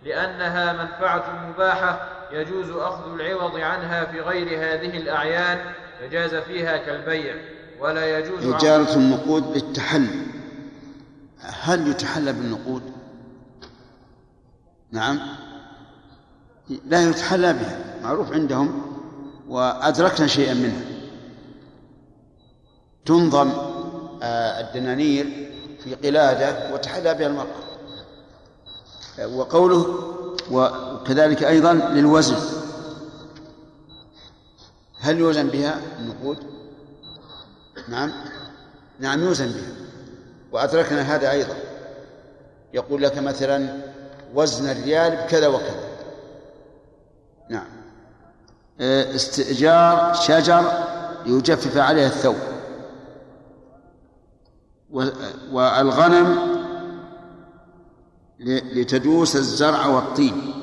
لأنها 0.04 0.74
منفعة 0.74 1.48
مباحة 1.50 2.08
يجوز 2.34 2.70
أخذ 2.70 3.14
العوض 3.20 3.56
عنها 3.56 4.06
في 4.06 4.20
غير 4.20 4.48
هذه 4.48 4.98
الأعيان 4.98 5.74
فجاز 6.00 6.36
فيها 6.36 6.78
كالبيع 6.78 7.36
ولا 7.80 8.20
يجوز 8.20 8.46
إجارة 8.54 8.96
النقود 8.96 9.58
للتحلي 9.58 10.26
هل 11.40 11.88
يتحلى 11.88 12.34
بالنقود؟ 12.34 12.82
نعم. 14.92 15.20
لا 16.86 17.10
يتحلى 17.10 17.54
بها 17.54 18.00
معروف 18.04 18.34
عندهم 18.34 18.82
وأدركنا 19.48 20.28
شيئا 20.28 20.54
منها. 20.54 20.82
تنظم 23.06 23.52
آه، 24.24 24.60
الدنانير 24.62 25.50
في 25.84 25.96
قلادة 25.96 26.74
وتحلى 26.74 27.14
بها 27.14 27.28
المرأة. 27.28 27.64
وقوله 29.28 30.14
وكذلك 31.04 31.44
أيضا 31.44 31.74
للوزن. 31.74 32.36
هل 35.00 35.20
يوزن 35.20 35.48
بها 35.48 35.80
النقود؟ 36.00 36.38
نعم. 37.88 38.12
نعم 39.00 39.24
يوزن 39.24 39.46
بها. 39.48 39.74
وأدركنا 40.52 41.02
هذا 41.02 41.32
أيضا. 41.32 41.56
يقول 42.74 43.04
لك 43.04 43.18
مثلا 43.18 43.78
وزن 44.36 44.70
الريال 44.70 45.16
بكذا 45.16 45.48
وكذا. 45.48 45.90
نعم. 47.50 47.68
استئجار 49.16 50.14
شجر 50.14 50.86
ليجفف 51.26 51.78
عليه 51.78 52.08
الثوب. 52.08 52.36
والغنم 55.52 56.38
لتدوس 58.40 59.36
الزرع 59.36 59.86
والطين. 59.86 60.63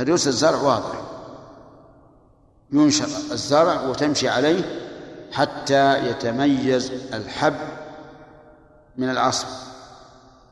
تدوس 0.00 0.26
الزرع 0.26 0.60
واضح. 0.60 1.00
ينشر 2.72 3.04
الزرع 3.04 3.82
وتمشي 3.82 4.28
عليه 4.28 4.62
حتى 5.32 6.10
يتميز 6.10 6.92
الحب 7.14 7.56
من 8.96 9.10
العصب. 9.10 9.46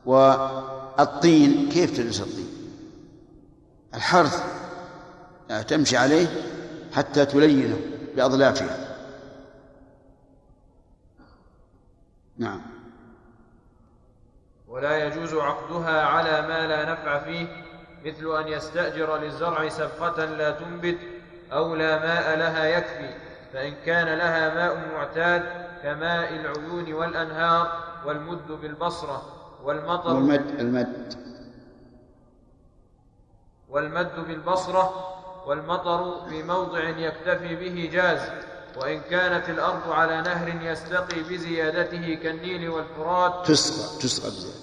والطين 0.05 1.69
كيف 1.69 1.97
تدوس 1.97 2.21
الطين؟ 2.21 2.49
الحرث 3.93 4.43
يعني 5.49 5.63
تمشي 5.63 5.97
عليه 5.97 6.27
حتى 6.93 7.25
تلينه 7.25 7.77
بأظلافها 8.15 8.95
نعم. 12.37 12.61
ولا 14.67 15.07
يجوز 15.07 15.33
عقدها 15.33 16.01
على 16.01 16.47
ما 16.47 16.67
لا 16.67 16.93
نفع 16.93 17.23
فيه 17.23 17.68
مثل 18.05 18.37
أن 18.37 18.47
يستأجر 18.47 19.17
للزرع 19.17 19.69
سبقة 19.69 20.25
لا 20.25 20.51
تنبت 20.51 20.97
أو 21.51 21.75
لا 21.75 21.99
ماء 21.99 22.37
لها 22.37 22.65
يكفي 22.65 23.09
فإن 23.53 23.73
كان 23.85 24.17
لها 24.17 24.55
ماء 24.55 24.91
معتاد 24.93 25.43
كماء 25.83 26.35
العيون 26.35 26.93
والأنهار 26.93 27.83
والمد 28.05 28.51
بالبصرة 28.61 29.23
والمطر 29.63 30.13
والمد 30.13 30.59
المد. 30.59 31.13
والمد 33.69 34.27
بالبصرة 34.27 35.15
والمطر 35.45 36.29
في 36.29 36.43
موضع 36.43 36.89
يكتفي 36.89 37.55
به 37.55 37.89
جاز 37.93 38.19
وإن 38.77 39.01
كانت 39.01 39.49
الأرض 39.49 39.91
على 39.91 40.21
نهر 40.21 40.71
يستقي 40.71 41.23
بزيادته 41.23 42.15
كالنيل 42.15 42.69
والفرات. 42.69 43.47
تسقى 43.47 43.99
تسقى 44.01 44.29
بزيادة. 44.29 44.59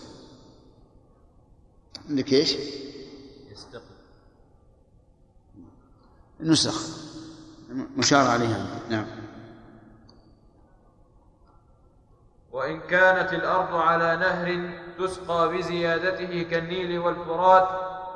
عندك 2.08 2.32
إيش؟ 2.32 2.56
يستقي 3.56 3.96
نسخ. 6.40 6.88
مشار 7.96 8.26
عليها. 8.30 8.66
نعم. 8.90 9.06
وإن 12.52 12.80
كانت 12.80 13.32
الأرض 13.32 13.74
على 13.74 14.16
نهر 14.16 14.70
تسقى 14.98 15.48
بزيادته 15.48 16.42
كالنيل 16.50 16.98
والفرات 16.98 17.68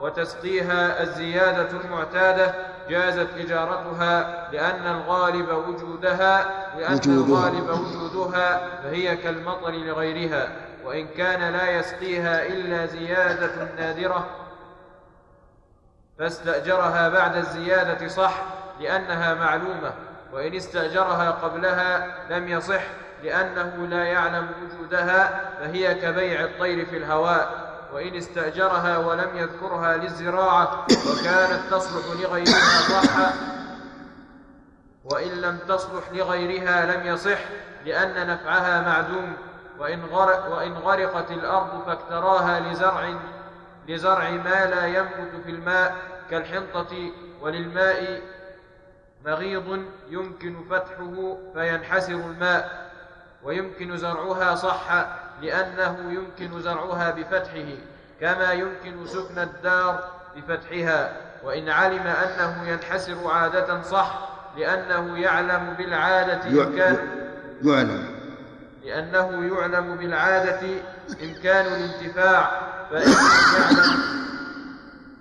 وتسقيها 0.03 1.03
الزيادة 1.03 1.80
المعتادة 1.80 2.55
جازت 2.88 3.28
إجارتها 3.36 4.51
لأن 4.53 4.97
الغالب 4.97 5.49
وجودها 5.68 6.43
لأن 6.78 6.95
وجودها. 6.95 7.49
الغالب 7.49 7.68
وجودها 7.70 8.80
فهي 8.82 9.16
كالمطر 9.16 9.70
لغيرها. 9.70 10.57
وإن 10.84 11.07
كان 11.09 11.53
لا 11.53 11.70
يسقيها 11.70 12.47
إلا 12.47 12.86
زيادة 12.86 13.74
نادرة 13.76 14.26
فاستأجرها 16.20 17.08
بعد 17.08 17.36
الزيادة 17.36 18.08
صح 18.08 18.42
لأنها 18.80 19.34
معلومة 19.34 19.92
وإن 20.32 20.54
استأجرها 20.54 21.30
قبلها 21.30 22.16
لم 22.30 22.48
يصح 22.48 22.82
لأنه 23.22 23.86
لا 23.86 24.04
يعلم 24.04 24.48
وجودها 24.62 25.50
فهي 25.60 25.94
كبيع 25.94 26.40
الطير 26.40 26.86
في 26.86 26.96
الهواء. 26.96 27.70
وإن 27.92 28.14
استأجرها 28.14 28.98
ولم 28.98 29.28
يذكرها 29.34 29.96
للزراعة 29.96 30.86
وكانت 30.90 31.60
تصلح 31.70 32.20
لغيرها 32.20 32.80
صح 32.90 33.32
وإن 35.04 35.28
لم 35.28 35.58
تصلح 35.68 36.04
لغيرها 36.12 36.96
لم 36.96 37.06
يصح 37.06 37.38
لأن 37.84 38.26
نفعها 38.26 38.80
معدوم. 38.80 39.36
وإن, 39.78 40.04
غرق 40.04 40.56
وإن 40.56 40.72
غرقت 40.72 41.30
الأرض 41.30 41.82
فاكتراها 41.86 42.60
لزرع 42.60 43.14
لزرع 43.88 44.30
ما 44.30 44.66
لا 44.66 44.86
ينبت 44.86 45.44
في 45.44 45.50
الماء. 45.50 46.09
كالحنطة 46.31 47.11
وللماء 47.41 48.20
مغيض 49.26 49.85
يمكن 50.11 50.57
فتحه 50.70 51.37
فينحسر 51.55 52.12
الماء 52.14 52.91
ويمكن 53.43 53.97
زرعها 53.97 54.55
صح 54.55 55.07
لأنه 55.43 56.12
يمكن 56.12 56.61
زرعها 56.62 57.11
بفتحه 57.11 57.66
كما 58.20 58.53
يمكن 58.53 59.07
سكن 59.07 59.39
الدار 59.39 60.05
بفتحها 60.37 61.16
وإن 61.45 61.68
علم 61.68 62.07
أنه 62.07 62.68
ينحسر 62.68 63.31
عادة 63.31 63.83
صح 63.83 64.28
لأنه 64.57 65.18
يعلم 65.18 65.74
بالعادة 65.78 66.62
إمكان 66.64 66.99
يعلم. 67.64 68.05
لأنه 68.85 69.57
يعلم 69.57 69.97
بالعادة 69.97 70.61
إمكان 71.22 71.66
الانتفاع 71.66 72.51
فإن 72.91 73.03
لم 73.11 73.61
يعلم 73.61 74.20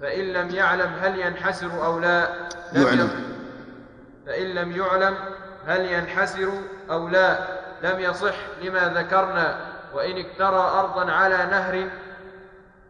فإن 0.01 0.33
لم 0.33 0.49
يعلم 0.49 0.91
هل 1.01 1.19
ينحسر 1.19 1.85
أو 1.85 1.99
لا 1.99 2.29
لم 2.73 2.83
يعلم. 2.87 3.09
فإن 4.25 4.45
لم 4.45 4.71
يعلم 4.71 5.17
هل 5.67 5.85
ينحسر 5.85 6.51
أو 6.91 7.07
لا 7.07 7.39
لم 7.83 7.99
يصح 7.99 8.35
لما 8.61 8.93
ذكرنا. 8.95 9.59
وإن 9.93 10.17
اكترى 10.17 10.71
أرضا 10.79 11.11
على 11.11 11.37
نهر 11.37 11.89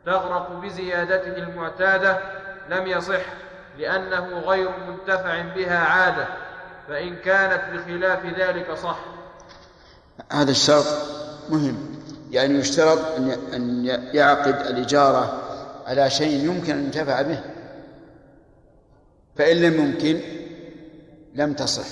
تغرق 0.05 0.51
بزيادته 0.51 1.37
المعتادة 1.37 2.17
لم 2.69 2.87
يصح 2.87 3.21
لأنه 3.77 4.39
غير 4.39 4.69
منتفع 4.87 5.41
بها 5.55 5.79
عادة. 5.79 6.27
فإن 6.87 7.15
كانت 7.15 7.61
بخلاف 7.73 8.25
ذلك 8.25 8.73
صح. 8.73 8.99
هذا 10.31 10.51
الشرط 10.51 10.85
مهم 11.49 11.99
يعني 12.31 12.59
يشترط 12.59 12.99
أن 13.17 13.29
أن 13.53 13.85
يعقد 14.13 14.55
الإجارة 14.69 15.48
على 15.89 16.09
شيء 16.09 16.45
يمكن 16.45 16.73
أن 16.77 16.83
ينتفع 16.83 17.21
به. 17.21 17.39
فإن 19.35 19.57
لم 19.57 19.73
يمكن 19.73 20.21
لم 21.35 21.53
تصح 21.53 21.87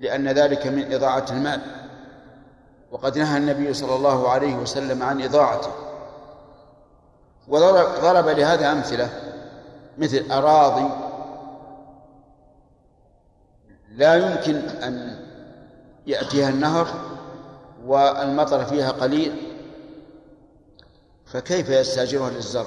لأن 0.00 0.28
ذلك 0.28 0.66
من 0.66 0.92
إضاعة 0.92 1.26
المال. 1.30 1.60
وقد 2.90 3.18
نهى 3.18 3.38
النبي 3.38 3.74
صلى 3.74 3.94
الله 3.96 4.30
عليه 4.30 4.54
وسلم 4.54 5.02
عن 5.02 5.22
إضاعته. 5.22 5.72
وضرب 7.48 8.00
ضرب 8.00 8.28
لهذا 8.28 8.72
أمثلة 8.72 9.08
مثل 9.98 10.30
أراضي 10.30 10.90
لا 13.90 14.14
يمكن 14.14 14.56
أن 14.68 15.18
يأتيها 16.06 16.48
النهر 16.48 16.86
والمطر 17.86 18.64
فيها 18.64 18.90
قليل. 18.90 19.55
فكيف 21.26 21.68
يستأجرها 21.68 22.30
للزرع؟ 22.30 22.66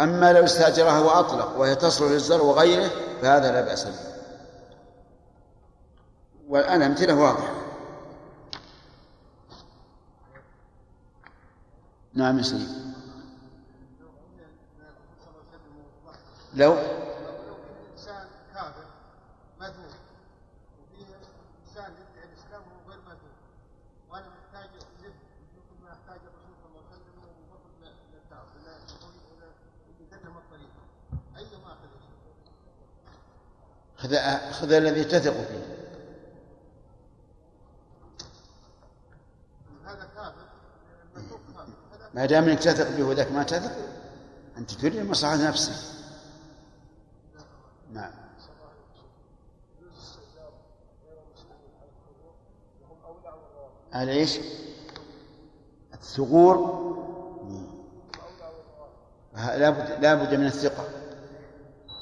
أما 0.00 0.32
لو 0.32 0.44
استأجرها 0.44 1.00
وأطلق 1.00 1.56
وهي 1.56 1.74
تصلح 1.74 2.10
للزرع 2.10 2.42
وغيره 2.42 2.90
فهذا 3.22 3.52
لا 3.52 3.60
بأس 3.60 3.84
به. 3.84 4.16
والآن 6.48 6.82
أمثلة 6.82 7.14
واضحة. 7.14 7.54
نعم 12.14 12.42
سيدي. 12.42 12.86
لو 16.56 16.72
لو 16.72 16.78
في 16.78 17.92
انسان 17.92 18.28
كافر 18.54 18.86
مذموم 19.60 19.92
وفي 20.80 21.04
انسان 21.66 21.92
يدعي 21.92 22.24
الاسلام 22.32 22.62
وهو 22.62 22.90
غير 22.90 23.00
مذموم 23.00 23.36
وأنا 24.10 24.26
محتاج 24.28 24.70
له 25.02 25.12
مثل 25.56 25.84
ما 25.84 25.92
احتاج 25.92 26.20
الرسول 26.28 26.54
صلى 26.62 26.68
الله 26.70 26.84
عليه 26.92 26.96
وسلم 26.96 27.24
وفضل 27.52 27.92
للدعوه 28.12 28.48
إلى 28.56 29.48
يدلهم 30.00 30.36
الطريق 30.38 30.72
ايما 31.36 31.72
اخذ 31.72 31.88
خذ 34.06 34.52
خذ 34.52 34.72
الذي 34.72 35.04
تثق 35.04 35.32
فيه. 35.32 35.76
ما 42.14 42.26
دام 42.26 42.44
انك 42.48 42.58
تثق 42.58 42.96
به 42.96 43.04
وذاك 43.04 43.32
ما 43.32 43.42
تثق 43.42 43.72
أنت 44.56 44.70
تريد 44.70 44.96
مصلحة 44.96 45.36
نفسك. 45.36 45.72
نعم. 47.92 48.12
على 53.92 54.12
إيش؟ 54.12 54.38
الثغور. 55.94 56.86
لابد 59.34 60.04
لابد 60.04 60.34
من 60.34 60.46
الثقة. 60.46 60.88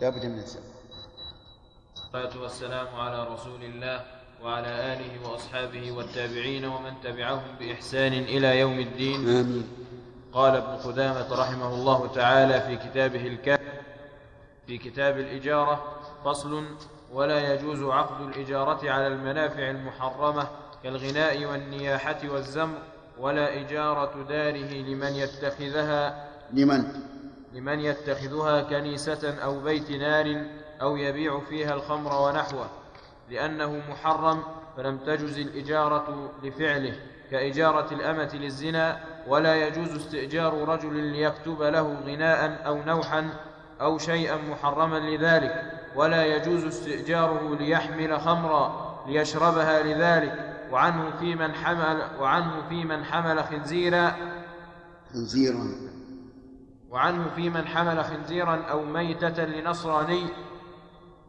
لابد 0.00 0.26
من 0.26 0.38
الثقة. 0.38 0.73
والصلاة 2.14 2.42
والسلام 2.42 2.86
على 2.96 3.26
رسول 3.28 3.62
الله 3.62 4.00
وعلى 4.42 4.68
آله 4.68 5.28
وأصحابه 5.28 5.92
والتابعين 5.92 6.64
ومن 6.64 6.92
تبعهم 7.04 7.42
بإحسان 7.60 8.12
إلى 8.12 8.58
يوم 8.58 8.78
الدين 8.78 9.28
آمين 9.28 9.68
قال 10.32 10.56
ابن 10.56 10.76
قدامة 10.76 11.40
رحمه 11.40 11.74
الله 11.74 12.06
تعالى 12.14 12.60
في 12.60 12.88
كتابه 12.88 13.26
الكافي 13.26 13.64
في 14.66 14.78
كتاب 14.78 15.18
الإجارة 15.18 16.02
فصل 16.24 16.64
ولا 17.12 17.54
يجوز 17.54 17.82
عقد 17.82 18.20
الإجارة 18.20 18.90
على 18.90 19.06
المنافع 19.06 19.70
المحرمة 19.70 20.48
كالغناء 20.82 21.44
والنياحة 21.44 22.20
والزمر 22.28 22.78
ولا 23.18 23.60
إجارة 23.60 24.22
داره 24.28 24.72
لمن 24.72 25.12
يتخذها 25.12 26.28
لمن؟ 26.52 26.84
لمن 27.52 27.80
يتخذها 27.80 28.62
كنيسة 28.62 29.34
أو 29.44 29.60
بيت 29.60 29.90
نار 29.90 30.46
أو 30.84 30.96
يبيع 30.96 31.40
فيها 31.40 31.74
الخمر 31.74 32.20
ونحوه 32.20 32.66
لأنه 33.30 33.82
محرم 33.90 34.42
فلم 34.76 34.98
تجز 34.98 35.38
الإجارة 35.38 36.30
لفعله 36.42 36.96
كإجارة 37.30 37.94
الأمة 37.94 38.30
للزنا 38.34 39.00
ولا 39.26 39.66
يجوز 39.66 39.96
استئجار 39.96 40.68
رجل 40.68 40.94
ليكتب 40.96 41.62
له 41.62 41.96
غناء 42.06 42.66
أو 42.66 42.82
نوحا 42.82 43.30
أو 43.80 43.98
شيئا 43.98 44.36
محرما 44.36 44.98
لذلك 44.98 45.72
ولا 45.96 46.24
يجوز 46.24 46.64
استئجاره 46.64 47.56
ليحمل 47.56 48.20
خمرا 48.20 48.94
ليشربها 49.06 49.82
لذلك 49.82 50.54
وعنه 50.70 51.10
في 51.20 51.34
من 51.34 51.54
حمل 51.54 52.02
وعنه 52.20 52.68
في 52.68 52.84
من 52.84 53.04
حمل 53.04 53.44
خنزيرا 53.44 54.16
خنزيرا. 55.12 55.64
وعنه 56.90 57.28
في 57.36 57.50
من 57.50 57.66
حمل 57.66 58.04
خنزيرا 58.04 58.56
أو 58.70 58.84
ميتة 58.84 59.44
لنصراني 59.44 60.26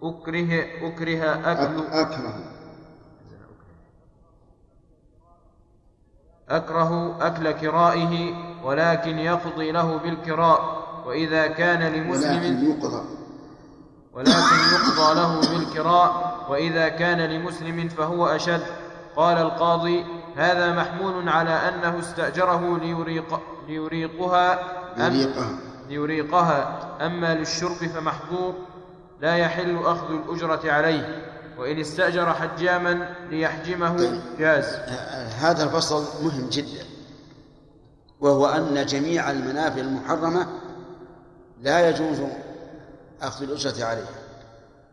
أكره 0.06 0.64
أكره 0.88 1.52
أكل 1.52 1.82
أكره. 1.92 2.34
أكره 6.50 7.18
أكل 7.28 7.52
كرائه 7.52 8.34
ولكن 8.64 9.20
يقضي 9.20 9.72
له 9.72 9.98
بالكراء 9.98 10.86
وإذا 11.06 11.48
كان 11.48 11.94
لمسلم 11.94 12.42
ولكن 12.44 12.66
يقضى. 12.66 13.06
ولكن 14.14 14.58
يقضى 14.74 15.16
له 15.16 15.42
بالكراء 15.42 16.46
وإذا 16.50 16.90
كان 16.90 17.22
لمسلم 17.22 17.88
فهو 17.88 18.28
أشد. 18.28 18.66
قال 19.16 19.38
القاضي 19.38 20.06
هذا 20.36 20.76
محمول 20.76 21.30
على 21.30 21.50
أنه 21.50 22.00
استأجره 22.00 22.78
ليريق 22.78 23.40
ليريقها. 23.68 24.54
أم 25.08 25.14
يريقها 25.14 25.50
ليريقها. 25.90 26.80
أما 27.06 27.36
للشرب 27.36 27.90
فمحظور. 27.96 28.54
لا 29.22 29.38
يحل 29.38 29.78
أخذ 29.86 30.12
الأجرة 30.12 30.72
عليه 30.72 31.26
وإن 31.58 31.80
استأجر 31.80 32.34
حجاما 32.34 33.16
ليحجمه 33.30 34.22
جاز. 34.40 34.66
هذا 35.40 35.64
الفصل 35.64 36.26
مهم 36.26 36.50
جدا 36.50 36.86
وهو 38.20 38.46
أن 38.46 38.86
جميع 38.86 39.32
المنافع 39.32 39.82
المحرمة 39.82 40.48
لا 41.62 41.90
يجوز 41.90 42.18
أخذ 43.22 43.44
الأجرة 43.44 43.86
عليها 43.86 44.06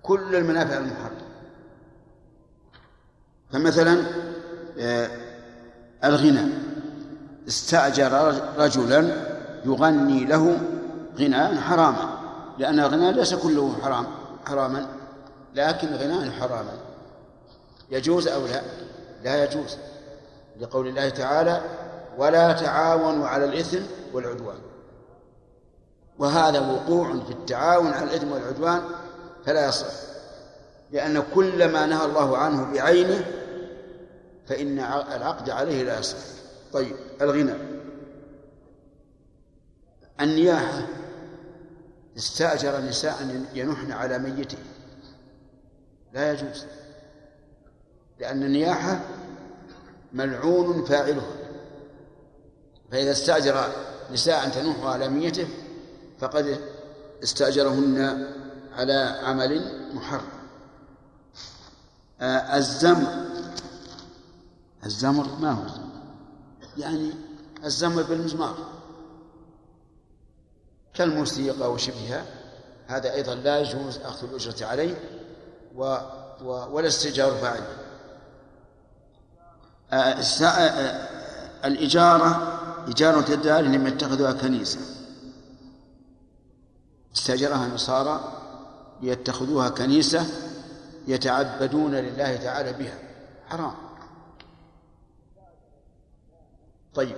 كل 0.03 0.37
المنافع 0.37 0.79
المحرمة. 0.79 1.23
فمثلا 3.53 4.03
آه، 4.79 5.11
الغنى. 6.05 6.53
استأجر 7.49 8.43
رجلا 8.59 9.33
يغني 9.65 10.25
له 10.25 10.61
غناء 11.19 11.57
حراما. 11.57 12.12
لأن 12.63 12.81
الغناء 12.81 13.13
ليس 13.13 13.35
كله 13.35 13.75
حرام 13.83 14.07
حراما 14.47 14.87
لكن 15.55 15.89
غناء 15.95 16.31
حراما. 16.31 16.73
يجوز 17.91 18.29
أو 18.29 18.47
لا؟ 18.47 18.63
لا 19.25 19.45
يجوز. 19.45 19.77
لقول 20.61 20.89
الله 20.89 21.09
تعالى 21.09 21.61
ولا 22.19 22.53
تعاونوا 22.53 23.29
على 23.29 23.45
الإثم 23.45 23.83
والعدوان. 24.13 24.59
وهذا 26.19 26.61
وقوع 26.61 27.13
في 27.13 27.31
التعاون 27.31 27.93
على 27.93 28.05
الإثم 28.05 28.33
والعدوان 28.33 28.83
فلا 29.47 29.69
يصح 29.69 29.93
لأن 30.93 31.23
كل 31.35 31.73
ما 31.73 31.87
نهى 31.87 32.05
الله 32.05 32.39
عنه 32.39 32.73
بعينه 32.73 33.25
فإن 34.47 34.79
العقد 35.17 35.51
عليه 35.51 35.83
لا 35.83 35.99
يصح. 35.99 36.19
طيب 36.73 36.97
الغنى. 37.21 37.55
النياحة. 40.21 41.02
استأجر 42.17 42.81
نساء 42.81 43.47
ينحن 43.55 43.93
على 43.93 44.19
ميته. 44.19 44.59
لا 46.13 46.33
يجوز 46.33 46.65
لأن 48.21 48.43
النياحة 48.43 49.01
ملعون 50.13 50.85
فاعلها 50.85 51.33
فإذا 52.93 53.11
استأجر 53.13 53.73
نساء 54.13 54.49
تنوح 54.49 54.85
على 54.85 55.09
ميته 55.09 55.49
فقد 56.19 56.59
استأجرهن 57.23 58.29
على 58.73 59.21
عمل 59.23 59.73
محرم. 59.95 60.29
آه، 62.21 62.57
الزمر 62.57 63.27
الزمر 64.85 65.27
ما 65.41 65.51
هو؟ 65.51 65.63
الزمر؟ 65.63 65.89
يعني 66.77 67.11
الزمر 67.65 68.03
بالمزمار. 68.03 68.57
كالموسيقى 70.95 71.73
وشبهها. 71.73 72.25
هذا 72.87 73.13
أيضا 73.15 73.35
لا 73.35 73.59
يجوز 73.59 73.99
أخذ 73.99 74.29
الأجرة 74.29 74.67
عليه 74.67 74.95
و 75.77 75.97
و 76.45 76.67
ولا 76.71 76.89
استئجار 76.89 77.31
فاعله 77.35 77.67
آه، 79.93 80.19
الس- 80.19 80.43
آه، 80.43 81.09
الإجارة 81.65 82.59
إجارة 82.89 83.35
الدار 83.35 83.61
لم 83.61 83.87
يتخذوها 83.87 84.33
كنيسة. 84.33 84.79
استأجرها 87.17 87.67
النصارى 87.67 88.33
ليتخذوها 89.03 89.69
كنيسة 89.69 90.27
يتعبدون 91.09 91.95
لله 91.95 92.37
تعالى 92.37 92.73
بها. 92.73 92.99
حرام. 93.49 93.75
طيب 96.95 97.17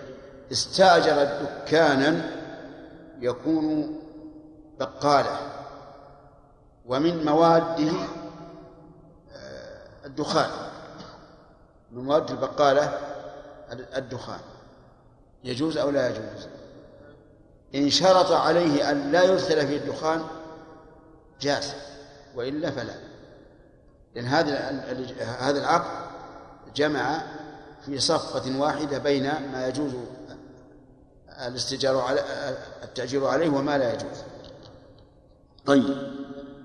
استأجر 0.52 1.24
دكانا 1.44 2.30
يكون 3.20 3.98
بقالة. 4.80 5.38
ومن 6.86 7.24
مواده 7.24 7.92
آه، 9.32 10.06
الدخان. 10.06 10.50
من 11.92 12.04
مواد 12.04 12.30
البقالة 12.30 12.98
الدخان. 13.72 14.40
يجوز 15.44 15.76
أو 15.76 15.90
لا 15.90 16.08
يجوز؟ 16.08 16.48
إن 17.74 17.90
شرط 17.90 18.32
عليه 18.32 18.90
أن 18.90 19.12
لا 19.12 19.22
يرسل 19.22 19.66
فيه 19.66 19.76
الدخان 19.76 20.22
جاز 21.40 21.74
وإلا 22.34 22.70
فلا. 22.70 22.94
لأن 24.14 24.24
هذا 24.24 24.70
هذا 25.40 25.58
العقد 25.58 26.04
جمع 26.76 27.22
في 27.86 27.98
صفقة 27.98 28.60
واحدة 28.60 28.98
بين 28.98 29.24
ما 29.52 29.66
يجوز 29.68 29.92
الاستجار 31.38 32.00
على 32.00 32.20
التأجير 32.82 33.26
عليه 33.26 33.48
وما 33.48 33.78
لا 33.78 33.94
يجوز. 33.94 34.18
طيب. 35.66 36.14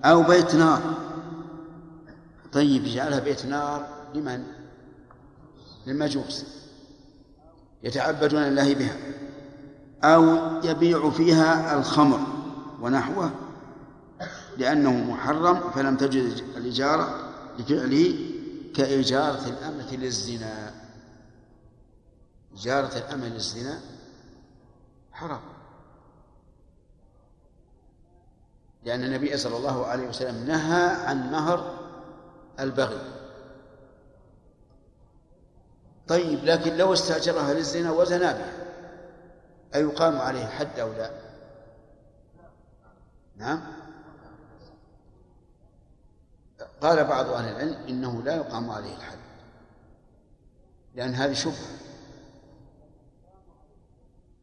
أو 0.06 0.24
بيت 0.24 0.56
نار. 0.56 0.82
طيب 2.52 2.86
يجعلها 2.86 3.20
بيت 3.20 3.46
نار 3.46 3.88
لمن؟ 4.14 4.44
للمجوس. 5.88 6.46
يتعبدون 7.84 8.42
لله 8.44 8.74
بها. 8.74 8.98
أو 10.04 10.38
يبيع 10.64 11.10
فيها 11.10 11.80
الخمر 11.80 12.20
ونحوه 12.82 13.32
لأنه 14.58 14.92
محرم 14.92 15.70
فلم 15.72 15.98
تجد 15.98 16.44
الإجارة 16.58 17.34
لفعله 17.60 18.16
كإجارة 18.76 19.48
الأمة 19.48 19.96
للزنا. 19.96 20.74
إجارة 22.54 22.98
الأمة 22.98 23.28
للزنا. 23.28 23.80
حرام. 25.20 25.42
لأن 28.84 29.04
النبي 29.04 29.38
صلى 29.38 29.58
الله 29.58 29.86
عليه 29.86 30.08
وسلم 30.08 30.48
نهى 30.48 31.06
عن 31.06 31.32
مهر 31.32 31.80
البغي. 32.60 33.02
طيب 36.08 36.44
لكن 36.44 36.78
لو 36.78 36.94
استأجرها 36.94 37.54
للزنا 37.54 37.92
وزنا 37.92 38.32
بها 38.32 38.54
أيقام 39.76 40.18
عليه 40.18 40.46
حد 40.46 40.80
أو 40.80 40.94
لا؟ 40.94 41.12
نعم. 43.38 43.62
قال 46.82 47.06
بعض 47.06 47.30
أهل 47.30 47.50
العلم 47.50 47.88
إنه 47.88 48.24
لا 48.24 48.36
يقام 48.36 48.70
عليه 48.70 48.96
الحد 48.96 49.18
لأن 50.96 51.14
هذه 51.14 51.34
شبهة. 51.34 51.89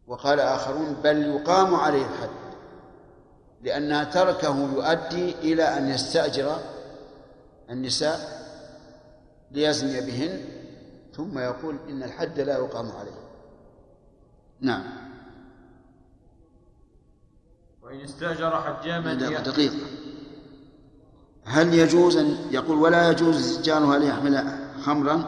وقال 0.07 0.41
آخرون 0.41 0.97
بل 1.05 1.23
يقام 1.23 1.75
عليه 1.75 2.03
الحد 2.07 2.29
لأن 3.63 4.11
تركه 4.11 4.73
يؤدي 4.75 5.33
إلى 5.33 5.63
أن 5.63 5.89
يستأجر 5.89 6.59
النساء 7.71 8.37
ليزني 9.51 10.01
بهن 10.01 10.45
ثم 11.17 11.39
يقول 11.39 11.77
إن 11.89 12.03
الحد 12.03 12.41
لا 12.41 12.59
يقام 12.59 12.91
عليه. 13.01 13.27
نعم. 14.61 14.83
وإن 17.83 18.01
استأجر 18.01 18.63
حجاما 18.63 19.15
دقيقة 19.15 19.87
هل 21.45 21.75
يجوز 21.75 22.17
أن 22.17 22.37
يقول 22.51 22.79
ولا 22.79 23.11
يجوز 23.11 23.61
جارها 23.61 23.99
ليحمل 23.99 24.59
خمرا 24.83 25.25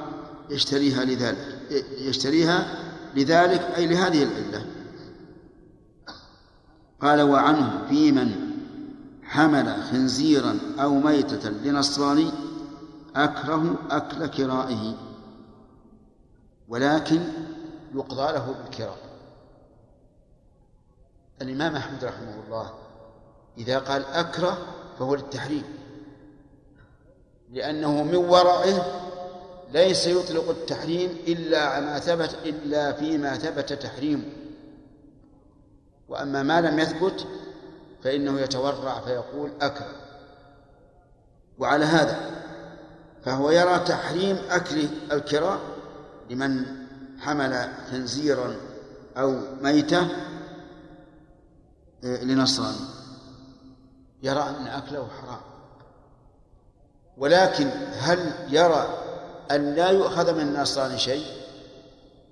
يشتريها 0.50 1.04
لذلك 1.04 1.58
يشتريها 1.98 2.87
لذلك 3.18 3.60
أي 3.60 3.86
لهذه 3.86 4.22
العلة. 4.22 4.66
قال 7.00 7.22
وعنه 7.22 7.86
في 7.88 8.12
من 8.12 8.48
حمل 9.22 9.82
خنزيرا 9.82 10.58
أو 10.80 10.94
ميتة 10.94 11.50
لنصراني 11.50 12.30
أكره 13.16 13.74
أكل 13.90 14.26
كرائه 14.26 14.94
ولكن 16.68 17.20
يقضى 17.94 18.32
له 18.32 18.54
بالكراء 18.62 18.98
الإمام 21.42 21.76
أحمد 21.76 22.04
رحمه 22.04 22.34
الله 22.46 22.72
إذا 23.58 23.78
قال 23.78 24.04
أكره 24.04 24.58
فهو 24.98 25.14
للتحريم 25.14 25.64
لأنه 27.50 28.02
من 28.02 28.16
ورعه 28.16 29.07
ليس 29.72 30.06
يطلق 30.06 30.48
التحريم 30.50 31.16
إلا 31.28 31.80
ما 31.80 31.98
ثبت 31.98 32.36
إلا 32.44 32.92
فيما 32.92 33.38
ثبت 33.38 33.72
تحريمه 33.72 34.24
وأما 36.08 36.42
ما 36.42 36.60
لم 36.60 36.78
يثبت 36.78 37.26
فإنه 38.04 38.40
يتورع 38.40 39.00
فيقول 39.00 39.50
أكره. 39.60 39.94
وعلى 41.58 41.84
هذا 41.84 42.30
فهو 43.24 43.50
يرى 43.50 43.78
تحريم 43.78 44.38
أكل 44.50 44.88
الكراء 45.12 45.60
لمن 46.30 46.64
حمل 47.20 47.68
خنزيرا 47.90 48.56
أو 49.16 49.40
ميتة 49.62 50.08
لنصراني 52.02 52.86
يرى 54.22 54.42
أن 54.42 54.66
أكله 54.66 55.08
حرام. 55.08 55.40
ولكن 57.16 57.70
هل 57.98 58.32
يرى 58.48 59.07
أن 59.50 59.74
لا 59.74 59.90
يؤخذ 59.90 60.34
من 60.34 60.40
النصراني 60.40 60.98
شيء 60.98 61.26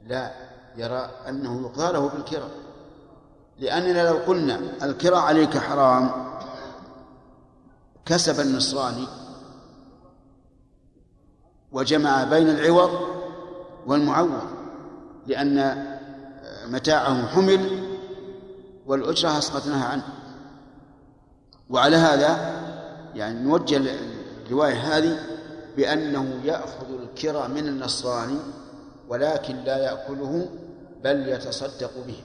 لا 0.06 0.32
يرى 0.76 1.10
أنه 1.28 1.60
يقضى 1.60 1.92
له 1.92 2.08
بالكرة 2.08 2.50
لأننا 3.58 4.08
لو 4.08 4.16
قلنا 4.16 4.60
الكرة 4.82 5.16
عليك 5.16 5.58
حرام 5.58 6.10
كسب 8.06 8.40
النصراني 8.40 9.06
وجمع 11.72 12.24
بين 12.24 12.48
العوض 12.48 12.90
والمعوض 13.86 14.42
لأن 15.26 15.86
متاعه 16.66 17.26
حمل 17.26 17.86
والأجرة 18.86 19.38
أسقطناها 19.38 19.84
عنه. 19.84 20.08
وعلى 21.70 21.96
هذا 21.96 22.62
يعني 23.14 23.40
نوجه 23.40 23.82
الرواية 24.46 24.74
هذه 24.74 25.18
بأنه 25.76 26.40
يأخذ 26.44 27.00
الكرى 27.02 27.48
من 27.48 27.68
النصراني 27.68 28.38
ولكن 29.08 29.56
لا 29.56 29.76
يأكله 29.76 30.48
بل 31.04 31.28
يتصدق 31.28 31.90
به. 32.06 32.22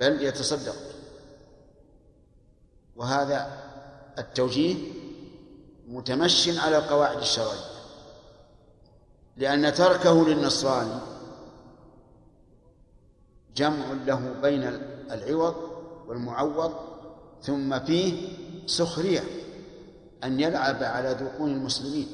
بل 0.00 0.22
يتصدق 0.22 0.76
وهذا 2.96 3.62
التوجيه 4.18 4.76
متمش 5.88 6.58
على 6.58 6.78
القواعد 6.78 7.18
الشرعية. 7.18 7.66
لأن 9.36 9.74
تركه 9.74 10.28
للنصراني 10.28 11.00
جمع 13.56 13.92
له 14.06 14.34
بين 14.42 14.62
العوض 15.10 15.54
والمعوض 16.08 16.72
ثم 17.42 17.78
فيه 17.80 18.28
سخرية. 18.66 19.22
أن 20.24 20.40
يلعب 20.40 20.82
على 20.82 21.10
ذقون 21.10 21.50
المسلمين. 21.50 22.08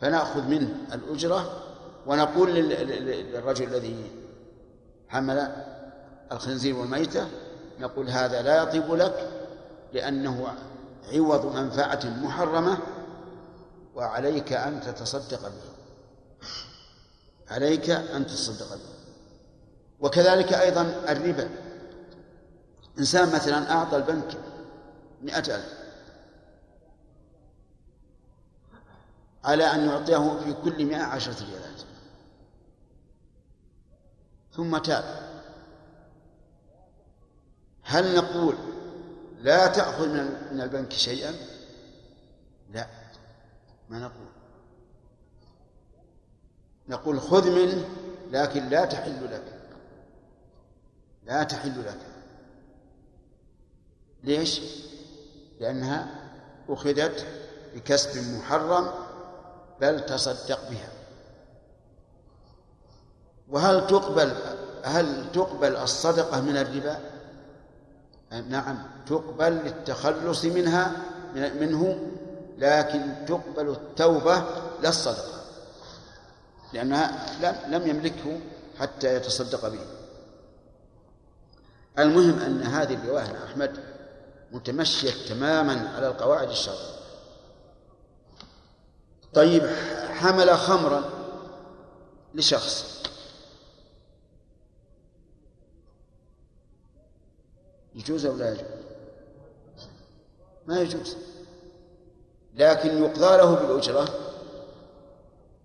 فنأخذ 0.00 0.48
منه 0.48 0.74
الأجرة 0.92 1.62
ونقول 2.06 2.54
للرجل 2.54 3.64
الذي 3.64 4.10
حمل 5.08 5.52
الخنزير 6.32 6.76
والميتة 6.76 7.28
نقول 7.80 8.10
هذا 8.10 8.42
لا 8.42 8.62
يطيب 8.62 8.92
لك 8.92 9.30
لأنه 9.92 10.54
عوض 11.12 11.56
منفعة 11.56 12.00
محرمة 12.04 12.78
وعليك 13.94 14.52
أن 14.52 14.80
تتصدق 14.80 15.42
به. 15.42 15.72
عليك 17.50 17.90
أن 17.90 18.26
تتصدق 18.26 18.74
به. 18.74 18.98
وكذلك 20.00 20.52
أيضا 20.52 20.82
الربا. 21.08 21.48
إنسان 22.98 23.34
مثلا 23.34 23.72
أعطى 23.72 23.96
البنك 23.96 24.36
مئة 25.22 25.38
ألف. 25.56 25.77
على 29.48 29.64
أن 29.64 29.88
يعطيه 29.88 30.40
في 30.44 30.52
كل 30.52 30.84
مئة 30.84 31.02
عشرة 31.02 31.44
ريالات. 31.44 31.80
ثم 34.52 34.78
تاب. 34.78 35.04
هل 37.82 38.16
نقول 38.16 38.54
لا 39.38 39.66
تأخذ 39.66 40.08
من 40.52 40.60
البنك 40.60 40.92
شيئا؟ 40.92 41.34
لا 42.70 42.86
ما 43.88 43.98
نقول. 43.98 44.28
نقول 46.88 47.20
خذ 47.20 47.50
منه 47.50 47.88
لكن 48.30 48.68
لا 48.68 48.84
تحل 48.84 49.24
لك. 49.24 49.60
لا 51.24 51.42
تحل 51.42 51.84
لك. 51.86 52.00
ليش؟ 54.24 54.60
لأنها 55.60 56.30
أخذت 56.68 57.26
بكسب 57.74 58.38
محرم 58.38 59.07
بل 59.80 60.06
تصدق 60.06 60.70
بها. 60.70 60.88
وهل 63.48 63.86
تقبل 63.86 64.32
هل 64.84 65.32
تقبل 65.32 65.76
الصدقة 65.76 66.40
من 66.40 66.56
الربا؟ 66.56 66.98
نعم 68.48 68.82
تقبل 69.06 69.52
للتخلص 69.52 70.44
منها 70.44 70.92
منه 71.34 71.98
لكن 72.58 73.12
تقبل 73.26 73.70
التوبة 73.70 74.44
لا 74.82 74.88
الصدقة 74.88 75.38
لأنها 76.72 77.26
لم 77.68 77.86
يملكه 77.86 78.40
حتى 78.78 79.14
يتصدق 79.14 79.68
به. 79.68 79.80
المهم 81.98 82.38
أن 82.38 82.62
هذه 82.62 82.94
الرواية 82.94 83.44
أحمد 83.44 83.78
متمشية 84.52 85.28
تماما 85.28 85.92
على 85.96 86.08
القواعد 86.08 86.48
الشرعية. 86.48 86.97
طيب 89.34 89.66
حمل 90.10 90.56
خمرا 90.58 91.10
لشخص. 92.34 93.02
يجوز 97.94 98.26
أو 98.26 98.36
لا 98.36 98.50
يجوز؟ 98.50 98.64
ما 100.66 100.80
يجوز. 100.80 101.16
لكن 102.54 103.02
يقضى 103.02 103.36
له 103.36 103.54
بالأجرة 103.54 104.08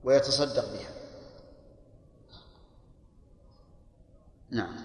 ويتصدق 0.03 0.73
بها. 0.73 0.93
نعم. 4.49 4.75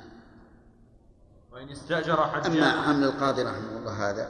وإن 1.52 1.70
استأجر 1.70 2.26
حجاج 2.26 2.56
أما 2.56 2.82
حمل 2.82 3.04
القاضي 3.04 3.42
رحمه 3.42 3.78
الله 3.78 4.10
هذا 4.10 4.28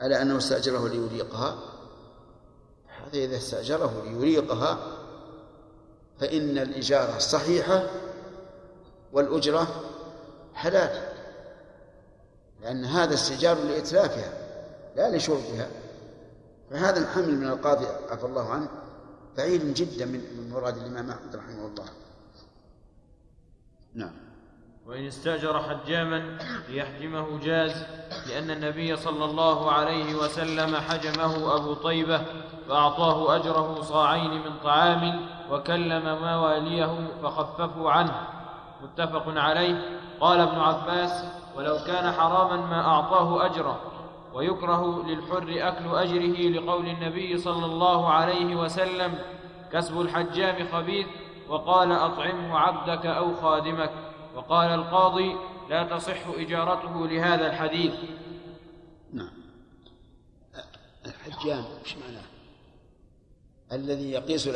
على 0.00 0.22
أنه 0.22 0.38
استأجره 0.38 0.88
ليريقها 0.88 1.73
هذا 3.14 3.24
إذا 3.24 3.36
استأجره 3.36 4.02
ليريقها 4.04 4.78
فإن 6.20 6.58
الإجارة 6.58 7.18
صحيحة 7.18 7.90
والأجرة 9.12 9.66
حلال 10.54 11.08
لأن 12.62 12.84
هذا 12.84 13.14
استئجار 13.14 13.56
لإتلافها 13.56 14.32
لا 14.96 15.16
لشربها. 15.16 15.68
فهذا 16.70 16.98
الحمل 16.98 17.34
من 17.34 17.46
القاضي 17.46 17.86
عفى 18.10 18.24
الله 18.24 18.50
عنه 18.50 18.68
بعيد 19.36 19.74
جدا 19.74 20.04
من 20.04 20.50
مراد 20.50 20.76
الإمام 20.76 21.10
أحمد 21.10 21.36
رحمه 21.36 21.66
الله. 21.66 21.86
نعم. 23.94 24.23
وإن 24.86 25.06
استأجر 25.06 25.62
حجاما 25.62 26.38
ليحجمه 26.68 27.38
جاز 27.42 27.86
لأن 28.28 28.50
النبي 28.50 28.96
صلى 28.96 29.24
الله 29.24 29.72
عليه 29.72 30.14
وسلم 30.14 30.76
حجمه 30.76 31.56
أبو 31.56 31.74
طيبة 31.74 32.20
فأعطاه 32.68 33.36
أجره 33.36 33.80
صاعين 33.80 34.30
من 34.30 34.50
طعام 34.64 35.26
وكلم 35.50 36.18
مواليه 36.22 37.08
فخففوا 37.22 37.90
عنه. 37.90 38.14
متفق 38.82 39.24
عليه. 39.26 40.00
قال 40.20 40.40
ابن 40.40 40.60
عباس 40.60 41.24
ولو 41.56 41.76
كان 41.86 42.12
حراما 42.12 42.56
ما 42.56 42.86
أعطاه 42.86 43.46
أجره 43.46 43.80
ويكره 44.34 45.04
للحر 45.06 45.68
أكل 45.68 45.96
أجره 45.98 46.48
لقول 46.60 46.86
النبي 46.86 47.38
صلى 47.38 47.66
الله 47.66 48.08
عليه 48.12 48.56
وسلم 48.56 49.18
كسب 49.72 50.00
الحجام 50.00 50.68
خبيث 50.72 51.06
وقال 51.48 51.92
أطعمه 51.92 52.58
عبدك 52.58 53.06
أو 53.06 53.34
خادمك 53.34 53.90
وقال 54.34 54.68
القاضي 54.68 55.36
لا 55.68 55.96
تصح 55.96 56.26
إجارته 56.26 57.08
لهذا 57.08 57.46
الحديث. 57.46 57.94
نعم. 59.12 59.32
الحجام 61.06 61.64
إيش 61.84 61.96
معناه؟ 61.96 62.24
الذي 63.72 64.10
يقيس 64.10 64.48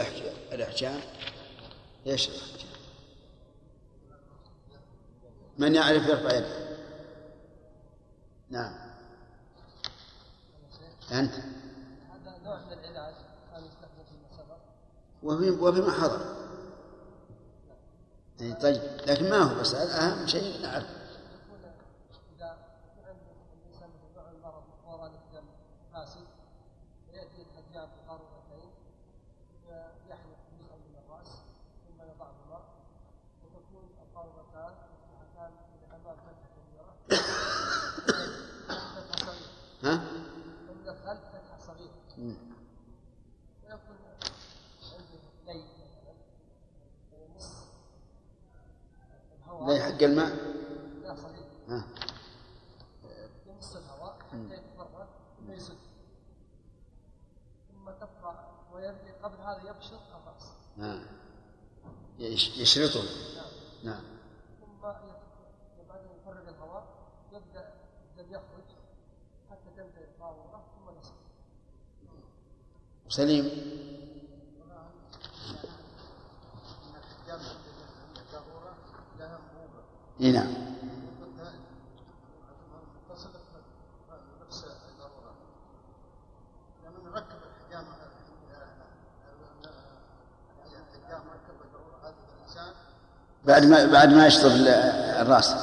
الأحجام 0.52 1.00
إيش 2.06 2.28
الأحجام؟ 2.28 2.68
من 5.58 5.74
يعرف 5.74 6.08
يرفع 6.08 6.36
يده؟ 6.36 6.78
نعم. 8.50 8.74
أنت. 11.12 11.34
هذا 11.34 12.38
نوع 12.44 12.60
طيب 18.38 18.80
لكن 19.06 19.30
ما 19.30 19.36
هو 19.36 19.60
بس 19.60 19.74
أهم 19.74 20.26
شيء 20.26 20.62
نعرف 20.62 20.84
يكون 20.84 21.60
اذا 22.36 22.58
عند 23.06 23.16
الانسان 23.64 23.88
مثل 23.88 24.14
نوع 24.16 24.30
المرض 24.30 24.62
فوران 24.84 25.10
الدم 25.10 25.46
فاسد 25.94 26.26
فياتي 27.10 27.42
الحجام 27.42 27.88
بقارورتين 28.06 28.70
يحلق 30.10 30.38
جزءا 30.58 30.76
من 30.76 30.94
الراس 31.06 31.28
ثم 31.88 32.02
يضعهما 32.02 32.60
وتكون 33.44 33.84
القارورتان 34.02 34.72
مفتوحتان 34.92 35.52
للامام 35.74 36.16
فتحه 36.16 36.48
كبيره 36.56 36.94
فتحه 38.68 39.16
صغيره 39.26 39.50
ها؟ 39.84 39.94
ومن 40.70 40.88
الخلف 40.88 41.20
فتحه 41.32 41.58
صغيره 41.66 41.94
مم. 42.18 42.36
ويكون 43.64 43.96
عنده 44.92 45.52
لي 45.52 45.64
مثلا 45.64 46.14
نصف 47.36 47.64
لا 49.60 49.76
الهواء 49.76 49.87
حق 49.98 50.02
الماء؟ 50.04 50.30
لا 51.02 51.14
صغير 51.14 51.44
ها. 51.68 51.84
يمص 53.46 53.76
الهواء 53.76 54.18
حتى 54.30 54.54
يتفرغ 54.54 55.06
ثم 55.38 55.52
يسد 55.52 55.78
ثم 57.72 57.90
تبقى 57.90 58.44
ويبدي 58.72 59.10
قبل 59.22 59.36
هذا 59.36 59.70
يبشر 59.70 59.98
الرأس. 60.14 60.52
يش- 62.18 62.58
يشرطه. 62.58 63.02
نعم. 63.84 64.02
ثم 64.60 64.86
يت- 64.86 65.18
بعد 65.88 66.00
أن 66.00 66.10
يفرغ 66.20 66.48
الهواء 66.48 66.86
يبدأ 67.32 67.72
الدم 68.18 68.34
يخرج 68.34 68.64
حتى 69.50 69.70
تنتهي 69.76 70.04
القاروره 70.04 70.64
ثم 70.74 70.98
نصف 70.98 71.14
سليم 73.08 73.44
ان 73.44 73.50
الحجام 73.50 74.20
عند 74.48 74.58
الضروره 74.58 74.74
لها 74.78 74.96
انبوبه 74.96 74.98
اي 74.98 75.18
نعم 75.18 75.18
وقلنا 75.18 75.38
متصلة 76.18 76.38
بنفس 76.48 76.48
الضروره 76.78 76.78
لما 76.78 76.94
نركب 76.94 76.96
الحجام 76.96 77.40
على 77.40 77.52
الحجام 77.52 77.88
ركب 78.16 78.34
الضروره 78.34 78.74
هذه 92.04 92.14
الانسان 92.36 92.72
بعد 93.44 93.64
ما 93.64 93.92
بعد 93.92 94.08
ما 94.08 94.26
يشطب 94.26 94.46
ال- 94.50 94.68
الرأس. 95.22 95.54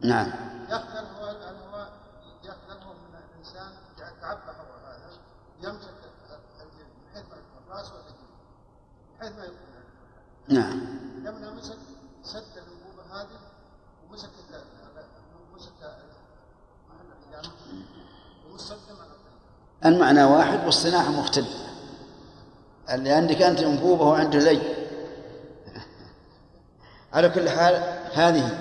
نعم 0.00 0.26
ياخذ 0.70 0.96
الهواء 0.96 1.30
الهواء 1.50 1.92
ياخذ 2.44 2.70
الهواء 2.70 2.96
من 2.96 3.14
الانسان 3.14 3.72
تعبى 4.20 4.40
هواء 4.58 4.80
هذا 4.84 5.10
يمسك 5.62 5.88
الجلد 6.60 6.86
من 6.86 7.14
حيث 7.14 7.24
ما 7.30 7.36
يكون 7.36 7.62
الراس 7.68 7.92
والجلد 7.92 8.16
من 9.10 9.20
حيث 9.20 9.32
ما 9.38 9.44
يكون 9.44 9.66
نعم 10.48 10.80
لما 11.24 11.50
مسك 11.54 11.78
سد 12.22 12.58
الانبوبه 12.58 13.02
هذه 13.20 13.38
ومسك 14.08 14.30
ال- 14.50 14.64
ومسك 15.52 15.72
محل 16.88 17.06
الحجامه 17.12 17.54
ومسدم 18.50 18.96
على 19.00 19.10
الطريق 19.10 19.86
المعنى 19.86 20.24
واحد 20.76 20.86
والصناعة 20.86 21.20
مختلفة 21.20 21.66
اللي 22.90 23.10
عندك 23.10 23.42
أنت 23.42 23.60
أنبوبة 23.60 24.04
وعنده 24.04 24.38
لي 24.38 24.60
على 27.12 27.28
كل 27.28 27.48
حال 27.48 27.74
هذه 28.12 28.58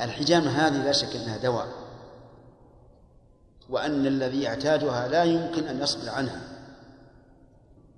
الحجامة 0.00 0.50
هذه 0.50 0.84
لا 0.84 0.92
شك 0.92 1.16
أنها 1.16 1.36
دواء. 1.36 1.68
وأن 3.70 4.06
الذي 4.06 4.42
يعتادها 4.42 5.08
لا 5.08 5.24
يمكن 5.24 5.68
أن 5.68 5.82
يصبر 5.82 6.10
عنها. 6.10 6.40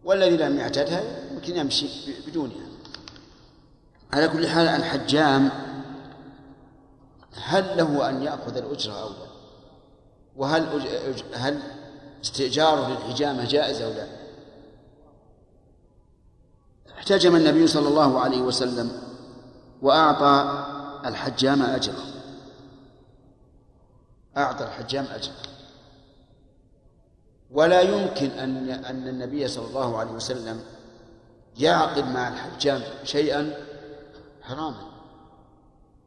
والذي 0.05 0.37
لم 0.37 0.59
يعتادها 0.59 1.03
يمكن 1.33 1.57
يمشي 1.57 1.87
بدونها. 2.27 2.67
على 4.13 4.29
كل 4.29 4.49
حال 4.49 4.69
الحجام 4.69 5.51
هل 7.35 7.77
له 7.77 8.09
أن 8.09 8.23
يأخذ 8.23 8.57
الأجرة 8.57 9.03
أو 9.03 9.09
لا؟ 9.09 9.33
وهل 10.37 10.67
هل 11.35 11.59
استئجاره 12.23 12.89
للحجامة 12.89 13.45
جائز 13.45 13.83
أو 13.83 13.91
لا؟ 13.91 14.07
احتجم 16.99 17.37
النبي 17.37 17.67
صلى 17.67 17.89
الله 17.89 18.21
عليه 18.21 18.43
وسلم 18.43 19.03
وأعطى 19.83 20.65
الحجام 21.07 21.63
أجره 21.63 22.05
أعطى 24.37 24.65
الحجام 24.65 25.05
أجره 25.05 25.53
ولا 27.51 27.81
يمكن 27.81 28.31
أن 28.31 28.69
أن 28.71 29.09
النبي 29.09 29.49
صلى 29.49 29.67
الله 29.67 29.99
عليه 29.99 30.11
وسلم 30.11 30.61
يعقد 31.59 32.05
مع 32.05 32.29
الحجام 32.29 32.83
شيئا 33.05 33.55
حراما. 34.43 34.93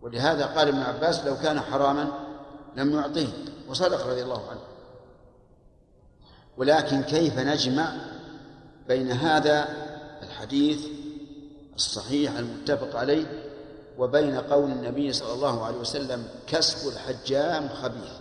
ولهذا 0.01 0.45
قال 0.45 0.67
ابن 0.67 0.79
عباس 0.79 1.25
لو 1.25 1.35
كان 1.35 1.59
حراما 1.59 2.11
لم 2.75 2.91
يعطيه. 2.91 3.27
وصدق 3.69 4.07
رضي 4.07 4.23
الله 4.23 4.49
عنه. 4.49 4.74
ولكن 6.57 7.01
كيف 7.03 7.39
نجمع 7.39 7.93
بين 8.87 9.11
هذا 9.11 9.67
الحديث 10.23 10.87
الصحيح 11.75 12.37
المتفق 12.37 12.99
عليه 12.99 13.25
وبين 13.97 14.35
قول 14.37 14.71
النبي 14.71 15.13
صلى 15.13 15.33
الله 15.33 15.65
عليه 15.65 15.77
وسلم 15.77 16.27
كسب 16.47 16.87
الحجام 16.87 17.69
خبيث؟ 17.69 18.11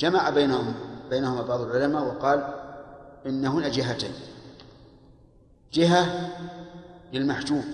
جمع 0.00 0.30
بينهم 0.30 0.74
بينهما 1.10 1.42
بعض 1.42 1.60
العلماء 1.60 2.04
وقال 2.04 2.54
إن 3.26 3.46
هنا 3.46 3.68
جهتين. 3.68 4.12
جهة 5.72 6.30
للمحجوب. 7.12 7.64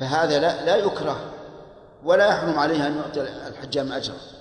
فهذا 0.00 0.38
لا 0.38 0.64
لا 0.64 0.76
يكره 0.76 1.30
ولا 2.04 2.26
يحرم 2.26 2.58
عليه 2.58 2.86
أن 2.86 2.96
يعطي 2.96 3.20
الحجام 3.48 3.92
أجرا. 3.92 4.33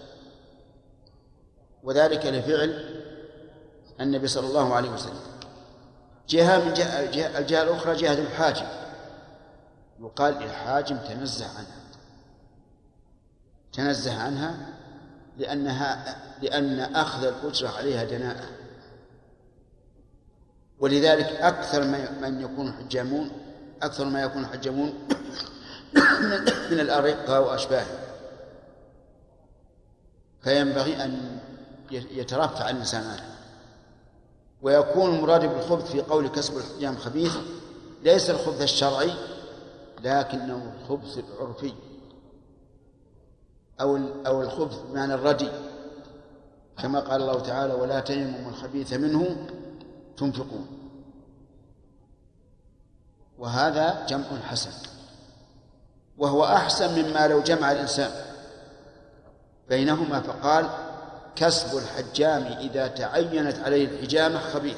وذلك 1.84 2.26
لفعل 2.26 3.03
النبي 4.01 4.27
صلى 4.27 4.47
الله 4.47 4.76
عليه 4.76 4.89
وسلم. 4.89 5.19
جهة 6.30 6.65
من 6.65 6.73
جهة 6.73 7.39
الجهة 7.39 7.64
الأخرى 7.64 7.95
جهة 7.95 8.14
الحاجم. 8.14 8.65
يقال 9.99 10.34
للحاجم 10.34 10.97
تنزه 10.97 11.45
عنها. 11.45 11.84
تنزه 13.73 14.22
عنها 14.22 14.55
لأنها 15.38 16.15
لأن 16.41 16.80
أخذ 16.80 17.26
الأجرة 17.26 17.69
عليها 17.69 18.03
دناءة. 18.03 18.49
ولذلك 20.80 21.26
أكثر 21.26 21.84
من 22.22 22.41
يكون 22.41 22.73
حجامون 22.73 23.31
أكثر 23.81 24.05
ما 24.05 24.22
يكون 24.22 24.45
حجامون 24.45 24.93
من 26.72 26.80
الأرقة 26.80 27.39
وأشباهه 27.39 27.99
فينبغي 30.41 31.03
أن 31.03 31.32
يترفع 31.94 32.70
الإنسان 32.70 33.03
عنه 33.03 33.34
ويكون 34.61 35.15
المراد 35.15 35.45
بالخبث 35.45 35.91
في 35.91 36.02
قول 36.02 36.28
كسب 36.28 36.57
الحجام 36.57 36.98
خبيث 36.98 37.36
ليس 38.03 38.30
الخبث 38.30 38.61
الشرعي 38.61 39.14
لكنه 40.03 40.74
الخبث 40.82 41.18
العرفي. 41.18 41.74
أو 43.82 43.99
أو 44.28 44.41
الخبث 44.41 44.78
بمعنى 44.78 45.14
الردي. 45.14 45.49
كما 46.78 46.99
قال 46.99 47.22
الله 47.22 47.40
تعالى 47.40 47.74
ولا 47.74 47.99
تيمموا 47.99 48.52
الخبيث 48.52 48.94
منه 48.94 49.48
تنفقون. 50.18 50.68
وهذا 53.40 54.06
جمع 54.06 54.40
حسن. 54.49 54.72
وهو 56.18 56.45
أحسن 56.45 57.03
مما 57.03 57.28
لو 57.28 57.41
جمع 57.41 57.72
الإنسان 57.72 58.11
بينهما 59.70 60.20
فقال 60.20 60.70
كسب 61.35 61.77
الحجام 61.77 62.43
إذا 62.43 62.88
تعينت 62.88 63.60
عليه 63.60 63.85
الحجامة 63.85 64.39
خبيث. 64.39 64.77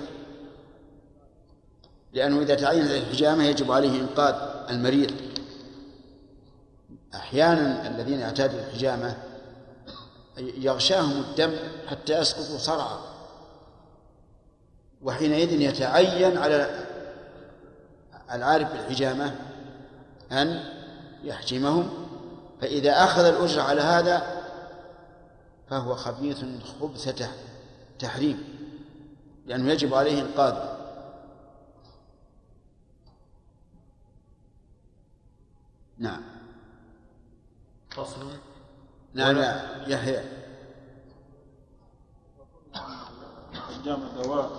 لأنه 2.14 2.42
إذا 2.42 2.56
تعينت 2.56 2.90
عليه 2.90 3.00
الحجامة 3.00 3.44
يجب 3.44 3.72
عليه 3.72 4.02
إنقاذ 4.02 4.36
المريض. 4.70 5.12
أحيانا 7.16 7.88
الذين 7.88 8.22
اعتادوا 8.22 8.60
الحجامة 8.60 9.18
يغشاهم 10.38 11.12
الدم 11.12 11.56
حتى 11.88 12.20
يسقطوا 12.20 12.58
صرعا. 12.58 13.00
وحينئذ 15.02 15.62
يتعين 15.62 16.38
على 16.38 16.86
العارف 18.32 18.72
بالحجامة 18.72 19.36
أن 20.32 20.64
يحجمهم. 21.24 21.90
فإذا 22.62 23.04
أخذ 23.04 23.26
الأجر 23.26 23.62
على 23.62 23.82
هذا 23.82 24.35
فهو 25.70 25.96
خبيث 25.96 26.46
خبث 26.82 27.24
تحريم 28.00 28.44
لأنه 29.46 29.72
يجب 29.72 29.94
عليه 29.94 30.22
إنقاذه. 30.22 30.76
نعم. 35.98 36.22
فصل. 37.90 38.32
نعم 39.14 39.36
لا 39.36 39.88
يحيى. 39.88 40.24
جامع 43.86 44.08
دواء 44.24 44.52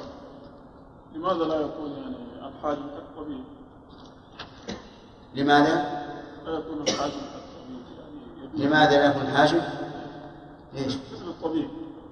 لماذا 1.15 1.45
لا 1.45 1.61
يكون 1.61 1.91
يعني 1.91 2.49
الحاج 2.49 2.77
كالطبيب؟ 2.77 3.45
لماذا؟ 5.35 5.75
لا 6.47 6.59
يكون 6.59 6.83
الحاج 6.83 7.11
كالطبيب 7.11 7.81
يعني 7.99 8.67
لماذا 8.67 8.91
لا 8.91 9.07
يكون 9.07 9.37
حاجب؟ 9.37 9.63
إيش؟ 10.77 10.95
مثل 11.13 11.29
الطبيب. 11.29 11.69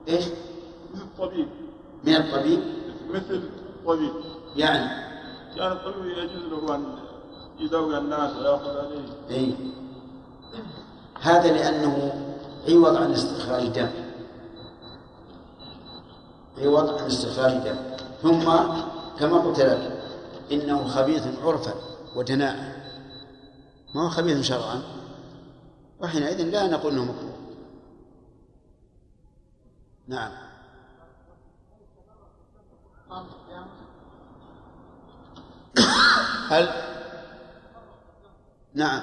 إيش؟ 0.08 0.24
مثل 0.94 1.02
الطبيب. 1.02 1.48
من 2.04 2.16
الطبيب؟ 2.16 2.60
مثل 3.10 3.34
الطبيب. 3.34 4.12
يعني؟ 4.56 5.04
يعني 5.56 5.72
الطبيب 5.72 6.06
يجوز 6.06 6.42
له 6.42 6.74
أن 6.74 6.84
يداوي 7.58 7.98
الناس 7.98 8.36
ويأخذ 8.36 8.76
عليه. 8.76 9.06
اي 9.30 9.54
هذا 11.20 11.52
لأنه 11.52 12.24
عوض 12.68 12.96
عن 12.96 13.12
استخراج 13.12 13.62
الدم. 13.62 13.90
عوض 16.58 16.88
عن 16.88 17.06
استخراج 17.06 17.52
الدم. 17.52 17.76
ثم 18.22 18.50
كما 19.18 19.38
قلت 19.38 19.60
لك 19.60 20.02
إنه 20.52 20.84
خبيث 20.84 21.26
عرفا 21.44 21.74
ودناء. 22.16 22.84
ما 23.94 24.04
هو 24.04 24.08
خبيث 24.08 24.40
شرعا؟ 24.40 24.82
وحينئذ 26.00 26.42
لا 26.42 26.66
نقول 26.66 26.92
إنه 26.92 27.04
مكروه. 27.04 27.33
نعم. 30.08 30.32
هل؟ 36.48 36.68
نعم. 38.74 39.02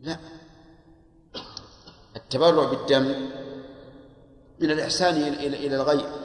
لا. 0.00 0.16
التبرع 2.16 2.64
بالدم 2.64 3.30
من 4.60 4.70
الإحسان 4.70 5.14
إلى 5.14 5.66
إلى 5.66 5.76
الغير. 5.76 6.24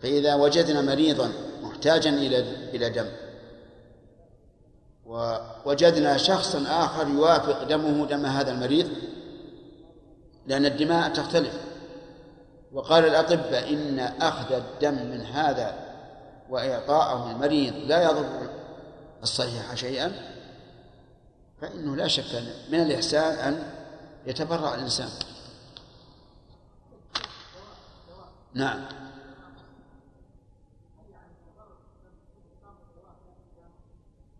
فإذا 0.00 0.34
وجدنا 0.34 0.80
مريضا 0.80 1.32
محتاجا 1.62 2.10
إلى 2.10 2.38
إلى 2.74 2.90
دم 2.90 3.06
ووجدنا 5.06 6.16
شخصا 6.16 6.64
آخر 6.68 7.08
يوافق 7.08 7.62
دمه 7.62 8.06
دم 8.06 8.26
هذا 8.26 8.52
المريض 8.52 8.88
لأن 10.46 10.66
الدماء 10.66 11.12
تختلف. 11.12 11.60
وقال 12.72 13.04
الأطباء 13.04 13.74
إن 13.74 13.98
أخذ 13.98 14.52
الدم 14.52 14.94
من 14.94 15.20
هذا 15.20 15.74
وإعطاءه 16.50 17.30
المريض 17.30 17.74
لا 17.74 18.02
يضر 18.02 18.48
الصحيح 19.22 19.74
شيئا 19.74 20.12
فإنه 21.60 21.96
لا 21.96 22.08
شك 22.08 22.42
من 22.68 22.80
الإحسان 22.80 23.34
أن 23.34 23.72
يتبرع 24.26 24.74
الإنسان. 24.74 25.08
نعم. 28.54 28.84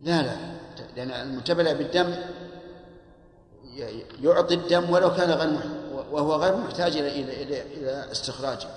لا 0.00 0.22
لا. 0.22 0.36
لأن 0.96 1.10
المتبلع 1.10 1.72
بالدم 1.72 2.14
يعطي 4.20 4.54
الدم 4.54 4.90
ولو 4.90 5.14
كان 5.14 5.30
غير 5.30 5.60
وهو 6.14 6.34
غير 6.34 6.56
محتاج 6.56 6.96
إلى 6.96 7.08
إلى 7.42 7.62
إلى, 7.62 8.12
استخراجه. 8.12 8.68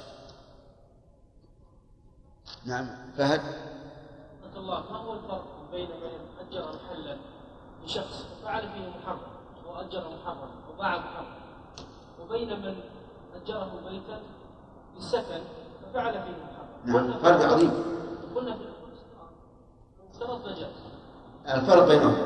نعم. 2.65 2.87
فهد 3.17 3.41
الله 4.55 4.83
ما 4.91 4.97
هو 4.97 5.13
الفرق 5.13 5.45
بين 5.71 5.89
من 5.89 6.47
أجر 6.47 6.65
محلا 6.75 7.17
لشخص 7.85 8.25
فعل 8.43 8.61
فيه 8.61 8.89
محرم 8.89 9.19
وأجر 9.65 10.09
محرم 10.09 10.49
وباع 10.73 10.97
محرم؟ 10.97 11.25
وبين 12.21 12.49
من 12.49 12.75
أجره 13.35 13.71
بيتا 13.89 14.21
للسكن 14.95 15.41
ففعل 15.83 16.13
فيه 16.13 16.19
محرم. 16.19 16.67
نعم 16.85 17.19
فرق 17.19 17.53
عظيم. 17.53 17.71
قلنا 18.35 18.53
في 18.53 18.63
اشترط 20.13 20.41
فجاز 20.41 20.67
الفرق 21.47 21.87
بينهم. 21.87 22.17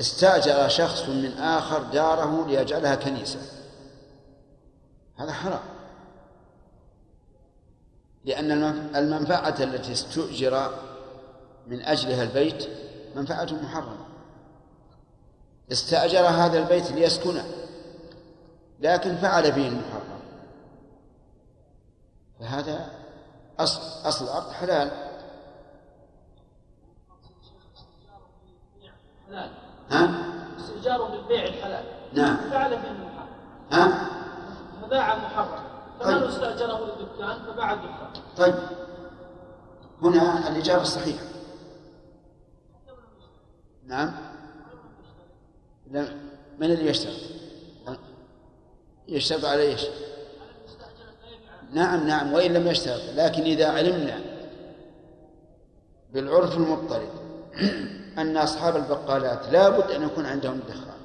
استأجر 0.00 0.68
شخص 0.68 1.08
من 1.08 1.38
آخر 1.38 1.82
داره 1.82 2.46
ليجعلها 2.46 2.94
كنيسة. 2.94 3.59
هذا 5.20 5.32
حرام. 5.32 5.60
لأن 8.24 8.50
المنفعة 8.96 9.54
التي 9.60 9.92
استؤجر 9.92 10.70
من 11.66 11.82
أجلها 11.82 12.22
البيت 12.22 12.68
منفعة 13.16 13.48
محرمة. 13.62 14.06
استأجر 15.72 16.26
هذا 16.26 16.58
البيت 16.58 16.90
ليسكنه 16.90 17.44
لكن 18.80 19.16
فعل 19.16 19.52
فيه 19.52 19.68
المحرم. 19.68 20.20
فهذا 22.40 22.90
أصل 23.58 24.08
أصل 24.08 24.24
العقد 24.24 24.52
حلال. 24.52 24.90
حلال. 29.28 29.50
ها؟ 29.90 30.24
استئجاره 30.58 31.10
بالبيع 31.10 31.44
الحلال. 31.44 31.84
نعم. 32.12 32.36
فعل 32.36 32.70
فيه 32.70 32.90
المحرم. 32.90 33.28
ها؟ 33.72 34.19
فباع 34.90 35.16
محرم. 35.16 35.64
طيب. 36.00 36.18
فمن 36.18 36.28
استأجره 36.28 36.78
للدكان؟ 36.78 37.42
فباع 37.42 37.72
الدكان. 37.72 38.22
طيب. 38.36 38.54
هنا 40.02 40.48
الإجابة 40.48 40.82
الصحيحة. 40.82 41.24
نعم. 43.86 44.12
لا 45.90 46.08
من 46.58 46.70
اللي 46.70 46.90
يشترط؟ 46.90 47.30
يشترط 49.08 49.44
على 49.44 49.62
إيش؟ 49.62 49.86
نعم 51.72 52.06
نعم 52.06 52.32
وإن 52.32 52.52
لم 52.54 52.66
يشترط 52.66 53.00
لكن 53.14 53.42
إذا 53.42 53.68
علمنا 53.68 54.20
بالعرف 56.12 56.56
المضطرد 56.56 57.10
أن 58.18 58.36
أصحاب 58.36 58.76
البقالات 58.76 59.52
لابد 59.52 59.90
أن 59.90 60.02
يكون 60.02 60.26
عندهم 60.26 60.60
دخان 60.68 61.00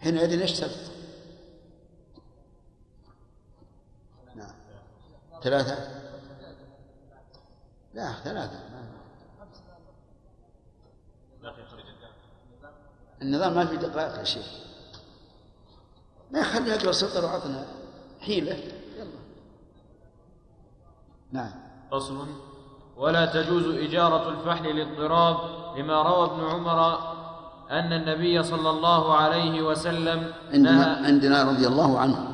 حينئذ 0.00 0.40
يشترط 0.40 0.70
نعم 4.34 4.54
ثلاثة؟ 5.44 5.76
لا 7.94 8.12
ثلاثة. 8.24 8.60
النظام 13.22 13.54
ما 13.54 13.66
في 13.66 13.76
دقائق 13.76 14.18
يا 14.18 14.24
شيخ. 14.24 14.46
ما 16.30 16.38
يخلي 16.38 16.70
يقرا 16.70 16.92
سطر 16.92 17.24
وعطنا 17.24 17.66
حيلة. 18.20 18.54
يلا. 18.96 19.10
نعم. 21.32 21.50
فصل. 21.90 22.26
ولا 22.96 23.26
تجوز 23.26 23.66
إجارة 23.66 24.28
الفحل 24.28 24.64
للاضطراب 24.64 25.36
لما 25.78 26.02
روى 26.02 26.30
ابن 26.30 26.44
عمر 26.44 26.98
أن 27.70 27.92
النبي 27.92 28.42
صلى 28.42 28.70
الله 28.70 29.16
عليه 29.16 29.62
وسلم 29.62 30.32
عندنا 30.52 30.96
عندنا 30.96 31.42
رضي 31.42 31.66
الله 31.66 31.98
عنه. 31.98 32.33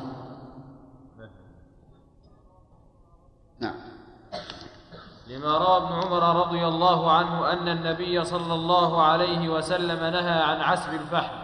لما 5.31 5.57
روى 5.57 5.77
ابن 5.77 5.93
عمر 5.93 6.45
رضي 6.45 6.67
الله 6.67 7.11
عنه 7.11 7.53
أن 7.53 7.67
النبي 7.67 8.23
صلى 8.23 8.53
الله 8.53 9.01
عليه 9.01 9.49
وسلم 9.49 9.99
نهى 9.99 10.41
عن 10.43 10.61
عسب 10.61 10.93
الفحم 10.93 11.35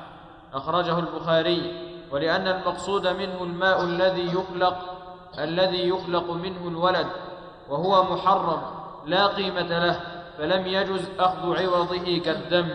أخرجه 0.53 0.99
البخاري. 0.99 1.87
ولأن 2.11 2.47
المقصود 2.47 3.07
منه 3.07 3.43
الماء 3.43 3.83
الذي 3.83 4.25
يخلق 4.25 4.77
الذي 5.39 5.89
يخلق 5.89 6.31
منه 6.31 6.67
الولد 6.67 7.07
وهو 7.69 8.03
محرم 8.03 8.61
لا 9.05 9.27
قيمة 9.27 9.61
له 9.79 9.99
فلم 10.37 10.67
يجز 10.67 11.01
أخذ 11.19 11.63
عوضه 11.63 12.19
كالدم 12.25 12.69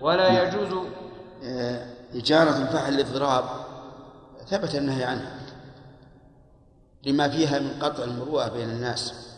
ولا 0.00 0.42
يجوز 0.42 0.86
آه، 1.44 1.86
إجارة 2.14 2.56
الفحل 2.56 2.92
للضراب 2.92 3.44
ثبت 4.46 4.74
النهي 4.74 5.04
عنها 5.04 5.34
لما 7.06 7.28
فيها 7.28 7.58
من 7.58 7.70
قطع 7.82 8.04
المروءة 8.04 8.48
بين 8.48 8.70
الناس. 8.70 9.29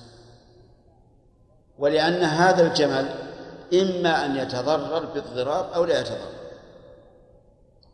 ولأن 1.82 2.22
هذا 2.22 2.66
الجمل 2.66 3.08
إما 3.74 4.26
أن 4.26 4.36
يتضرر 4.36 5.04
بالضراب 5.04 5.66
أو 5.74 5.84
لا 5.84 6.00
يتضرر. 6.00 6.32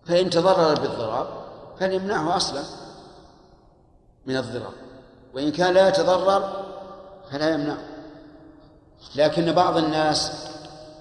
فإن 0.05 0.31
تضرر 0.31 0.81
بالضراب 0.81 1.27
فليمنعه 1.81 2.37
أصلا 2.37 2.63
من 4.27 4.37
الضرر 4.37 4.73
وإن 5.35 5.53
كان 5.53 5.75
لا 5.75 5.89
يتضرر 5.89 6.65
فلا 7.31 7.51
يمنعه. 7.55 7.85
لكن 9.17 9.53
بعض 9.53 9.77
الناس 9.77 10.49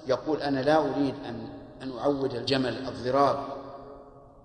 يقول 0.06 0.42
أنا 0.42 0.60
لا 0.60 0.78
أريد 0.78 1.14
أن 1.28 1.48
أن 1.82 1.98
أعود 1.98 2.34
الجمل 2.34 2.88
الضراب 2.88 3.38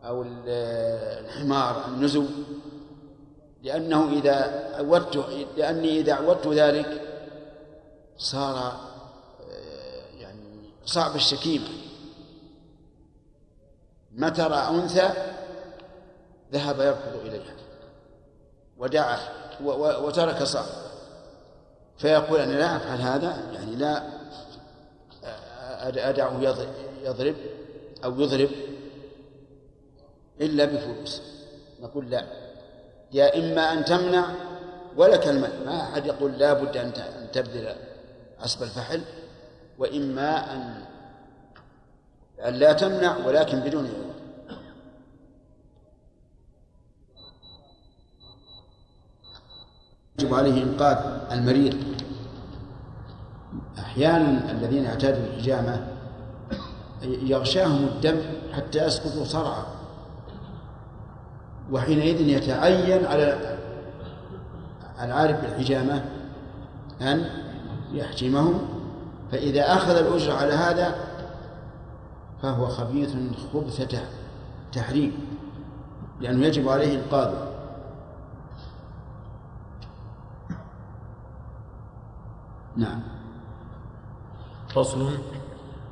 أو 0.05 0.25
الحمار 0.47 1.83
النزو 1.87 2.25
لأنه 3.63 4.09
إذا 4.13 4.63
عودت 4.77 5.25
لأني 5.57 5.99
إذا 5.99 6.13
عودت 6.13 6.47
ذلك 6.47 7.12
صار 8.17 8.57
آه، 8.57 10.05
يعني 10.19 10.69
صعب 10.85 11.15
الشكيمة 11.15 11.67
متى 14.11 14.41
رأى 14.41 14.67
أنثى 14.75 15.09
ذهب 16.53 16.79
يركض 16.79 17.25
إليها 17.25 17.53
ودعا 18.77 19.19
وترك 20.01 20.43
صعب 20.43 20.65
فيقول 21.97 22.39
أنا 22.39 22.53
لا 22.53 22.75
أفعل 22.75 23.01
هذا 23.01 23.51
يعني 23.53 23.75
لا 23.75 24.03
أد- 25.81 25.97
أدعه 25.97 26.41
يض- 26.41 26.67
يضرب 27.03 27.35
أو 28.03 28.21
يضرب 28.21 28.49
إلا 30.41 30.65
بفلوس. 30.65 31.21
نقول 31.81 32.09
لا. 32.09 32.25
يا 33.11 33.37
إما 33.37 33.73
أن 33.73 33.85
تمنع 33.85 34.25
ولك 34.97 35.27
المال. 35.27 35.65
ما 35.65 35.81
أحد 35.81 36.05
يقول 36.05 36.31
لا 36.31 36.53
بد 36.53 36.77
أن 36.77 36.93
تبذل 37.33 37.75
عصب 38.43 38.63
الفحل 38.63 39.01
وإما 39.79 40.53
أن 40.53 40.83
أن 42.47 42.53
لا 42.53 42.73
تمنع 42.73 43.17
ولكن 43.17 43.59
بدون 43.59 43.85
عوض 43.85 44.13
يجب 50.19 50.33
عليه 50.33 50.63
إنقاذ 50.63 50.97
المريض. 51.31 51.77
أحيانا 53.79 54.51
الذين 54.51 54.85
اعتادوا 54.85 55.25
الحجامة 55.25 55.87
يغشاهم 57.03 57.83
الدم 57.83 58.21
حتى 58.53 58.85
يسقطوا 58.85 59.25
صرعى 59.25 59.63
وحينئذ 61.71 62.21
يتعين 62.21 63.05
على 63.05 63.57
العارف 65.01 65.41
بالحجامة 65.41 66.05
أن 67.01 67.42
يحجمهم 67.93 68.59
فإذا 69.31 69.73
أخذ 69.73 69.89
الأجرة 69.95 70.33
على 70.33 70.53
هذا 70.53 70.95
فهو 72.41 72.67
خبيث 72.67 73.15
خبث 73.53 73.95
تحريم 74.73 75.11
لأنه 76.21 76.45
يجب 76.45 76.69
عليه 76.69 76.99
إنقاذه 77.03 77.47
نعم. 82.75 83.01
فصل. 84.75 85.09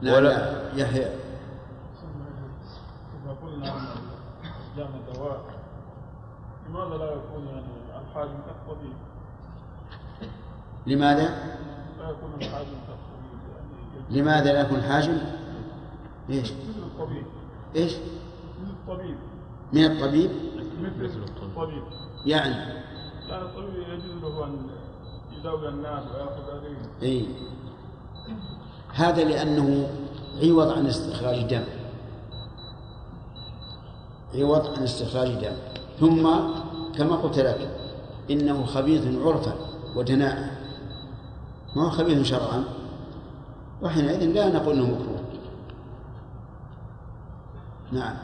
لا 0.02 0.14
ولا- 0.18 0.30
لا 0.30 0.78
يحيى. 0.84 1.06
إذا 3.24 3.36
قلنا 3.44 3.68
أن 3.78 3.86
الجامع 4.72 4.98
دواء 5.16 5.42
لماذا 6.70 6.98
لا 6.98 7.12
يكون 7.12 7.48
يعني 7.48 8.02
الحاجم 8.10 8.38
كالطبيب؟ 8.46 8.94
لماذا؟ 10.88 11.56
يكون 12.12 12.30
الحاجم 12.42 12.68
يعني 14.10 14.22
لماذا 14.22 14.54
لا 14.54 14.62
يكون 14.62 14.82
حاجم 14.82 15.18
إيش؟ 16.30 16.52
مثل 16.52 16.84
الطبيب. 16.84 17.26
إيش؟ 17.76 17.94
مثل 18.62 18.72
الطبيب. 18.72 19.16
من 19.74 19.86
الطبيب؟ 19.86 20.32
مثل 20.82 21.24
الطبيب. 21.44 21.84
يعني؟ 22.26 22.56
يعني 23.30 23.44
الطبيب 23.44 23.76
يجوز 23.90 24.24
له 24.24 24.46
أن 24.46 24.68
يداوي 25.40 25.70
الناس 25.70 26.04
ويأخذ 26.04 26.52
عليهم. 26.52 26.88
إي. 27.04 27.26
هذا 28.94 29.24
لأنه 29.24 29.90
عوض 30.44 30.72
عن 30.72 30.86
استخراج 30.86 31.42
دم 31.44 31.64
عوض 34.36 34.68
عن 34.78 34.84
استخراج 34.84 35.30
دم 35.30 35.56
ثم 36.00 36.30
كما 36.98 37.16
قلت 37.16 37.40
لك 37.40 37.70
إنه 38.32 38.66
خبيث 38.66 39.22
عرفا 39.26 39.56
ودناء. 39.96 40.61
ما 41.76 41.86
هو 41.86 41.90
خبيث 41.90 42.28
شرعا. 42.28 42.64
وحينئذ 43.82 44.26
لا 44.26 44.50
نقول 44.50 44.76
إنه 44.76 44.86
مكروه. 44.86 45.22
نعم. 47.92 48.16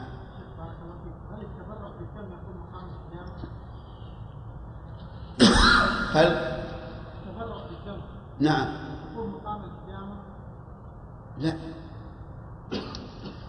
هل؟ 6.12 6.54
نعم؟ 8.40 8.68
لا. 11.38 11.56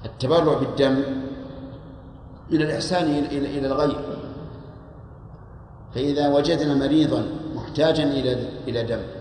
التبرع 0.06 0.54
بالدم 0.60 1.04
من 2.50 2.62
الإحسان 2.62 3.06
إلى 3.06 3.68
الغير. 3.68 4.00
فإذا 5.96 6.36
وجدنا 6.36 6.76
مريضا 6.76 7.26
محتاجا 7.56 8.04
إلى 8.04 8.50
إلى 8.68 8.84
دم. 8.84 9.19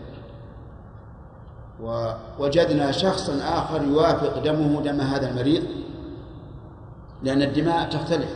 ووجدنا 1.83 2.93
شخصا 2.93 3.39
آخر 3.59 3.83
يوافق 3.83 4.39
دمه 4.39 4.83
دم 4.83 5.01
هذا 5.01 5.31
المريض 5.31 5.63
لأن 7.23 7.43
الدماء 7.43 7.89
تختلف. 7.91 8.31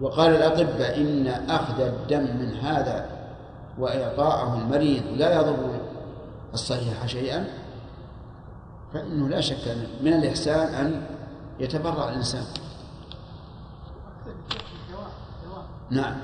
وقال 0.00 0.36
الأطباء 0.36 1.00
إن 1.00 1.26
أخذ 1.26 1.80
الدم 1.80 2.22
من 2.22 2.54
هذا 2.54 3.06
وإعطاءه 3.78 4.58
المريض 4.58 5.02
لا 5.16 5.40
يضر 5.40 5.80
الصحيح 6.54 7.06
شيئا 7.06 7.44
فإنه 8.94 9.28
لا 9.28 9.40
شك 9.40 9.76
من 10.02 10.12
الإحسان 10.12 10.74
أن 10.74 11.06
يتبرع 11.60 12.08
الإنسان. 12.08 12.44
نعم 15.90 16.14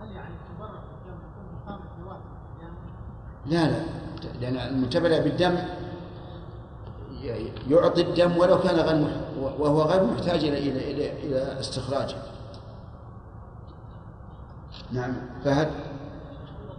هل 0.00 0.10
يعني 0.10 0.34
التبرع 0.34 0.80
بالدم 0.80 1.18
يكون 1.24 1.46
مقابل 1.54 1.84
ثواب 2.02 2.20
لا 3.46 3.66
لا. 3.70 3.84
لأن 4.40 4.56
المتبرع 4.56 5.18
بالدم 5.18 5.56
يعطي 7.68 8.02
الدم 8.02 8.36
ولو 8.36 8.58
كان 8.58 8.76
غير 8.76 9.08
وهو 9.58 9.82
غير 9.82 10.04
محتاج 10.04 10.44
إلى 10.44 10.58
إلى 10.58 10.90
إلى, 10.90 11.60
استخراجه. 11.60 12.16
نعم. 14.92 15.14
فهد 15.44 15.70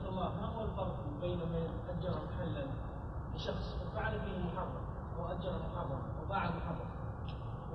الله 0.09 0.29
ما 0.41 0.47
هو 0.57 0.63
الفرق 0.63 0.95
بين 1.21 1.37
من 1.37 1.67
أجر 1.89 2.09
محلا 2.11 2.63
لشخص 3.35 3.75
فعل 3.95 4.11
فيه 4.11 4.37
محرم 4.47 4.69
أو 5.19 5.25
أجر 5.25 5.51
محرم 5.51 5.99
وباع 6.25 6.43
محرم 6.43 6.89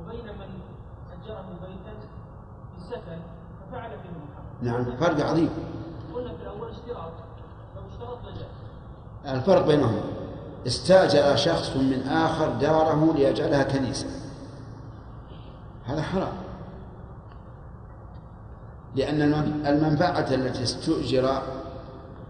وبين 0.01 0.25
من 0.25 0.61
أجره 1.13 1.45
بيتا 1.63 1.95
فيه 4.03 4.11
محرم 4.11 4.47
نعم. 4.63 4.97
فرق 4.97 5.27
عظيم. 5.27 5.51
قلنا 6.15 6.33
في 6.37 6.43
الأول 6.43 6.71
اشتراط 6.71 7.13
لو 7.77 7.83
اشترط 7.93 8.19
لجاز 8.27 8.70
الفرق 9.27 9.67
بينهم. 9.67 10.01
استأجر 10.67 11.37
شخص 11.37 11.77
من 11.77 12.09
آخر 12.09 12.49
داره 12.49 13.13
ليجعلها 13.17 13.63
كنيسة. 13.63 14.07
هذا 15.87 16.03
حرام. 16.03 16.33
لأن 18.97 19.23
المن- 19.23 19.67
المنفعة 19.67 20.35
التي 20.35 20.63
استؤجر 20.63 21.43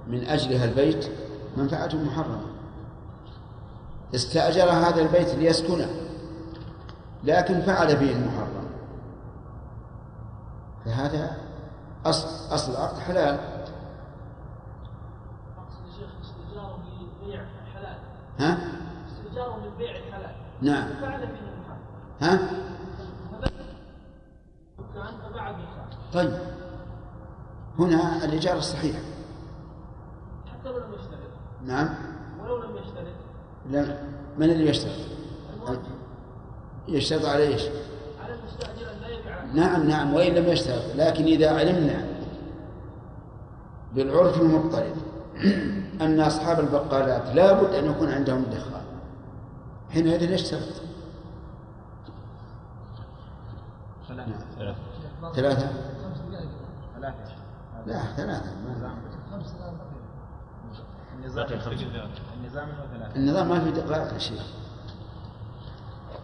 من 0.06 0.24
أجلها 0.24 0.64
البيت 0.64 1.10
منفعة 1.56 1.90
محرمة. 1.94 2.40
استأجر 4.14 4.70
هذا 4.70 5.00
البيت 5.02 5.28
ليسكنه 5.34 5.88
لكن 7.24 7.60
فعل 7.60 7.96
به 7.96 8.12
المحرم. 8.12 8.50
فهذا 10.84 11.36
أصل 12.06 12.54
أصل 12.54 12.72
العقد 12.72 12.98
حلال 12.98 13.38
أقصد 15.58 15.86
يا 15.86 15.92
شيخ 15.98 16.10
استئجاره 16.22 16.78
لبيع 17.22 17.40
الحلال 17.66 17.98
ها؟ 18.40 18.58
للبيع 19.64 19.96
الحلال. 19.96 20.30
نعم. 20.62 20.88
فيه 20.88 22.26
ها؟ 22.26 22.38
طيب. 26.12 26.32
هنا 27.78 28.24
الإيجار 28.24 28.58
الصحيح. 28.58 28.96
حتى 30.46 30.68
لو 30.68 30.78
لم 30.78 30.94
يشترط. 30.94 31.30
نعم. 31.64 31.88
ولو 32.42 32.56
لم 32.56 32.76
يشترط. 32.76 33.06
لم 33.70 33.96
من 34.38 34.50
اللي 34.50 34.68
يشترط؟ 34.70 34.92
يشترط 36.88 37.24
على 37.24 37.42
إيش؟ 37.42 37.62
على 38.24 38.34
المستأجر 38.34 38.92
أن 38.92 39.00
لا 39.00 39.08
يبيع. 39.08 39.44
نعم 39.44 39.88
نعم. 39.88 40.14
وإن 40.14 40.34
لم 40.34 40.46
يشترط. 40.46 40.82
لكن 40.96 41.24
إذا 41.24 41.58
علمنا 41.58 42.06
بالعرف 43.94 44.40
المضطرد 44.40 44.96
أن 46.00 46.20
أصحاب 46.20 46.60
البقالات 46.60 47.34
لابد 47.34 47.74
أن 47.74 47.90
يكون 47.90 48.12
عندهم 48.12 48.42
دخان. 48.42 48.82
حينئذ 49.90 50.30
يشترط 50.30 50.62
ثلاثة 54.08 54.32
ثلاثة. 54.58 54.78
ثلاثة 55.34 55.70
لا 57.86 58.02
ثلاثة. 58.16 58.52
النظام 58.52 58.98
النظام 63.16 63.48
ما 63.48 63.60
في 63.60 63.70
دقائق 63.70 64.12
يا 64.12 64.18
شيخ 64.18 64.42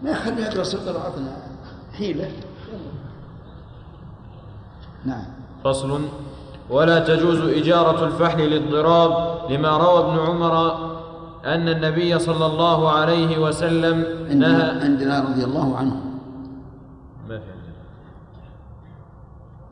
ما 0.03 0.11
يخلي 0.11 0.43
يقرأ 0.43 0.63
سطر 0.63 0.97
وعطنا 0.97 1.37
حيلة. 1.93 2.31
نعم. 5.05 5.25
فصل. 5.65 6.09
ولا 6.71 6.99
تجوز 6.99 7.41
إجارة 7.41 8.05
الفحل 8.05 8.41
للضراب 8.41 9.39
لما 9.51 9.77
روى 9.77 9.99
ابن 9.99 10.19
عمر 10.19 10.73
أن 11.45 11.69
النبي 11.69 12.19
صلى 12.19 12.47
الله 12.47 12.91
عليه 12.91 13.39
وسلم 13.39 14.05
نهى 14.39 14.81
عندنا 14.81 15.21
رضي 15.21 15.45
الله 15.45 15.77
عنه. 15.77 15.97
ما 17.29 17.39
في. 17.39 17.45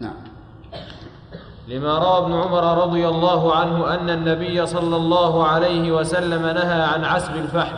نعم. 0.01 0.15
لما 1.69 1.99
روى 1.99 2.19
ابن 2.19 2.33
عمر 2.33 2.83
رضي 2.83 3.09
الله 3.09 3.55
عنه 3.55 3.95
أن 3.95 4.11
النبي 4.11 4.67
صلى 4.67 4.97
الله 4.97 5.47
عليه 5.47 5.93
وسلم 5.93 6.43
نهى 6.43 6.83
عن 6.83 7.05
عسب 7.05 7.37
الفحل. 7.37 7.77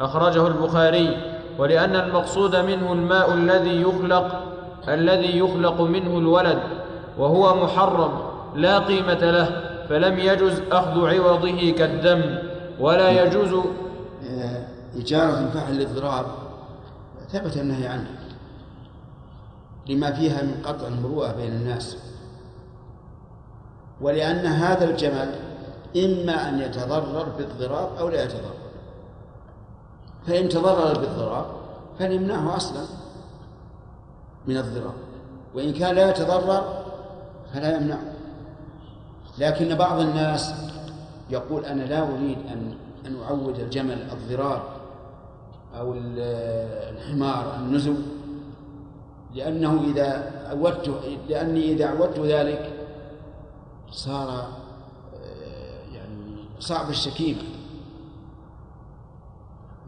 أخرجه 0.00 0.46
البخاري. 0.46 1.16
ولأن 1.58 1.96
المقصود 1.96 2.56
منه 2.56 2.92
الماء 2.92 3.34
الذي 3.34 3.82
يخلق 3.82 4.40
الذي 4.88 5.38
يخلق 5.38 5.80
منه 5.80 6.18
الولد 6.18 6.58
وهو 7.18 7.64
محرم. 7.64 8.33
لا 8.54 8.78
قيمة 8.78 9.14
له 9.14 9.70
فلم 9.88 10.18
يجز 10.18 10.62
أخذ 10.72 11.06
عوضه 11.06 11.70
كالدم 11.70 12.38
ولا 12.80 13.22
يجوز 13.22 13.64
إجارة 14.96 15.38
الفحل 15.38 15.74
للضراب 15.74 16.26
ثبت 17.28 17.56
النهي 17.56 17.86
عنه 17.86 18.10
لما 19.88 20.12
فيها 20.12 20.42
من 20.42 20.62
قطع 20.64 20.86
المروءة 20.86 21.32
بين 21.32 21.52
الناس. 21.52 21.96
ولأن 24.00 24.46
هذا 24.46 24.90
الجمل 24.90 25.34
إما 25.96 26.48
أن 26.48 26.60
يتضرر 26.60 27.28
بالضراب 27.38 27.88
أو 27.98 28.08
لا 28.08 28.24
يتضرر. 28.24 28.54
فإن 30.26 30.48
تضرر 30.48 30.98
بالضراب 30.98 31.46
فليمنعه 31.98 32.56
أصلا 32.56 32.84
من 34.46 34.56
الضرار. 34.56 34.94
وإن 35.54 35.72
كان 35.72 35.94
لا 35.94 36.10
يتضرر 36.10 36.84
فلا 37.54 37.76
يمنعه 37.76 38.13
لكن 39.38 39.74
بعض 39.74 40.00
الناس 40.00 40.54
يقول 41.30 41.64
أنا 41.64 41.82
لا 41.82 42.02
أريد 42.02 42.38
أن 42.48 42.74
أن 43.06 43.22
أعود 43.22 43.58
الجمل 43.58 44.08
الضرار 44.12 44.76
أو 45.78 45.92
ال- 45.92 46.94
الحمار 46.96 47.56
النزو 47.56 47.94
لأنه 49.34 49.82
إذا 49.84 50.32
عودت 50.50 51.00
لأني 51.28 51.72
إذا 51.72 51.86
عودت 51.86 52.18
ذلك 52.18 52.72
صار 53.90 54.28
آه، 54.30 55.94
يعني 55.94 56.44
صعب 56.60 56.90
الشكيمة 56.90 57.42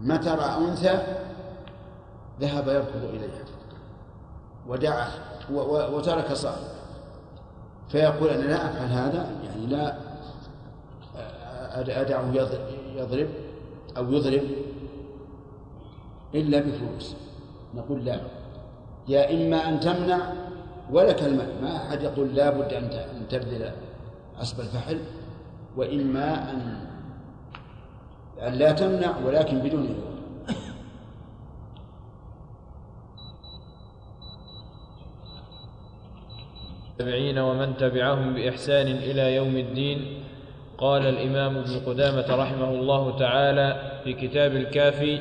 متى 0.01 0.28
رأى 0.28 0.59
أنثى 0.59 1.02
ذهب 2.40 2.68
يركض 2.68 3.05
إليها 3.05 3.44
ودعا 4.68 5.09
وترك 5.93 6.32
صاحبه. 6.32 6.68
فيقول 7.89 8.29
أنا 8.31 8.43
لا 8.43 8.71
أفعل 8.71 8.89
هذا 8.89 9.31
يعني 9.45 9.67
لا 9.67 9.97
أدعه 12.01 12.33
يض- 12.35 12.97
يضرب 12.97 13.29
أو 13.97 14.13
يضرب 14.13 14.43
إلا 16.35 16.59
بفلوس. 16.61 17.17
نقول 17.75 18.05
لا. 18.05 18.21
يا 19.09 19.31
إما 19.35 19.69
أن 19.69 19.81
تمنع 19.81 20.19
ولك 20.93 21.23
المال. 21.23 21.49
ما 21.63 21.77
أحد 21.77 22.03
يقول 22.03 22.35
لا 22.35 22.51
بد 22.51 22.73
أن 22.73 22.91
تبذل 23.29 23.71
عصب 24.41 24.61
الفحل 24.61 24.99
وإما 25.77 26.51
أن 26.51 26.77
أن 28.47 28.53
لا 28.53 28.73
تمنع 28.73 29.13
ولكن 29.27 29.59
بدون 29.59 29.83
عوض 29.83 30.15
التابعين 37.01 37.39
ومن 37.39 37.77
تبعهم 37.77 38.35
بإحسان 38.35 38.86
إلى 38.86 39.35
يوم 39.35 39.56
الدين. 39.56 39.98
قال 40.78 41.06
الإمام 41.06 41.56
ابن 41.56 41.78
قدامة 41.86 42.36
رحمه 42.36 42.70
الله 42.70 43.18
تعالى 43.18 44.01
في 44.05 44.12
كتاب 44.12 44.56
الكافي 44.56 45.18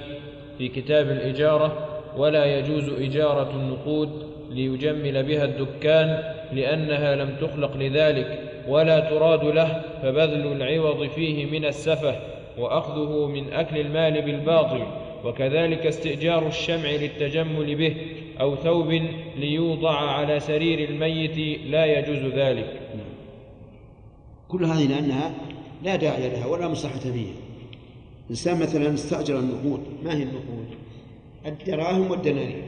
في 0.58 0.68
كتاب 0.68 1.10
الإجارة 1.10 1.88
ولا 2.18 2.46
يجوز 2.46 2.90
إجارة 2.90 3.52
النقود 3.52 4.10
ليجمل 4.52 5.24
بها 5.24 5.46
الدكان 5.46 6.24
لأنها 6.54 7.16
لم 7.16 7.36
تخلق 7.42 7.78
لذلك 7.78 8.40
ولا 8.68 9.00
تراد 9.00 9.44
له 9.44 9.82
فبذل 10.02 10.62
العوض 10.62 11.08
فيه 11.08 11.46
من 11.46 11.66
السفه 11.66 12.16
وأخذه 12.58 13.28
من 13.28 13.54
أكل 13.54 13.78
المال 13.78 14.22
بالباطل 14.22 14.84
وكذلك 15.26 15.86
استئجار 15.86 16.48
الشمع 16.48 16.90
للتجمل 16.90 17.76
به. 17.76 17.96
أو 18.42 18.56
ثوب 18.56 18.88
ليوضع 19.36 19.96
على 19.96 20.40
سرير 20.40 20.90
الميت 20.90 21.66
لا 21.66 21.86
يجوز 21.86 22.34
ذلك. 22.34 22.82
كل 24.48 24.66
هذه 24.66 24.88
لأنها 24.88 25.34
لا 25.84 25.96
داعي 25.96 26.30
لها 26.30 26.46
ولا 26.46 26.68
مصلحة 26.68 27.00
فيها. 27.00 27.34
إنسان 28.30 28.60
مثلا 28.60 28.94
استأجر 28.94 29.40
النقود. 29.40 29.84
ما 30.04 30.18
هي 30.18 30.24
النقود؟ 30.24 30.68
الدراهم 31.46 32.12
والدنانير. 32.12 32.64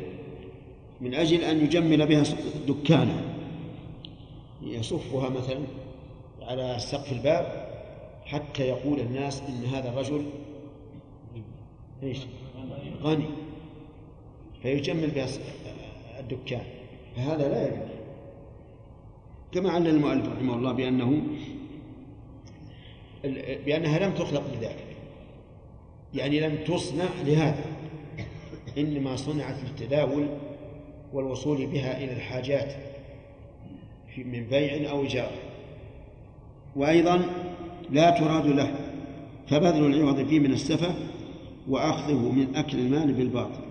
من 1.02 1.14
أجل 1.14 1.42
أن 1.42 1.64
يجمل 1.64 2.08
بها 2.08 2.24
دكانه. 2.68 3.22
يصفها 4.64 5.30
مثلا 5.30 5.60
على 6.42 6.76
سقف 6.80 7.12
الباب 7.12 7.68
حتى 8.26 8.64
يقول 8.64 9.00
الناس 9.00 9.42
إن 9.42 9.66
هذا 9.66 9.90
الرجل 9.90 10.26
إيش؟ 12.04 12.18
غني. 13.04 13.26
فيجمل 14.68 15.10
بها 15.10 15.28
الدكان. 16.20 16.62
فهذا 17.16 17.50
لا 17.50 17.68
يجوز. 17.68 17.90
كما 19.52 19.72
علل 19.72 19.88
المؤلف 19.88 20.28
رحمه 20.28 20.56
الله 20.56 20.72
بأنه 20.72 21.22
بأنها 23.66 24.00
لم 24.00 24.14
تخلق 24.14 24.44
لذلك 24.54 24.86
يعني 26.14 26.40
لم 26.40 26.56
تصنع 26.68 27.10
لهذا. 27.26 27.66
إنما 28.78 29.16
صنعت 29.16 29.56
للتداول 29.64 30.28
والوصول 31.14 31.68
بها 31.68 32.04
إلى 32.04 32.14
الحاجات 32.14 32.76
من 34.18 34.44
بيع 34.44 34.92
أو 34.92 35.02
إيجار. 35.02 35.32
وأيضا 36.76 37.26
لا 37.90 38.10
تراد 38.10 38.46
له. 38.46 38.76
فبذل 39.48 39.86
العوض 39.86 40.28
فيه 40.28 40.40
من 40.40 40.52
السفة 40.52 40.96
وأخذه 41.68 42.32
من 42.32 42.56
أكل 42.56 42.80
المال 42.80 43.14
بالباطل. 43.14 43.67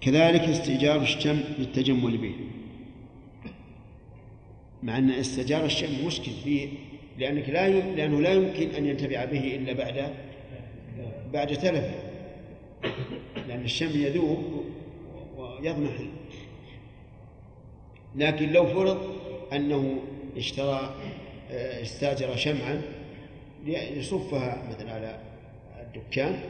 كذلك 0.00 0.40
استئجار 0.40 1.02
الشم 1.02 1.40
للتجمل 1.58 2.18
به. 2.18 2.34
مع 4.82 4.98
أن 4.98 5.10
استئجار 5.10 5.64
الشم 5.64 6.06
مشكل 6.06 6.30
فيه 6.44 6.68
لأنك 7.18 7.48
لا 7.48 7.68
لأنه 7.68 8.20
لا 8.20 8.32
يمكن 8.32 8.70
أن 8.70 8.86
ينتفع 8.86 9.24
به 9.24 9.56
إلا 9.56 9.72
بعد 9.72 10.14
بعد 11.32 11.48
تلفه 11.48 11.94
لأن 13.48 13.64
الشم 13.64 14.00
يذوب 14.00 14.64
ويضمحل 15.36 16.08
لكن 18.16 18.52
لو 18.52 18.66
فرض 18.66 19.16
أنه 19.52 19.98
اشترى 20.36 20.94
استأجر 21.52 22.36
شمعا 22.36 22.82
ليصفها 23.66 24.62
مثلا 24.70 24.92
على 24.92 25.18
الدكان 25.80 26.40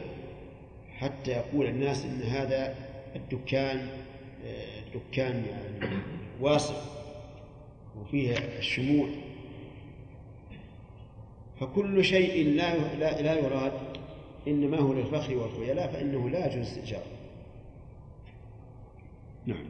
حتى 0.97 1.31
يقول 1.31 1.65
الناس 1.65 2.05
إن 2.05 2.21
هذا 2.21 2.75
الدكان 3.15 3.87
دكان 4.95 5.45
يعني 5.45 5.97
واسع 6.41 6.75
وفيه 8.01 8.35
الشموع 8.59 9.07
فكل 11.59 12.03
شيء 12.05 12.47
لا 12.47 12.77
لا, 12.77 13.21
لا 13.21 13.39
يراد 13.39 13.71
إنما 14.47 14.79
هو 14.79 14.93
للفخر 14.93 15.37
والخيلاء 15.37 15.87
فإنه 15.87 16.29
لا 16.29 16.45
يجوز 16.45 16.67
استئجاره 16.67 17.03
نعم. 19.45 19.65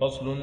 فصل. 0.00 0.38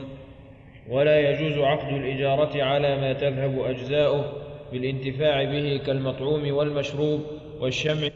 ولا 0.90 1.30
يجوز 1.30 1.58
عقد 1.58 1.94
الإجارة 1.94 2.64
على 2.64 2.98
ما 2.98 3.14
تذهب 3.14 3.60
أجزاؤه 3.60 4.34
بالانتفاع 4.72 5.44
به 5.44 5.78
كالمطعوم 5.86 6.54
والمشروب 6.54 7.22
والشمع. 7.60 8.10